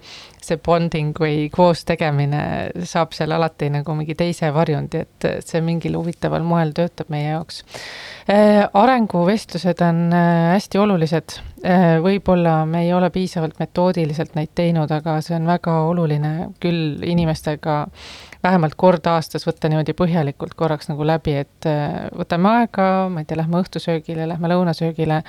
see 0.45 0.57
bonding 0.57 1.17
või 1.17 1.49
koos 1.53 1.83
tegemine 1.87 2.41
saab 2.87 3.13
seal 3.15 3.33
alati 3.35 3.69
nagu 3.73 3.95
mingi 3.97 4.15
teise 4.17 4.49
varjundi, 4.55 5.03
et 5.05 5.45
see 5.45 5.61
mingil 5.65 5.97
huvitaval 5.99 6.45
moel 6.45 6.73
töötab 6.77 7.11
meie 7.13 7.29
jaoks. 7.31 7.61
Äh, 8.31 8.63
arenguvestlused 8.77 9.81
on 9.85 10.03
äh, 10.13 10.53
hästi 10.53 10.81
olulised. 10.81 11.37
Äh, 11.65 11.97
võib-olla 12.03 12.61
me 12.69 12.85
ei 12.85 12.93
ole 12.93 13.09
piisavalt 13.13 13.59
metoodiliselt 13.61 14.35
neid 14.37 14.53
teinud, 14.55 14.91
aga 14.91 15.19
see 15.25 15.35
on 15.37 15.49
väga 15.49 15.77
oluline 15.89 16.33
küll 16.61 17.01
inimestega 17.05 17.83
vähemalt 18.43 18.75
kord 18.79 19.05
aastas 19.09 19.45
võtta 19.45 19.69
niimoodi 19.69 19.93
põhjalikult 19.97 20.55
korraks 20.57 20.89
nagu 20.89 21.05
läbi, 21.05 21.35
et 21.43 21.67
äh, 21.69 22.07
võtame 22.17 22.49
aega, 22.61 22.87
ma 23.13 23.21
ei 23.21 23.29
tea, 23.29 23.37
lähme 23.39 23.61
õhtusöögile, 23.61 24.25
lähme 24.29 24.49
lõunasöögile 24.51 25.21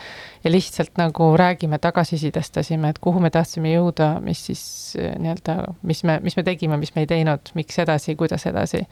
ja 0.44 0.52
lihtsalt 0.52 0.96
nagu 1.00 1.32
räägime, 1.38 1.78
tagasisidestasime, 1.82 2.92
et 2.92 3.00
kuhu 3.04 3.20
me 3.22 3.30
tahtsime 3.34 3.74
jõuda, 3.74 4.14
mis 4.24 4.46
siis 4.48 4.64
äh, 4.98 5.14
nii-öelda, 5.20 5.58
mis 5.88 6.02
me, 6.08 6.18
mis 6.24 6.38
me 6.38 6.46
tegime, 6.46 6.80
mis 6.80 6.94
me 6.96 7.04
ei 7.04 7.10
teinud, 7.10 7.52
miks 7.58 7.78
edasi, 7.84 8.16
kuidas 8.16 8.46
edasi. 8.48 8.84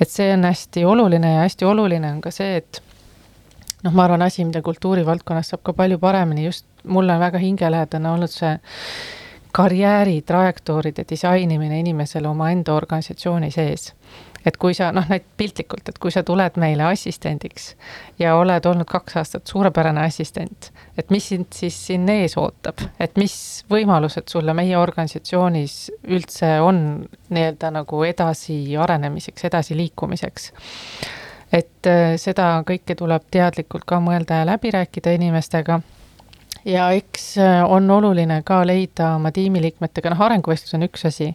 et 0.00 0.10
see 0.10 0.32
on 0.34 0.46
hästi 0.46 0.84
oluline 0.86 1.34
ja 1.34 1.44
hästi 1.46 1.66
oluline 1.66 2.12
on 2.16 2.22
ka 2.24 2.30
see, 2.34 2.62
et 2.62 2.82
noh, 3.82 3.92
ma 3.92 4.06
arvan, 4.06 4.22
asi, 4.22 4.44
mida 4.46 4.62
kultuurivaldkonnas 4.62 5.52
saab 5.52 5.66
ka 5.66 5.74
palju 5.76 5.98
paremini, 6.02 6.46
just 6.46 6.66
mulle 6.86 7.14
on 7.14 7.22
väga 7.22 7.42
hingelähedane 7.42 8.10
olnud 8.14 8.30
see 8.30 8.54
karjääri 9.56 10.22
trajektooride 10.22 11.04
disainimine 11.08 11.78
inimesele 11.80 12.28
omaenda 12.28 12.74
organisatsiooni 12.74 13.50
sees. 13.50 13.94
et 14.46 14.56
kui 14.62 14.74
sa 14.74 14.92
noh, 14.94 15.08
näit 15.10 15.24
piltlikult, 15.36 15.88
et 15.88 15.96
kui 15.98 16.12
sa 16.14 16.22
tuled 16.22 16.58
meile 16.60 16.84
assistendiks 16.86 17.64
ja 18.18 18.36
oled 18.38 18.68
olnud 18.68 18.86
kaks 18.86 19.16
aastat 19.16 19.46
suurepärane 19.50 20.04
assistent, 20.04 20.68
et 20.98 21.10
mis 21.10 21.28
sind 21.32 21.48
siis 21.56 21.78
siin 21.86 22.04
ees 22.08 22.36
ootab, 22.38 22.84
et 23.00 23.16
mis 23.16 23.34
võimalused 23.72 24.28
sulle 24.30 24.54
meie 24.54 24.76
organisatsioonis 24.78 25.74
üldse 26.04 26.52
on 26.60 26.78
nii-öelda 27.30 27.72
nagu 27.80 28.04
edasi 28.04 28.60
arenemiseks, 28.76 29.48
edasi 29.48 29.76
liikumiseks? 29.80 30.52
Et 31.52 31.90
äh, 31.90 32.14
seda 32.20 32.52
kõike 32.68 32.94
tuleb 32.94 33.26
teadlikult 33.32 33.88
ka 33.88 34.04
mõelda 34.04 34.44
ja 34.44 34.52
läbi 34.52 34.70
rääkida 34.76 35.16
inimestega 35.16 35.80
ja 36.66 36.90
eks 36.96 37.36
äh, 37.38 37.64
on 37.64 37.90
oluline 37.90 38.40
ka 38.44 38.62
leida 38.66 39.14
oma 39.16 39.32
tiimiliikmetega, 39.32 40.12
noh, 40.12 40.24
arenguvestlus 40.26 40.74
on 40.78 40.86
üks 40.86 41.06
asi, 41.08 41.30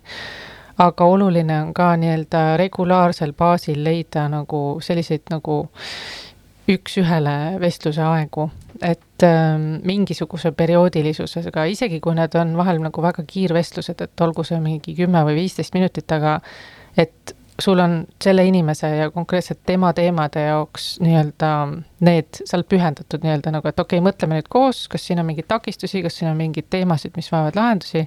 aga 0.82 1.06
oluline 1.06 1.62
on 1.68 1.74
ka 1.78 1.94
nii-öelda 2.00 2.44
regulaarsel 2.62 3.34
baasil 3.38 3.84
leida 3.84 4.28
nagu 4.32 4.80
selliseid 4.84 5.32
nagu 5.34 5.64
üks-ühele 6.72 7.58
vestluse 7.60 8.04
aegu, 8.06 8.48
et 8.86 9.26
ähm, 9.26 9.82
mingisuguse 9.88 10.52
perioodilisusega, 10.56 11.66
isegi 11.74 12.00
kui 12.04 12.16
need 12.16 12.36
on 12.40 12.54
vahel 12.58 12.80
nagu 12.84 13.04
väga 13.04 13.26
kiirvestlused, 13.28 14.04
et 14.06 14.24
olgu 14.24 14.46
see 14.48 14.60
mingi 14.64 14.96
kümme 14.98 15.24
või 15.28 15.42
viisteist 15.42 15.76
minutit, 15.76 16.12
aga 16.16 16.38
et 17.00 17.36
sul 17.62 17.80
on 17.80 18.06
selle 18.24 18.46
inimese 18.46 18.88
ja 18.88 19.12
konkreetselt 19.12 19.60
tema 19.66 19.94
teemade 19.94 20.44
jaoks 20.46 20.96
nii-öelda 21.04 21.52
need, 22.06 22.42
sa 22.44 22.58
oled 22.58 22.70
pühendatud 22.72 23.24
nii-öelda 23.26 23.54
nagu, 23.56 23.70
et 23.70 23.80
okei 23.80 24.00
okay,, 24.00 24.08
mõtleme 24.10 24.40
nüüd 24.40 24.50
koos, 24.52 24.88
kas 24.92 25.06
siin 25.08 25.22
on 25.22 25.28
mingeid 25.30 25.50
takistusi, 25.52 26.02
kas 26.06 26.18
siin 26.20 26.32
on 26.32 26.40
mingeid 26.40 26.70
teemasid, 26.74 27.16
mis 27.18 27.32
vajavad 27.32 27.60
lahendusi, 27.60 28.06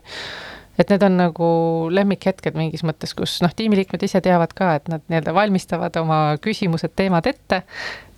et 0.78 0.90
need 0.90 1.06
on 1.06 1.18
nagu 1.20 1.48
lemmikhetked 1.94 2.58
mingis 2.58 2.84
mõttes, 2.86 3.14
kus 3.16 3.38
noh, 3.44 3.54
tiimiliikmed 3.56 4.02
ise 4.06 4.22
teavad 4.24 4.56
ka, 4.56 4.74
et 4.80 4.90
nad 4.92 5.04
nii-öelda 5.08 5.36
valmistavad 5.36 6.00
oma 6.02 6.20
küsimused, 6.44 6.96
teemad 6.98 7.30
ette, 7.30 7.62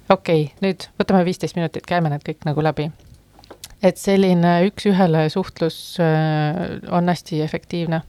okei 0.08 0.48
okay,, 0.48 0.58
nüüd 0.64 0.88
võtame 1.00 1.24
viisteist 1.28 1.58
minutit, 1.58 1.86
käime 1.88 2.12
need 2.12 2.24
kõik 2.26 2.48
nagu 2.48 2.64
läbi. 2.64 2.90
et 3.84 3.98
selline 4.00 4.58
üks-ühele 4.70 5.28
suhtlus 5.30 5.98
äh, 6.00 6.78
on 6.88 7.08
hästi 7.12 7.42
efektiivne 7.44 8.00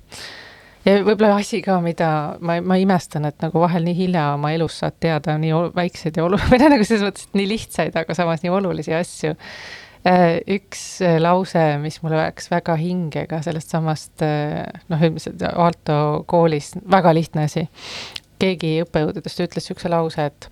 ja 0.87 0.99
võib-olla 1.03 1.37
asi 1.41 1.59
ka, 1.65 1.79
mida 1.83 2.09
ma, 2.39 2.59
ma 2.63 2.77
imestan, 2.79 3.27
et 3.29 3.41
nagu 3.43 3.61
vahel 3.61 3.85
nii 3.87 3.97
hilja 3.97 4.29
oma 4.35 4.53
elus 4.55 4.79
saad 4.81 4.97
teada 5.03 5.37
nii 5.39 5.73
väikseid 5.75 6.19
ja 6.19 6.27
olu-, 6.27 6.39
või 6.51 6.61
noh, 6.61 6.71
nagu 6.75 6.87
selles 6.87 7.05
mõttes, 7.07 7.27
et 7.27 7.37
nii 7.39 7.49
lihtsaid, 7.53 7.97
aga 7.99 8.17
samas 8.17 8.45
nii 8.45 8.53
olulisi 8.53 8.95
asju. 8.95 9.35
Äh, 10.07 10.37
üks 10.57 11.01
äh, 11.03 11.17
lause, 11.19 11.63
mis 11.83 11.97
mulle 12.03 12.19
läks 12.21 12.51
väga 12.51 12.77
hinge 12.79 13.25
ka 13.27 13.41
sellest 13.43 13.73
samast 13.73 14.23
äh, 14.23 14.61
noh, 14.91 15.01
üldiselt 15.03 15.41
Aalto 15.49 15.97
koolis, 16.29 16.71
väga 16.87 17.11
lihtne 17.17 17.47
asi. 17.49 17.67
keegi 18.37 18.83
õppejõududest 18.83 19.39
ütles 19.41 19.65
niisuguse 19.65 19.89
lause, 19.89 20.27
et 20.29 20.47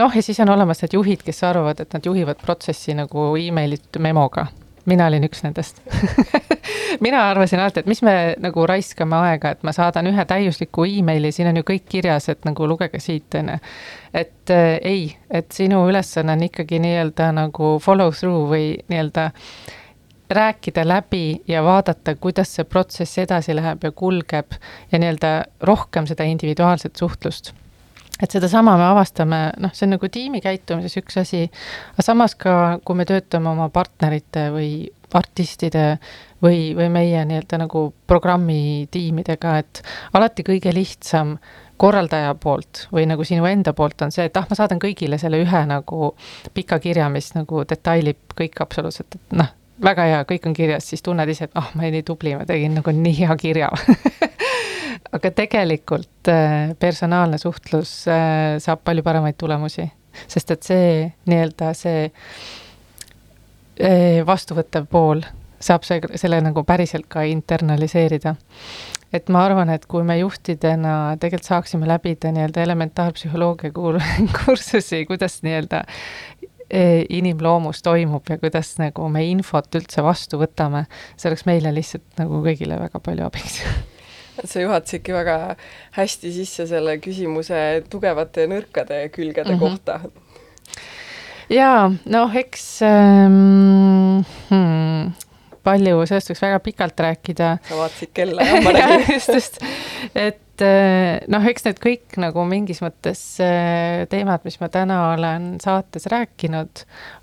noh, 0.00 0.14
ja 0.16 0.22
siis 0.24 0.40
on 0.40 0.48
olemas 0.54 0.80
need 0.80 0.96
juhid, 0.96 1.22
kes 1.22 1.44
arvavad, 1.44 1.82
et 1.84 1.92
nad 1.92 2.06
juhivad 2.08 2.40
protsessi 2.40 2.96
nagu 2.96 3.34
email'it 3.36 4.00
memoga 4.00 4.48
mina 4.88 5.06
olin 5.10 5.24
üks 5.28 5.42
nendest 5.44 5.82
mina 7.04 7.22
arvasin 7.30 7.60
alati, 7.60 7.80
et 7.80 7.90
mis 7.90 8.02
me 8.06 8.14
nagu 8.40 8.66
raiskame 8.68 9.16
aega, 9.30 9.54
et 9.54 9.66
ma 9.66 9.74
saadan 9.76 10.10
ühe 10.10 10.24
täiusliku 10.28 10.86
emaili, 10.88 11.32
siin 11.32 11.50
on 11.50 11.60
ju 11.60 11.66
kõik 11.72 11.86
kirjas, 11.88 12.30
et 12.32 12.44
nagu 12.48 12.68
lugege 12.68 13.00
siit, 13.02 13.34
on 13.40 13.52
ju. 13.54 13.58
et 14.22 14.54
äh, 14.54 14.70
ei, 14.80 15.04
et 15.30 15.52
sinu 15.54 15.84
ülesanne 15.88 16.36
on 16.36 16.48
ikkagi 16.48 16.80
nii-öelda 16.82 17.30
nagu 17.36 17.76
follow 17.82 18.12
through 18.14 18.48
või 18.50 18.72
nii-öelda 18.88 19.30
rääkida 20.30 20.84
läbi 20.86 21.42
ja 21.48 21.64
vaadata, 21.66 22.14
kuidas 22.14 22.54
see 22.54 22.64
protsess 22.64 23.18
edasi 23.18 23.54
läheb 23.56 23.82
ja 23.84 23.90
kulgeb 23.92 24.54
ja 24.92 24.98
nii-öelda 24.98 25.32
rohkem 25.66 26.06
seda 26.06 26.26
individuaalset 26.30 26.96
suhtlust 26.96 27.54
et 28.22 28.30
sedasama 28.30 28.76
me 28.76 28.88
avastame, 28.90 29.40
noh, 29.60 29.72
see 29.74 29.86
on 29.86 29.96
nagu 29.96 30.08
tiimi 30.12 30.42
käitumises 30.44 30.98
üks 31.00 31.20
asi, 31.22 31.46
aga 31.94 32.04
samas 32.04 32.36
ka, 32.38 32.54
kui 32.84 32.98
me 32.98 33.06
töötame 33.08 33.50
oma 33.52 33.70
partnerite 33.72 34.48
või 34.54 34.72
artistide 35.14 35.98
või, 36.42 36.70
või 36.76 36.88
meie 36.92 37.24
nii-öelda 37.26 37.58
nagu 37.64 37.88
programmitiimidega, 38.06 39.56
et 39.58 39.82
alati 40.14 40.46
kõige 40.46 40.74
lihtsam 40.74 41.36
korraldaja 41.80 42.34
poolt 42.36 42.86
või 42.92 43.06
nagu 43.08 43.24
sinu 43.24 43.46
enda 43.48 43.72
poolt 43.76 44.02
on 44.04 44.12
see, 44.12 44.28
et 44.28 44.36
ah, 44.36 44.46
ma 44.48 44.58
saadan 44.58 44.80
kõigile 44.82 45.18
selle 45.18 45.40
ühe 45.40 45.62
nagu 45.66 46.12
pika 46.54 46.78
kirja, 46.78 47.08
mis 47.12 47.32
nagu 47.34 47.64
detailib 47.68 48.36
kõik 48.38 48.60
absoluutselt, 48.62 49.16
et 49.16 49.38
noh, 49.40 49.48
väga 49.82 50.06
hea, 50.10 50.20
kõik 50.28 50.50
on 50.50 50.56
kirjas, 50.56 50.90
siis 50.92 51.02
tunned 51.02 51.32
ise, 51.32 51.48
et 51.48 51.56
ah 51.56 51.64
oh,, 51.64 51.72
ma 51.74 51.86
olin 51.86 51.98
nii 51.98 52.06
tubli, 52.06 52.36
ma 52.36 52.46
tegin 52.48 52.76
nagu 52.76 52.94
nii 52.94 53.16
hea 53.22 53.36
kirja 53.40 53.72
aga 55.12 55.30
tegelikult 55.34 56.28
äh, 56.30 56.74
personaalne 56.78 57.38
suhtlus 57.38 58.08
äh, 58.08 58.58
saab 58.62 58.84
palju 58.84 59.02
paremaid 59.06 59.38
tulemusi, 59.40 59.86
sest 60.28 60.50
et 60.54 60.62
see 60.66 60.86
nii-öelda 61.30 61.72
see 61.78 62.06
äh, 63.80 64.20
vastuvõttev 64.26 64.88
pool 64.90 65.24
saab 65.60 65.84
see, 65.84 66.00
selle 66.16 66.40
nagu 66.44 66.64
päriselt 66.64 67.06
ka 67.12 67.22
internaliseerida. 67.28 68.34
et 69.12 69.28
ma 69.28 69.44
arvan, 69.44 69.70
et 69.74 69.86
kui 69.90 70.02
me 70.06 70.18
juhtidena 70.20 71.16
tegelikult 71.20 71.48
saaksime 71.48 71.88
läbida 71.90 72.30
nii-öelda 72.32 72.62
elementaarpsühholoogia 72.62 73.74
kuul-, 73.76 74.00
kursusi, 74.38 75.04
kuidas 75.06 75.42
nii-öelda 75.46 75.84
inimloomus 77.10 77.82
toimub 77.82 78.28
ja 78.30 78.36
kuidas 78.38 78.76
nagu 78.78 79.08
me 79.10 79.24
infot 79.26 79.74
üldse 79.74 80.04
vastu 80.06 80.38
võtame, 80.38 80.84
see 81.18 81.26
oleks 81.26 81.42
meile 81.48 81.74
lihtsalt 81.74 82.20
nagu 82.22 82.38
kõigile 82.44 82.78
väga 82.78 83.02
palju 83.02 83.26
abiks 83.26 83.58
sa 84.50 84.62
juhatasidki 84.62 85.14
väga 85.14 85.38
hästi 85.96 86.32
sisse 86.34 86.66
selle 86.70 86.96
küsimuse 87.02 87.82
tugevate 87.90 88.46
ja 88.46 88.52
nõrkade 88.54 89.02
külgede 89.14 89.54
mm 89.54 89.58
-hmm. 89.58 89.60
kohta. 89.60 90.00
jaa, 91.50 91.90
noh, 92.04 92.36
eks 92.36 92.82
ähm, 92.86 94.20
hmm, 94.50 95.12
palju, 95.62 96.04
sellest 96.06 96.30
võiks 96.32 96.42
väga 96.42 96.60
pikalt 96.60 97.00
rääkida. 97.00 97.56
sa 97.68 97.76
vaatasid 97.76 98.14
kella, 98.14 98.42
jah, 98.42 98.62
ma 98.64 98.72
nägin 98.76 99.14
just, 99.14 99.34
just, 99.34 99.60
et 100.14 100.40
et 100.60 100.66
eh, 100.66 101.26
noh, 101.32 101.44
eks 101.48 101.64
need 101.64 101.78
kõik 101.80 102.16
nagu 102.20 102.42
mingis 102.48 102.82
mõttes 102.84 103.20
eh, 103.44 104.04
teemad, 104.12 104.44
mis 104.44 104.58
ma 104.60 104.68
täna 104.72 104.98
olen 105.14 105.54
saates 105.62 106.04
rääkinud, 106.12 106.82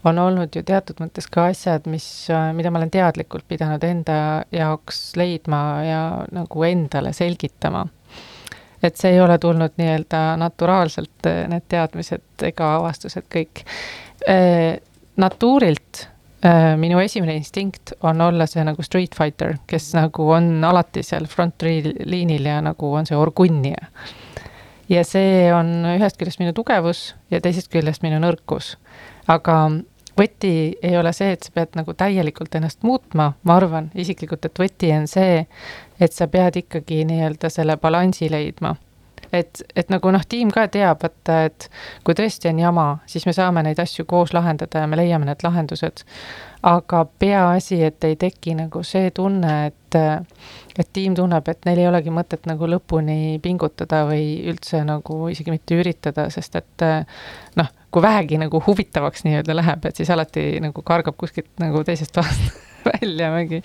on 0.10 0.22
olnud 0.22 0.56
ju 0.58 0.64
teatud 0.66 1.02
mõttes 1.04 1.30
ka 1.30 1.48
asjad, 1.52 1.86
mis, 1.92 2.08
eh, 2.34 2.50
mida 2.58 2.72
ma 2.74 2.82
olen 2.82 2.94
teadlikult 2.94 3.46
pidanud 3.50 3.84
enda 3.86 4.18
jaoks 4.54 5.12
leidma 5.20 5.62
ja 5.86 6.02
nagu 6.34 6.66
endale 6.66 7.14
selgitama. 7.14 7.86
et 8.82 8.98
see 8.98 9.16
ei 9.16 9.22
ole 9.22 9.40
tulnud 9.42 9.74
nii-öelda 9.78 10.38
naturaalselt, 10.38 11.26
need 11.50 11.66
teadmised 11.70 12.46
ega 12.46 12.76
avastused 12.78 13.26
kõik. 13.34 13.64
natuurilt 15.18 16.08
minu 16.78 17.00
esimene 17.00 17.36
instinkt 17.40 17.94
on 18.06 18.22
olla 18.22 18.46
see 18.50 18.64
nagu 18.68 18.84
street 18.86 19.16
fighter, 19.18 19.58
kes 19.68 19.90
nagu 19.98 20.30
on 20.32 20.64
alati 20.64 21.04
seal 21.04 21.26
frontliinil 21.30 22.46
ja 22.46 22.62
nagu 22.62 22.94
on 22.94 23.08
see 23.10 23.18
orgunnija. 23.18 23.90
ja 24.90 25.04
see 25.04 25.52
on 25.54 25.84
ühest 25.98 26.20
küljest 26.20 26.40
minu 26.40 26.54
tugevus 26.56 27.16
ja 27.32 27.42
teisest 27.42 27.72
küljest 27.74 28.06
minu 28.06 28.22
nõrkus. 28.24 28.76
aga 29.28 29.58
võti 30.18 30.78
ei 30.82 30.98
ole 30.98 31.14
see, 31.14 31.32
et 31.36 31.44
sa 31.44 31.54
pead 31.54 31.78
nagu 31.78 31.94
täielikult 31.94 32.56
ennast 32.56 32.84
muutma, 32.84 33.34
ma 33.44 33.56
arvan 33.56 33.92
isiklikult, 33.96 34.46
et 34.46 34.60
võti 34.60 34.92
on 34.96 35.08
see, 35.08 35.46
et 36.00 36.14
sa 36.14 36.28
pead 36.28 36.64
ikkagi 36.64 37.04
nii-öelda 37.06 37.50
selle 37.54 37.78
balansi 37.78 38.30
leidma 38.32 38.76
et, 39.32 39.64
et 39.76 39.90
nagu 39.92 40.12
noh, 40.14 40.24
tiim 40.30 40.52
ka 40.54 40.68
teab, 40.72 41.02
vaata, 41.04 41.40
et 41.50 41.70
kui 42.06 42.16
tõesti 42.18 42.50
on 42.52 42.62
jama, 42.62 42.88
siis 43.10 43.26
me 43.28 43.34
saame 43.36 43.64
neid 43.66 43.80
asju 43.82 44.06
koos 44.10 44.34
lahendada 44.36 44.84
ja 44.84 44.90
me 44.90 45.00
leiame 45.00 45.28
need 45.30 45.44
lahendused. 45.46 46.06
aga 46.68 47.04
peaasi, 47.20 47.78
et 47.86 48.04
ei 48.04 48.16
teki 48.20 48.56
nagu 48.58 48.82
see 48.84 49.12
tunne, 49.16 49.54
et, 49.70 49.98
et 50.78 50.90
tiim 50.94 51.16
tunneb, 51.16 51.48
et 51.48 51.68
neil 51.70 51.84
ei 51.84 51.88
olegi 51.88 52.12
mõtet 52.12 52.50
nagu 52.50 52.68
lõpuni 52.68 53.38
pingutada 53.44 54.04
või 54.10 54.42
üldse 54.50 54.82
nagu 54.84 55.28
isegi 55.32 55.54
mitte 55.54 55.78
üritada, 55.78 56.30
sest 56.34 56.58
et 56.60 56.86
noh, 57.56 57.70
kui 57.92 58.04
vähegi 58.04 58.42
nagu 58.42 58.62
huvitavaks 58.66 59.24
nii-öelda 59.28 59.56
läheb, 59.56 59.86
et 59.86 60.02
siis 60.02 60.10
alati 60.14 60.58
nagu 60.64 60.84
kargab 60.86 61.16
kuskilt 61.18 61.54
nagu 61.62 61.84
teisest 61.88 62.16
toast 62.18 62.50
välja 62.92 63.32
mingi 63.36 63.62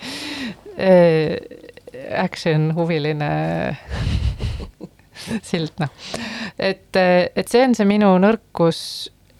äh, 0.77 1.35
action 2.23 2.71
huviline 2.77 3.31
sild, 5.49 5.73
noh. 5.81 5.91
et, 6.59 6.89
et 6.95 7.47
see 7.47 7.63
on 7.65 7.75
see 7.77 7.87
minu 7.89 8.13
nõrkus 8.21 8.79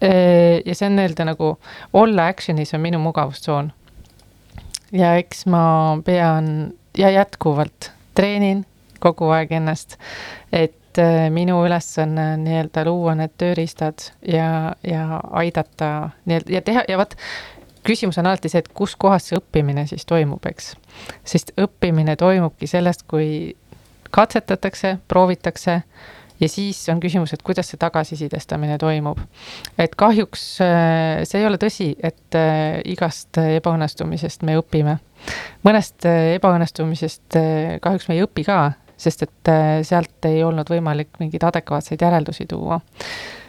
eh, 0.00 0.60
ja 0.64 0.76
see 0.76 0.88
on 0.90 0.98
nii-öelda 0.98 1.28
nagu 1.30 1.54
olla 2.00 2.28
action'is 2.32 2.74
on 2.76 2.84
minu 2.84 3.00
mugavustsoon. 3.02 3.72
ja 4.92 5.16
eks 5.20 5.46
ma 5.50 5.64
pean 6.04 6.72
ja 6.98 7.10
jätkuvalt 7.10 7.90
treenin 8.14 8.64
kogu 9.04 9.28
aeg 9.36 9.52
ennast, 9.52 9.98
et 10.52 10.98
eh, 11.02 11.26
minu 11.30 11.58
ülesanne 11.66 12.30
on 12.34 12.46
nii-öelda 12.46 12.86
luua 12.88 13.16
need 13.18 13.34
tööriistad 13.40 14.10
ja, 14.22 14.72
ja 14.86 15.20
aidata 15.32 16.10
nii-öelda 16.24 16.56
ja 16.56 16.62
teha 16.64 16.86
ja 16.88 17.00
vot, 17.00 17.18
küsimus 17.84 18.18
on 18.18 18.30
alati 18.30 18.48
see, 18.48 18.62
et 18.64 18.70
kus 18.76 18.96
kohas 19.00 19.28
see 19.28 19.38
õppimine 19.38 19.86
siis 19.90 20.06
toimub, 20.08 20.44
eks. 20.48 20.72
sest 21.26 21.52
õppimine 21.60 22.16
toimubki 22.20 22.68
sellest, 22.70 23.04
kui 23.10 23.54
katsetatakse, 24.14 24.98
proovitakse 25.08 25.80
ja 26.40 26.48
siis 26.48 26.88
on 26.88 27.00
küsimus, 27.00 27.32
et 27.34 27.42
kuidas 27.42 27.70
see 27.70 27.80
tagasisidestamine 27.80 28.78
toimub. 28.78 29.18
et 29.78 29.94
kahjuks 29.94 30.44
äh, 30.64 31.22
see 31.24 31.40
ei 31.40 31.46
ole 31.46 31.58
tõsi, 31.62 31.92
et 32.02 32.38
äh, 32.38 32.80
igast 32.90 33.38
ebaõnnestumisest 33.38 34.42
me 34.42 34.58
õpime. 34.58 34.98
mõnest 35.66 36.06
äh, 36.10 36.34
ebaõnnestumisest 36.38 37.38
kahjuks 37.80 38.08
me 38.08 38.18
ei 38.18 38.24
õpi 38.26 38.46
ka, 38.46 38.60
sest 38.96 39.26
et 39.26 39.52
sealt 39.86 40.26
ei 40.28 40.42
olnud 40.44 40.68
võimalik 40.70 41.18
mingeid 41.18 41.42
adekvaatseid 41.50 42.02
järeldusi 42.02 42.46
tuua. 42.50 42.80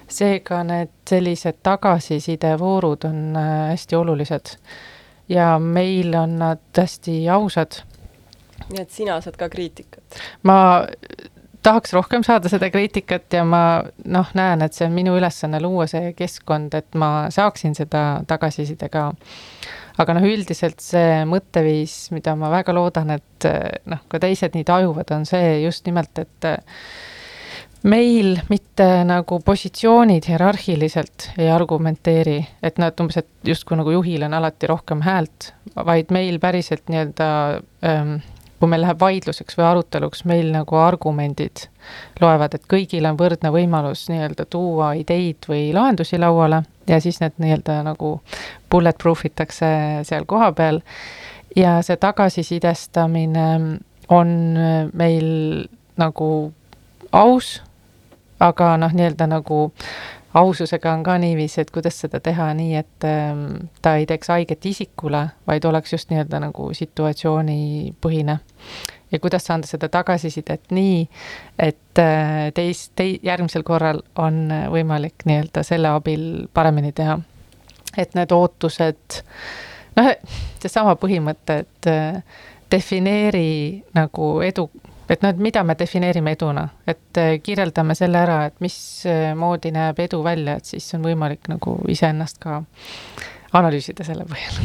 seega 0.08 0.64
need 0.64 0.94
sellised 1.10 1.64
tagasisidevoorud 1.64 3.10
on 3.10 3.38
hästi 3.72 3.96
olulised 3.96 4.58
ja 5.30 5.56
meil 5.60 6.14
on 6.16 6.38
nad 6.40 6.78
hästi 6.78 7.24
ausad 7.30 7.82
nii 8.72 8.82
et 8.82 8.92
sina 8.92 9.20
saad 9.22 9.38
ka 9.40 9.50
kriitikat? 9.52 10.20
ma 10.44 10.58
tahaks 11.66 11.94
rohkem 11.96 12.24
saada 12.26 12.50
seda 12.52 12.70
kriitikat 12.74 13.34
ja 13.34 13.44
ma 13.48 13.64
noh, 14.06 14.30
näen, 14.38 14.62
et 14.66 14.76
see 14.78 14.86
on 14.88 14.94
minu 14.96 15.16
ülesanne 15.18 15.62
luua 15.64 15.88
see 15.90 16.14
keskkond, 16.18 16.76
et 16.78 16.98
ma 17.00 17.28
saaksin 17.34 17.76
seda 17.78 18.06
tagasiside 18.30 18.90
ka. 18.94 19.10
aga 20.02 20.18
noh, 20.18 20.28
üldiselt 20.28 20.84
see 20.84 21.24
mõtteviis, 21.30 22.12
mida 22.16 22.36
ma 22.38 22.52
väga 22.54 22.76
loodan, 22.76 23.16
et 23.16 23.50
noh, 23.90 24.06
ka 24.12 24.22
teised 24.22 24.58
nii 24.58 24.68
tajuvad, 24.68 25.12
on 25.16 25.26
see 25.30 25.62
just 25.64 25.88
nimelt, 25.88 26.20
et 26.22 26.50
meil 27.86 28.36
mitte 28.50 28.88
nagu 29.08 29.40
positsioonid 29.46 30.28
hierarhiliselt 30.30 31.30
ei 31.38 31.50
argumenteeri, 31.54 32.40
et 32.66 32.82
nad 32.82 32.98
umbes, 33.02 33.22
et 33.22 33.52
justkui 33.54 33.80
nagu 33.80 33.94
juhil 33.96 34.26
on 34.28 34.38
alati 34.38 34.70
rohkem 34.70 35.04
häält, 35.06 35.54
vaid 35.76 36.14
meil 36.14 36.42
päriselt 36.44 36.90
nii-öelda 36.92 37.30
ähm, 37.88 38.18
kui 38.60 38.72
meil 38.72 38.86
läheb 38.86 39.00
vaidluseks 39.00 39.58
või 39.58 39.66
aruteluks, 39.68 40.24
meil 40.26 40.52
nagu 40.54 40.78
argumendid 40.80 41.66
loevad, 42.22 42.56
et 42.56 42.68
kõigil 42.72 43.06
on 43.10 43.18
võrdne 43.20 43.52
võimalus 43.54 44.06
nii-öelda 44.10 44.48
tuua 44.50 44.94
ideid 45.00 45.48
või 45.50 45.68
lahendusi 45.76 46.20
lauale 46.22 46.64
ja 46.88 47.00
siis 47.04 47.20
need 47.22 47.36
nii-öelda 47.42 47.82
nagu 47.86 48.20
bulletproof 48.72 49.26
itakse 49.26 49.68
seal 50.08 50.26
kohapeal. 50.26 50.82
ja 51.56 51.82
see 51.82 51.98
tagasisidestamine 51.98 53.48
on 54.10 54.32
meil 54.94 55.68
nagu 55.98 56.54
aus, 57.12 57.62
aga 58.40 58.76
noh, 58.78 58.92
nii-öelda 58.92 59.28
nagu 59.32 59.72
aususega 60.36 60.94
on 60.94 61.04
ka 61.04 61.18
niiviisi, 61.18 61.62
et 61.62 61.72
kuidas 61.72 62.00
seda 62.04 62.20
teha 62.20 62.50
nii, 62.58 62.76
et 62.76 63.08
ähm, 63.08 63.70
ta 63.82 63.96
ei 63.96 64.06
teeks 64.06 64.30
haiget 64.34 64.66
isikule, 64.66 65.22
vaid 65.48 65.66
oleks 65.66 65.94
just 65.94 66.12
nii-öelda 66.12 66.42
nagu 66.44 66.70
situatsioonipõhine. 66.74 68.40
ja 69.12 69.20
kuidas 69.20 69.52
anda 69.52 69.68
seda 69.68 69.90
tagasisidet 69.90 70.72
nii, 70.76 71.06
et 71.60 72.02
äh, 72.04 72.52
teis-, 72.54 72.90
tei-, 72.96 73.20
järgmisel 73.24 73.64
korral 73.64 74.02
on 74.16 74.50
võimalik 74.72 75.26
nii-öelda 75.26 75.64
selle 75.64 75.94
abil 75.96 76.48
paremini 76.54 76.92
teha. 76.92 77.20
et 77.98 78.16
need 78.16 78.32
ootused, 78.36 79.22
noh, 79.96 80.12
seesama 80.60 80.98
põhimõte, 81.00 81.62
et 81.64 81.88
äh, 81.88 82.20
defineeri 82.72 83.84
nagu 83.96 84.42
edu 84.44 84.68
et 85.10 85.22
noh, 85.22 85.30
et 85.30 85.42
mida 85.42 85.64
me 85.64 85.76
defineerime 85.78 86.34
eduna, 86.36 86.68
et 86.88 87.20
äh, 87.22 87.36
kirjeldame 87.44 87.96
selle 87.98 88.22
ära, 88.22 88.40
et 88.50 88.58
mismoodi 88.64 89.72
näeb 89.76 90.00
edu 90.06 90.22
välja, 90.26 90.58
et 90.58 90.74
siis 90.74 90.88
on 90.98 91.06
võimalik 91.06 91.50
nagu 91.52 91.78
iseennast 91.92 92.42
ka 92.44 92.62
analüüsida 93.56 94.06
selle 94.08 94.26
põhjal. 94.30 94.60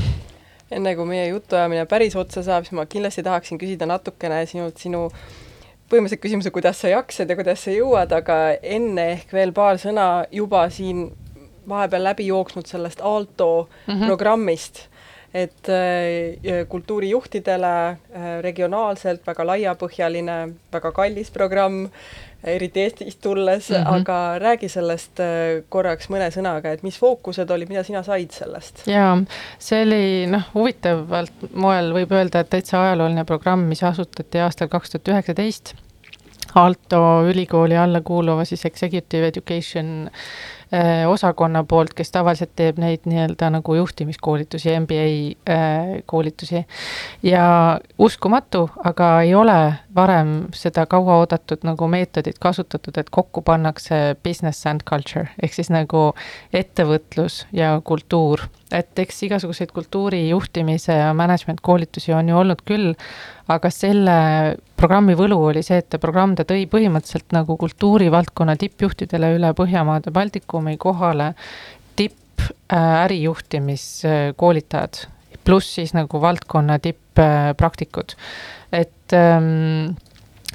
enne 0.71 0.95
kui 0.97 1.07
meie 1.07 1.29
jutuajamine 1.29 1.87
päris 1.91 2.17
otsa 2.17 2.45
saab, 2.47 2.67
siis 2.67 2.79
ma 2.79 2.87
kindlasti 2.87 3.25
tahaksin 3.27 3.59
küsida 3.59 3.89
natukene 3.91 4.45
sinult 4.47 4.79
sinu 4.79 5.09
põhimõtteliselt 5.91 6.23
küsimuse, 6.23 6.53
kuidas 6.55 6.79
sa 6.81 6.93
jaksad 6.93 7.31
ja 7.31 7.37
kuidas 7.39 7.65
sa 7.65 7.75
jõuad, 7.75 8.13
aga 8.15 8.37
enne 8.63 9.09
ehk 9.17 9.33
veel 9.35 9.53
paar 9.53 9.81
sõna 9.83 10.25
juba 10.31 10.69
siin 10.71 11.09
vahepeal 11.69 12.05
läbi 12.05 12.29
jooksnud 12.31 12.67
sellest 12.67 13.01
Aalto 13.03 13.69
mm 13.87 13.95
-hmm. 13.95 14.07
programmist 14.07 14.87
et 15.35 15.69
äh, 15.69 16.67
kultuurijuhtidele 16.69 17.75
äh, 17.89 18.33
regionaalselt 18.43 19.23
väga 19.27 19.47
laiapõhjaline, 19.47 20.39
väga 20.73 20.91
kallis 20.93 21.31
programm, 21.31 21.85
eriti 22.45 22.81
Eestist 22.81 23.21
tulles 23.21 23.69
mm, 23.71 23.77
-hmm. 23.77 24.01
aga 24.01 24.39
räägi 24.39 24.69
sellest 24.69 25.21
äh, 25.21 25.63
korraks 25.69 26.09
mõne 26.11 26.31
sõnaga, 26.35 26.73
et 26.73 26.83
mis 26.83 26.99
fookused 26.99 27.51
olid, 27.51 27.69
mida 27.69 27.83
sina 27.85 28.03
said 28.03 28.31
sellest? 28.31 28.87
jaa, 28.89 29.19
see 29.59 29.83
oli 29.85 30.27
noh, 30.27 30.49
huvitavalt 30.55 31.53
moel 31.55 31.93
võib 31.95 32.13
öelda, 32.13 32.41
et 32.41 32.51
täitsa 32.51 32.83
ajalooline 32.83 33.25
programm, 33.25 33.69
mis 33.69 33.85
asutati 33.85 34.41
aastal 34.41 34.69
kaks 34.69 34.91
tuhat 34.91 35.15
üheksateist 35.15 35.75
Aalto 36.55 37.23
ülikooli 37.31 37.77
alla 37.77 38.01
kuuluva 38.01 38.45
siis 38.45 38.65
Executive 38.67 39.27
Education 39.27 40.11
osakonna 41.07 41.65
poolt, 41.65 41.95
kes 41.99 42.13
tavaliselt 42.15 42.53
teeb 42.57 42.79
neid 42.79 43.07
nii-öelda 43.11 43.49
nagu 43.51 43.75
juhtimiskoolitusi, 43.75 44.71
MBA 44.85 45.07
äh, 45.51 46.03
koolitusi. 46.07 46.65
ja 47.23 47.81
uskumatu, 47.99 48.71
aga 48.85 49.11
ei 49.21 49.35
ole 49.35 49.75
varem 49.95 50.35
seda 50.55 50.87
kauaoodatud 50.87 51.67
nagu 51.67 51.89
meetodit 51.89 52.39
kasutatud, 52.39 52.99
et 52.99 53.11
kokku 53.11 53.43
pannakse 53.43 54.17
business 54.23 54.67
and 54.67 54.87
culture 54.91 55.29
ehk 55.43 55.55
siis 55.55 55.71
nagu 55.71 56.13
ettevõtlus 56.53 57.47
ja 57.53 57.81
kultuur. 57.85 58.47
Et 58.73 58.99
eks 59.03 59.23
igasuguseid 59.27 59.73
kultuuri 59.75 60.29
juhtimise 60.29 60.93
ja 60.95 61.15
management 61.17 61.61
koolitusi 61.65 62.13
on 62.15 62.29
ju 62.31 62.37
olnud 62.39 62.61
küll, 62.67 62.95
aga 63.51 63.71
selle 63.75 64.17
programmi 64.79 65.15
võlu 65.19 65.39
oli 65.51 65.63
see, 65.67 65.79
et 65.83 65.97
programm, 66.03 66.35
ta 66.39 66.45
tõi 66.49 66.63
põhimõtteliselt 66.71 67.33
nagu 67.37 67.53
kultuurivaldkonna 67.61 68.55
tippjuhtidele 68.61 69.29
üle 69.39 69.51
Põhjamaade 69.59 70.11
Baltikumi 70.15 70.75
kohale 70.81 71.29
tipp-ärijuhtimiskoolitajad, 71.99 74.95
pluss 75.45 75.69
siis 75.81 75.93
nagu 75.97 76.17
valdkonna 76.23 76.75
tipppraktikud. 76.83 78.09
et 78.73 79.13
ähm, 79.13 79.97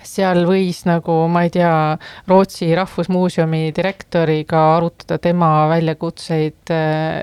seal 0.05 0.45
võis 0.47 0.83
nagu, 0.87 1.13
ma 1.31 1.45
ei 1.45 1.51
tea, 1.53 1.71
Rootsi 2.29 2.69
Rahvusmuuseumi 2.77 3.71
direktoriga 3.75 4.61
arutada 4.75 5.17
tema 5.21 5.67
väljakutseid 5.71 6.73
äh, 6.73 7.21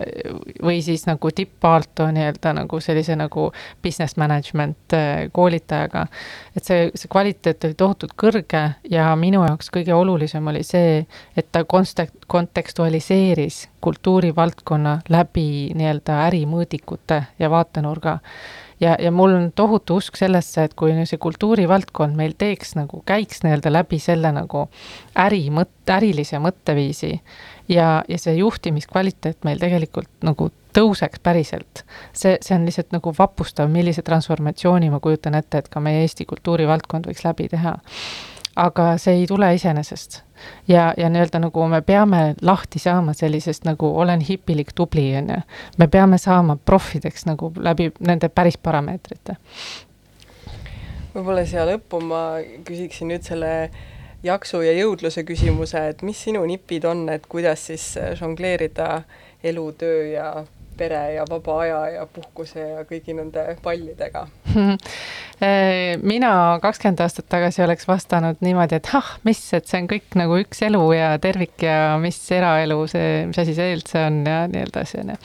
või 0.62 0.80
siis 0.84 1.06
nagu 1.08 1.32
tipp-Aalto 1.34 2.08
nii-öelda 2.14 2.54
nagu 2.62 2.80
sellise 2.82 3.16
nagu 3.18 3.48
business 3.84 4.18
management 4.20 4.96
äh, 4.96 5.26
koolitajaga. 5.32 6.06
et 6.56 6.64
see, 6.64 6.90
see 6.94 7.10
kvaliteet 7.12 7.68
oli 7.68 7.78
tohutult 7.78 8.16
kõrge 8.18 8.64
ja 8.90 9.10
minu 9.16 9.44
jaoks 9.46 9.70
kõige 9.72 9.94
olulisem 9.94 10.46
oli 10.52 10.64
see, 10.66 11.04
et 11.36 11.52
ta 11.52 11.64
kontek-, 11.64 12.26
kontekstualiseeris 12.26 13.68
kultuurivaldkonna 13.82 14.98
läbi 15.10 15.72
nii-öelda 15.74 16.20
ärimõõdikute 16.28 17.22
ja 17.38 17.50
vaatenurga 17.50 18.18
ja, 18.82 18.96
ja 18.98 19.10
mul 19.10 19.34
on 19.34 19.52
tohutu 19.54 19.96
usk 20.00 20.16
sellesse, 20.18 20.66
et 20.66 20.74
kui 20.78 20.94
see 21.06 21.20
kultuurivaldkond 21.22 22.16
meil 22.18 22.34
teeks 22.38 22.74
nagu, 22.78 23.02
käiks 23.06 23.44
nii-öelda 23.44 23.72
läbi 23.72 23.98
selle 24.02 24.32
nagu 24.34 24.66
äri 25.24 25.44
mõt-, 25.54 25.74
ärilise 25.94 26.40
mõtteviisi 26.42 27.12
ja, 27.70 28.02
ja 28.08 28.18
see 28.18 28.34
juhtimiskvaliteet 28.40 29.46
meil 29.48 29.62
tegelikult 29.62 30.10
nagu 30.26 30.50
tõuseks 30.76 31.22
päriselt. 31.22 31.84
see, 32.12 32.38
see 32.40 32.56
on 32.56 32.66
lihtsalt 32.66 32.92
nagu 32.96 33.14
vapustav, 33.18 33.70
millise 33.70 34.02
transformatsiooni 34.02 34.90
ma 34.90 35.00
kujutan 35.00 35.36
ette, 35.38 35.62
et 35.62 35.72
ka 35.72 35.80
meie 35.80 36.02
Eesti 36.02 36.26
kultuurivaldkond 36.28 37.08
võiks 37.10 37.24
läbi 37.26 37.48
teha. 37.52 37.76
aga 38.56 38.92
see 39.00 39.22
ei 39.22 39.26
tule 39.26 39.54
iseenesest 39.54 40.22
ja, 40.68 40.94
ja 40.96 41.08
nii-öelda 41.08 41.40
nagu 41.42 41.66
me 41.68 41.82
peame 41.82 42.34
lahti 42.42 42.78
saama 42.78 43.12
sellisest 43.12 43.64
nagu 43.64 43.92
olen 44.00 44.20
hipilik 44.20 44.72
tubli, 44.74 45.08
on 45.16 45.30
ju. 45.30 45.40
me 45.78 45.88
peame 45.88 46.18
saama 46.18 46.56
proffideks 46.56 47.26
nagu 47.26 47.52
läbi 47.56 47.92
nende 48.00 48.28
päris 48.28 48.58
parameetrite. 48.58 49.36
võib-olla 51.14 51.46
siia 51.46 51.66
lõppu 51.68 52.00
ma 52.04 52.22
küsiksin 52.64 53.12
nüüd 53.12 53.26
selle 53.26 53.70
jaksu 54.22 54.62
ja 54.62 54.72
jõudluse 54.72 55.24
küsimuse, 55.26 55.88
et 55.88 56.02
mis 56.02 56.18
sinu 56.24 56.44
nipid 56.46 56.84
on, 56.84 57.08
et 57.08 57.26
kuidas 57.26 57.66
siis 57.66 57.94
žongleerida 58.18 59.02
elu, 59.42 59.72
töö 59.78 60.06
ja 60.12 60.28
pere 60.76 61.00
ja 61.16 61.24
vaba 61.28 61.58
aja 61.64 61.80
ja 61.96 62.06
puhkuse 62.06 62.60
ja 62.60 62.84
kõigi 62.88 63.14
nende 63.16 63.44
pallidega 63.62 64.26
mina 66.12 66.32
kakskümmend 66.62 67.00
aastat 67.02 67.26
tagasi 67.32 67.64
oleks 67.64 67.88
vastanud 67.88 68.42
niimoodi, 68.44 68.78
et 68.78 68.90
ah, 68.94 69.08
mis, 69.26 69.40
et 69.56 69.66
see 69.66 69.80
on 69.82 69.88
kõik 69.90 70.16
nagu 70.18 70.38
üks 70.38 70.62
elu 70.66 70.82
ja 70.94 71.12
tervik 71.22 71.64
ja 71.66 71.96
mis 72.02 72.18
eraelu 72.32 72.78
see, 72.90 73.24
mis 73.30 73.40
asi 73.42 73.56
see 73.56 73.72
üldse 73.74 74.04
on 74.06 74.20
ja 74.28 74.44
nii 74.50 74.66
edasi, 74.68 75.00
on 75.02 75.14
ju. 75.14 75.20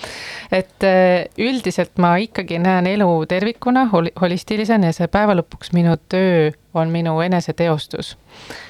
et 0.59 0.87
eh, 0.87 1.27
üldiselt 1.49 2.01
ma 2.01 2.15
ikkagi 2.23 2.61
näen 2.63 2.89
elu 2.95 3.11
tervikuna 3.29 3.87
hol, 3.93 4.09
holistilisena 4.21 4.89
ja 4.91 4.97
see 4.97 5.11
päeva 5.11 5.37
lõpuks 5.37 5.75
minu 5.77 5.97
töö 6.09 6.49
on 6.77 6.89
minu 6.93 7.19
eneseteostus 7.25 8.15
Äh, 8.17 8.66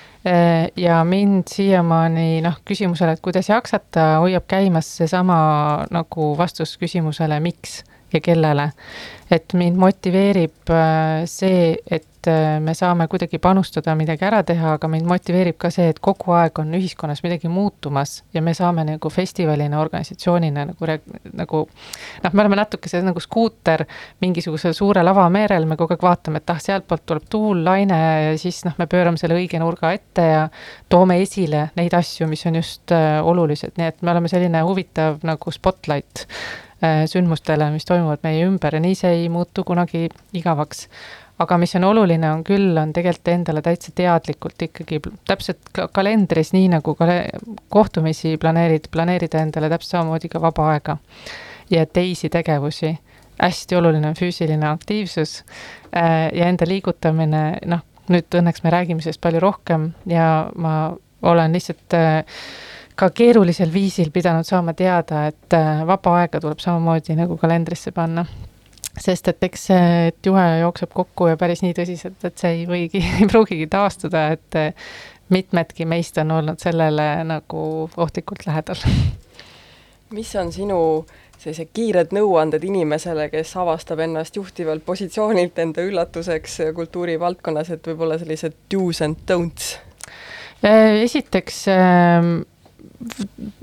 ja 0.78 1.04
mind 1.04 1.48
siiamaani 1.52 2.42
noh, 2.42 2.58
küsimusele, 2.66 3.14
et 3.16 3.22
kuidas 3.24 3.50
jaksata, 3.50 4.18
hoiab 4.24 4.48
käimas 4.50 4.90
seesama 4.98 5.38
nagu 5.94 6.32
vastus 6.38 6.78
küsimusele, 6.82 7.40
miks 7.44 7.84
ja 8.14 8.22
kellele. 8.22 8.72
et 9.32 9.54
mind 9.60 9.76
motiveerib 9.76 10.70
äh, 10.72 11.26
see, 11.28 11.76
et 11.92 12.28
äh, 12.32 12.62
me 12.64 12.72
saame 12.72 13.10
kuidagi 13.12 13.42
panustada, 13.44 13.92
midagi 14.00 14.24
ära 14.24 14.40
teha, 14.48 14.78
aga 14.78 14.88
mind 14.88 15.04
motiveerib 15.10 15.58
ka 15.60 15.68
see, 15.74 15.90
et 15.92 15.98
kogu 16.00 16.32
aeg 16.32 16.62
on 16.62 16.70
ühiskonnas 16.78 17.20
midagi 17.26 17.52
muutumas 17.52 18.22
ja 18.34 18.40
me 18.42 18.54
saame 18.56 18.86
nagu 18.88 19.10
festivalina, 19.12 19.82
organisatsioonina 19.84 20.64
nagu, 20.70 20.92
nagu 21.42 21.60
noh, 22.24 22.32
me 22.32 22.44
oleme 22.46 22.60
natukese 22.62 23.02
nagu 23.04 23.20
skuuter 23.20 23.84
mingisugusel 24.24 24.72
suurel 24.78 25.12
avamerel, 25.12 25.68
me 25.68 25.76
kogu 25.76 25.98
aeg 25.98 26.06
vaatame, 26.08 26.40
et 26.40 26.54
ah, 26.54 26.62
sealtpoolt 26.64 27.04
tuleb 27.12 27.26
tuul, 27.30 27.66
laine 27.68 27.98
ja 28.30 28.38
siis 28.40 28.62
noh, 28.64 28.78
me 28.80 28.88
pöörame 28.88 29.20
selle 29.20 29.36
õige 29.36 29.60
nurga 29.60 29.92
ette 29.98 30.30
ja 30.30 30.46
toome 30.88 31.20
esile 31.26 31.66
neid 31.76 32.00
asju, 32.00 32.30
mis 32.32 32.48
on 32.48 32.62
just 32.62 32.96
äh, 32.96 33.20
olulised, 33.20 33.76
nii 33.76 33.92
et 33.92 34.00
me 34.00 34.16
oleme 34.16 34.32
selline 34.32 34.64
huvitav 34.64 35.20
nagu 35.28 35.52
spotlight 35.52 36.24
sündmustele, 36.82 37.72
mis 37.74 37.88
toimuvad 37.90 38.22
meie 38.22 38.44
ümber 38.46 38.76
ja 38.78 38.82
nii 38.84 38.98
see 38.98 39.24
ei 39.24 39.30
muutu 39.34 39.64
kunagi 39.66 40.08
igavaks. 40.38 40.88
aga 41.40 41.58
mis 41.62 41.76
on 41.78 41.84
oluline, 41.84 42.32
on 42.34 42.44
küll, 42.44 42.78
on 42.82 42.94
tegelikult 42.94 43.28
endale 43.30 43.62
täitsa 43.62 43.92
teadlikult 43.96 44.62
ikkagi 44.66 44.98
täpselt 45.30 45.70
kalendris, 45.94 46.50
nii 46.54 46.72
nagu 46.74 46.96
kale-, 46.98 47.30
kohtumisi 47.70 48.38
planeerid, 48.42 48.90
planeerida 48.92 49.44
endale 49.46 49.70
täpselt 49.70 49.98
samamoodi 49.98 50.32
ka 50.34 50.42
vaba 50.42 50.72
aega 50.72 50.98
ja 51.70 51.86
teisi 51.86 52.30
tegevusi. 52.30 52.98
hästi 53.42 53.76
oluline 53.76 54.08
on 54.08 54.16
füüsiline 54.18 54.66
aktiivsus 54.66 55.44
äh, 55.96 56.34
ja 56.34 56.48
enda 56.50 56.66
liigutamine, 56.66 57.60
noh, 57.66 57.84
nüüd 58.10 58.34
õnneks 58.40 58.64
me 58.64 58.72
räägime 58.74 59.04
sellest 59.04 59.22
palju 59.22 59.40
rohkem 59.44 59.92
ja 60.10 60.50
ma 60.56 60.96
olen 61.22 61.54
lihtsalt 61.54 61.94
äh, 61.94 62.42
ka 62.98 63.10
keerulisel 63.14 63.72
viisil 63.74 64.10
pidanud 64.14 64.48
saama 64.48 64.74
teada, 64.74 65.28
et 65.30 65.54
äh, 65.54 65.84
vaba 65.88 66.16
aega 66.22 66.42
tuleb 66.42 66.62
samamoodi 66.64 67.18
nagu 67.18 67.38
kalendrisse 67.38 67.94
panna. 67.96 68.26
sest 68.98 69.28
et 69.30 69.44
eks 69.46 69.68
see, 69.70 69.90
et 70.10 70.26
juhe 70.26 70.44
jookseb 70.60 70.90
kokku 70.90 71.28
ja 71.30 71.38
päris 71.38 71.62
nii 71.62 71.76
tõsiselt, 71.78 72.18
et 72.26 72.42
see 72.42 72.56
ei 72.56 72.64
võigi, 72.66 73.04
ei 73.20 73.28
pruugigi 73.30 73.68
taastuda, 73.70 74.24
et 74.34 74.58
äh, 74.58 74.90
mitmedki 75.30 75.86
meist 75.86 76.18
on 76.18 76.34
olnud 76.40 76.58
sellele 76.64 77.06
nagu 77.28 77.62
ohtlikult 77.98 78.48
lähedal. 78.48 78.82
mis 80.18 80.36
on 80.36 80.52
sinu 80.52 80.80
sellised 81.38 81.70
kiired 81.78 82.14
nõuanded 82.18 82.64
inimesele, 82.66 83.30
kes 83.30 83.54
avastab 83.62 84.02
ennast 84.02 84.36
juhtivalt 84.36 84.82
positsioonilt 84.86 85.60
enda 85.62 85.86
üllatuseks 85.86 86.62
kultuurivaldkonnas, 86.76 87.70
et 87.76 87.88
võib-olla 87.92 88.18
sellised 88.18 88.58
do's 88.74 89.04
and 89.06 89.22
don'ts? 89.30 89.76
Äh, 90.66 91.04
esiteks 91.04 91.68
ähm, 91.70 92.40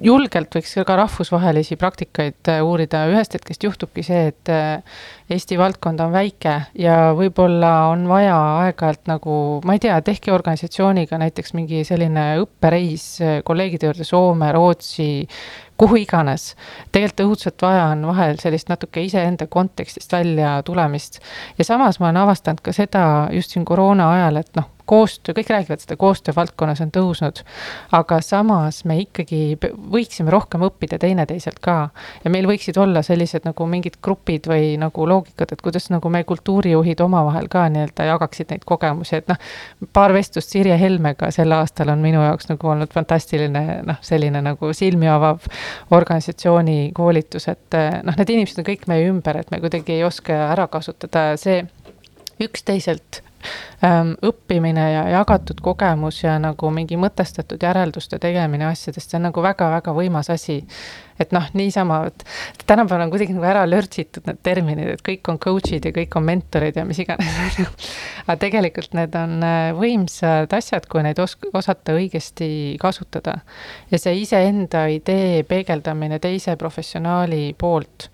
julgelt 0.05 0.55
võiks 0.55 0.75
ka 0.87 0.97
rahvusvahelisi 0.99 1.77
praktikaid 1.81 2.51
äh, 2.51 2.61
uurida, 2.65 3.05
ühest 3.11 3.35
hetkest 3.35 3.67
juhtubki 3.67 4.05
see, 4.07 4.29
et 4.31 4.51
äh, 4.53 5.01
Eesti 5.35 5.57
valdkond 5.59 6.03
on 6.05 6.13
väike 6.13 6.55
ja 6.79 6.97
võib-olla 7.17 7.89
on 7.91 8.05
vaja 8.11 8.37
aeg-ajalt 8.61 9.09
nagu, 9.09 9.37
ma 9.65 9.77
ei 9.77 9.83
tea, 9.83 9.97
tehke 10.05 10.35
organisatsiooniga 10.35 11.19
näiteks 11.23 11.55
mingi 11.57 11.81
selline 11.89 12.27
õppereis 12.43 13.07
äh, 13.25 13.39
kolleegide 13.47 13.91
juurde 13.91 14.07
Soome, 14.07 14.53
Rootsi, 14.55 15.27
kuhu 15.81 15.99
iganes. 16.05 16.53
tegelikult 16.93 17.25
õudselt 17.27 17.67
vaja 17.67 17.89
on 17.95 18.07
vahel 18.13 18.39
sellist 18.43 18.71
natuke 18.71 19.03
iseenda 19.03 19.49
kontekstist 19.51 20.13
välja 20.13 20.61
tulemist. 20.63 21.19
ja 21.59 21.67
samas 21.67 21.99
ma 21.99 22.13
olen 22.13 22.23
avastanud 22.23 22.63
ka 22.63 22.77
seda 22.77 23.05
just 23.35 23.57
siin 23.57 23.65
koroona 23.65 24.13
ajal, 24.15 24.45
et 24.45 24.55
noh, 24.61 24.71
koostöö, 24.87 25.35
kõik 25.35 25.51
räägivad 25.51 25.81
seda, 25.81 25.97
koostöö 25.97 26.35
valdkonnas 26.37 26.81
on 26.85 26.91
tõusnud. 26.93 27.41
aga 27.93 28.21
samas 28.21 28.85
me 28.85 28.99
ikkagi 29.01 29.57
võiksime 29.93 30.31
rohkem 30.31 30.65
õppida 30.67 30.99
teineteiselt 31.01 31.59
ka. 31.61 31.89
ja 32.25 32.31
meil 32.31 32.47
võiksid 32.47 32.79
olla 32.81 33.03
sellised 33.03 33.45
nagu 33.45 33.67
mingid 33.67 33.97
grupid 34.03 34.49
või 34.49 34.75
nagu 34.79 35.09
loogikad, 35.09 35.53
et 35.53 35.63
kuidas 35.63 35.89
nagu 35.91 36.09
meie 36.09 36.25
kultuurijuhid 36.25 37.01
omavahel 37.01 37.49
ka 37.49 37.69
nii-öelda 37.69 38.09
jagaksid 38.11 38.51
neid 38.51 38.65
kogemusi, 38.65 39.17
et 39.17 39.29
noh. 39.29 39.41
paar 39.93 40.13
vestlust 40.13 40.53
Sirje 40.53 40.79
Helmega 40.81 41.31
sel 41.31 41.53
aastal 41.53 41.89
on 41.89 42.05
minu 42.05 42.23
jaoks 42.23 42.49
nagu 42.53 42.69
olnud 42.69 42.93
fantastiline 42.93 43.83
noh, 43.83 44.01
selline 44.05 44.43
nagu 44.45 44.73
silmi 44.73 45.09
avav 45.09 45.49
organisatsiooni 45.91 46.93
koolitus, 46.95 47.49
et 47.49 47.81
noh, 48.03 48.17
need 48.17 48.37
inimesed 48.37 48.61
on 48.61 48.69
kõik 48.69 48.89
meie 48.91 49.09
ümber, 49.09 49.41
et 49.41 49.51
me 49.51 49.61
kuidagi 49.65 49.97
ei 49.97 50.05
oska 50.05 50.37
ära 50.53 50.69
kasutada 50.69 51.33
see 51.41 51.63
üksteiselt 52.43 53.23
õppimine 54.25 54.85
ja 54.93 55.03
jagatud 55.19 55.61
kogemus 55.65 56.23
ja 56.23 56.39
nagu 56.43 56.71
mingi 56.75 56.97
mõtestatud 57.01 57.63
järelduste 57.63 58.19
tegemine 58.23 58.69
asjadest, 58.71 59.11
see 59.11 59.19
on 59.21 59.29
nagu 59.29 59.45
väga-väga 59.45 59.97
võimas 59.97 60.31
asi 60.33 60.63
et 61.19 61.31
noh, 61.35 61.45
niisama, 61.55 62.01
et 62.09 62.65
tänapäeval 62.67 63.05
on 63.07 63.13
kuidagi 63.13 63.35
nagu 63.37 63.47
ära 63.47 63.63
lörtsitud 63.69 64.27
need 64.27 64.41
terminid, 64.47 64.89
et 64.97 65.03
kõik 65.07 65.31
on 65.31 65.39
coach'id 65.43 65.87
ja 65.87 65.93
kõik 65.95 66.17
on 66.19 66.27
mentorid 66.27 66.79
ja 66.79 66.85
mis 66.87 66.99
iganes, 67.05 67.59
aga 68.25 68.37
tegelikult 68.43 68.97
need 68.99 69.15
on 69.19 69.37
äh, 69.47 69.69
võimsad 69.79 70.55
asjad, 70.59 70.89
kui 70.91 71.05
neid 71.07 71.21
os-, 71.23 71.39
osata 71.55 71.95
õigesti 71.95 72.49
kasutada. 72.83 73.39
ja 73.93 74.01
see 74.01 74.17
iseenda 74.25 74.87
idee 74.91 75.45
peegeldamine 75.47 76.19
teise 76.23 76.57
professionaali 76.59 77.55
poolt, 77.59 78.09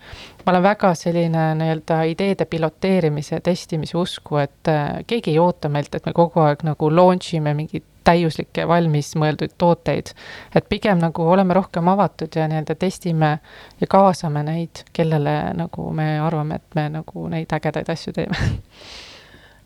ma 0.47 0.53
olen 0.53 0.63
väga 0.63 0.95
selline 0.95 1.45
nii-öelda 1.55 2.03
ideede 2.11 2.45
piloteerimise, 2.45 3.41
testimise 3.41 3.99
usku, 3.99 4.37
et 4.41 4.69
äh, 4.69 5.01
keegi 5.07 5.35
ei 5.35 5.39
oota 5.39 5.69
meilt, 5.69 5.95
et 5.95 6.07
me 6.07 6.13
kogu 6.17 6.41
aeg 6.45 6.65
nagu 6.67 6.91
launch 6.95 7.35
ime 7.35 7.55
mingit 7.55 7.85
täiuslikke 8.05 8.65
valmis 8.69 9.13
mõeldud 9.21 9.55
tooteid. 9.59 10.13
et 10.55 10.69
pigem 10.69 10.99
nagu 10.99 11.27
oleme 11.29 11.55
rohkem 11.55 11.89
avatud 11.89 12.37
ja 12.37 12.49
nii-öelda 12.49 12.75
testime 12.75 13.39
ja 13.81 13.87
kaasame 13.87 14.43
neid, 14.43 14.85
kellele 14.93 15.37
nagu 15.55 15.91
me 15.93 16.19
arvame, 16.21 16.61
et 16.61 16.75
me 16.75 16.89
nagu 16.89 17.29
neid 17.29 17.53
ägedaid 17.53 17.91
asju 17.93 18.13
teeme. 18.13 18.37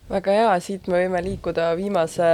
väga 0.09 0.31
hea, 0.31 0.59
siit 0.59 0.87
me 0.87 0.99
võime 0.99 1.23
liikuda 1.23 1.71
viimase 1.77 2.31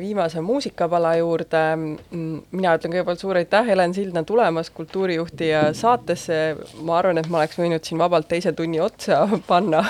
viimase 0.00 0.40
muusikapala 0.40 1.14
juurde. 1.18 1.62
Mm, 1.76 2.38
mina 2.56 2.72
ütlen 2.78 2.94
kõigepealt 2.94 3.20
suur 3.20 3.36
aitäh, 3.40 3.66
Helen 3.68 3.94
Sildna, 3.94 4.22
tulemast 4.24 4.72
Kultuurijuhtija 4.76 5.72
saatesse. 5.76 6.56
ma 6.82 6.98
arvan, 6.98 7.18
et 7.18 7.28
ma 7.28 7.42
oleks 7.42 7.58
võinud 7.58 7.84
siin 7.84 8.00
vabalt 8.00 8.28
teise 8.28 8.52
tunni 8.52 8.80
otsa 8.80 9.26
panna, 9.50 9.84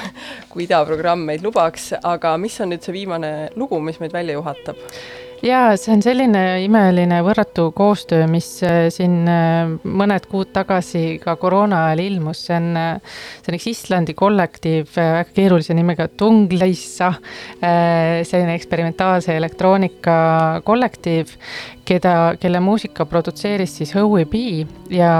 kui 0.51 0.67
idaprogramm 0.67 1.25
meid 1.31 1.47
lubaks, 1.47 1.93
aga 2.03 2.37
mis 2.39 2.61
on 2.61 2.75
nüüd 2.75 2.83
see 2.83 2.97
viimane 2.97 3.33
lugu, 3.57 3.81
mis 3.81 4.01
meid 4.03 4.13
välja 4.13 4.39
juhatab? 4.39 4.83
Jaa, 5.45 5.77
see 5.79 5.93
on 5.95 6.03
selline 6.03 6.43
imeline 6.65 7.21
võrratu 7.25 7.69
koostöö, 7.77 8.27
mis 8.31 8.49
äh, 8.67 8.89
siin 8.95 9.21
äh, 9.31 9.71
mõned 9.85 10.27
kuud 10.31 10.51
tagasi 10.55 11.19
ka 11.23 11.37
koroona 11.41 11.85
ajal 11.89 12.03
ilmus, 12.05 12.43
see 12.49 12.57
on, 12.59 12.69
äh, 12.79 13.21
see 13.43 13.53
on 13.53 13.59
üks 13.59 13.69
Islandi 13.73 14.17
kollektiiv 14.19 14.91
väga 14.97 15.25
keerulise 15.35 15.77
nimega 15.79 16.09
Tungleissa, 16.19 17.13
selline 17.61 18.55
eksperimentaalse 18.57 19.37
elektroonika 19.37 20.17
kollektiiv, 20.67 21.35
keda, 21.89 22.15
kelle 22.41 22.61
muusika 22.61 23.07
produtseeris 23.09 23.77
siis 23.81 23.95
Howie 23.97 24.27
B 24.29 24.35
ja 24.93 25.11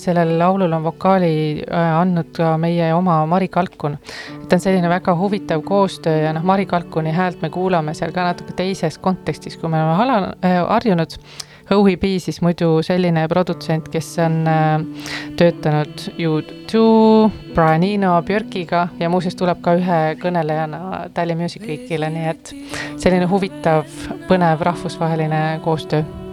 sellel 0.00 0.34
laulul 0.38 0.72
on 0.74 0.84
vokaali 0.86 1.32
andnud 1.70 2.32
ka 2.36 2.54
meie 2.60 2.90
oma 2.94 3.20
Mari 3.30 3.48
Kalkun. 3.48 3.98
et 4.42 4.52
on 4.52 4.60
selline 4.62 4.88
väga 4.90 5.14
huvitav 5.18 5.62
koostöö 5.62 6.24
ja 6.24 6.32
noh, 6.32 6.42
Mari 6.42 6.66
Kalkuni 6.66 7.12
häält 7.14 7.42
me 7.42 7.50
kuulame 7.50 7.94
seal 7.94 8.12
ka 8.12 8.24
natuke 8.26 8.56
teises 8.58 8.98
kontekstis, 8.98 9.56
kui 9.56 9.70
me 9.70 9.82
oleme 9.82 10.34
äh,, 10.42 10.62
harjunud. 10.68 11.18
Howie 11.70 11.96
B 11.96 12.16
siis 12.22 12.38
muidu 12.44 12.82
selline 12.86 13.26
produtsent, 13.28 13.88
kes 13.90 14.12
on 14.22 14.36
äh, 14.46 15.06
töötanud 15.38 16.04
U2, 16.14 16.82
Brian 17.54 17.86
Eno, 17.86 18.12
Björkiga 18.22 18.86
ja 19.00 19.10
muuseas 19.10 19.34
tuleb 19.38 19.62
ka 19.64 19.74
ühe 19.80 20.02
kõnelejana 20.22 21.08
Tally 21.14 21.34
Music 21.38 21.66
Weekile, 21.66 22.12
nii 22.12 22.30
et 22.34 22.54
selline 23.02 23.26
huvitav, 23.30 23.84
põnev 24.30 24.62
rahvusvaheline 24.70 25.42
koostöö. 25.64 26.25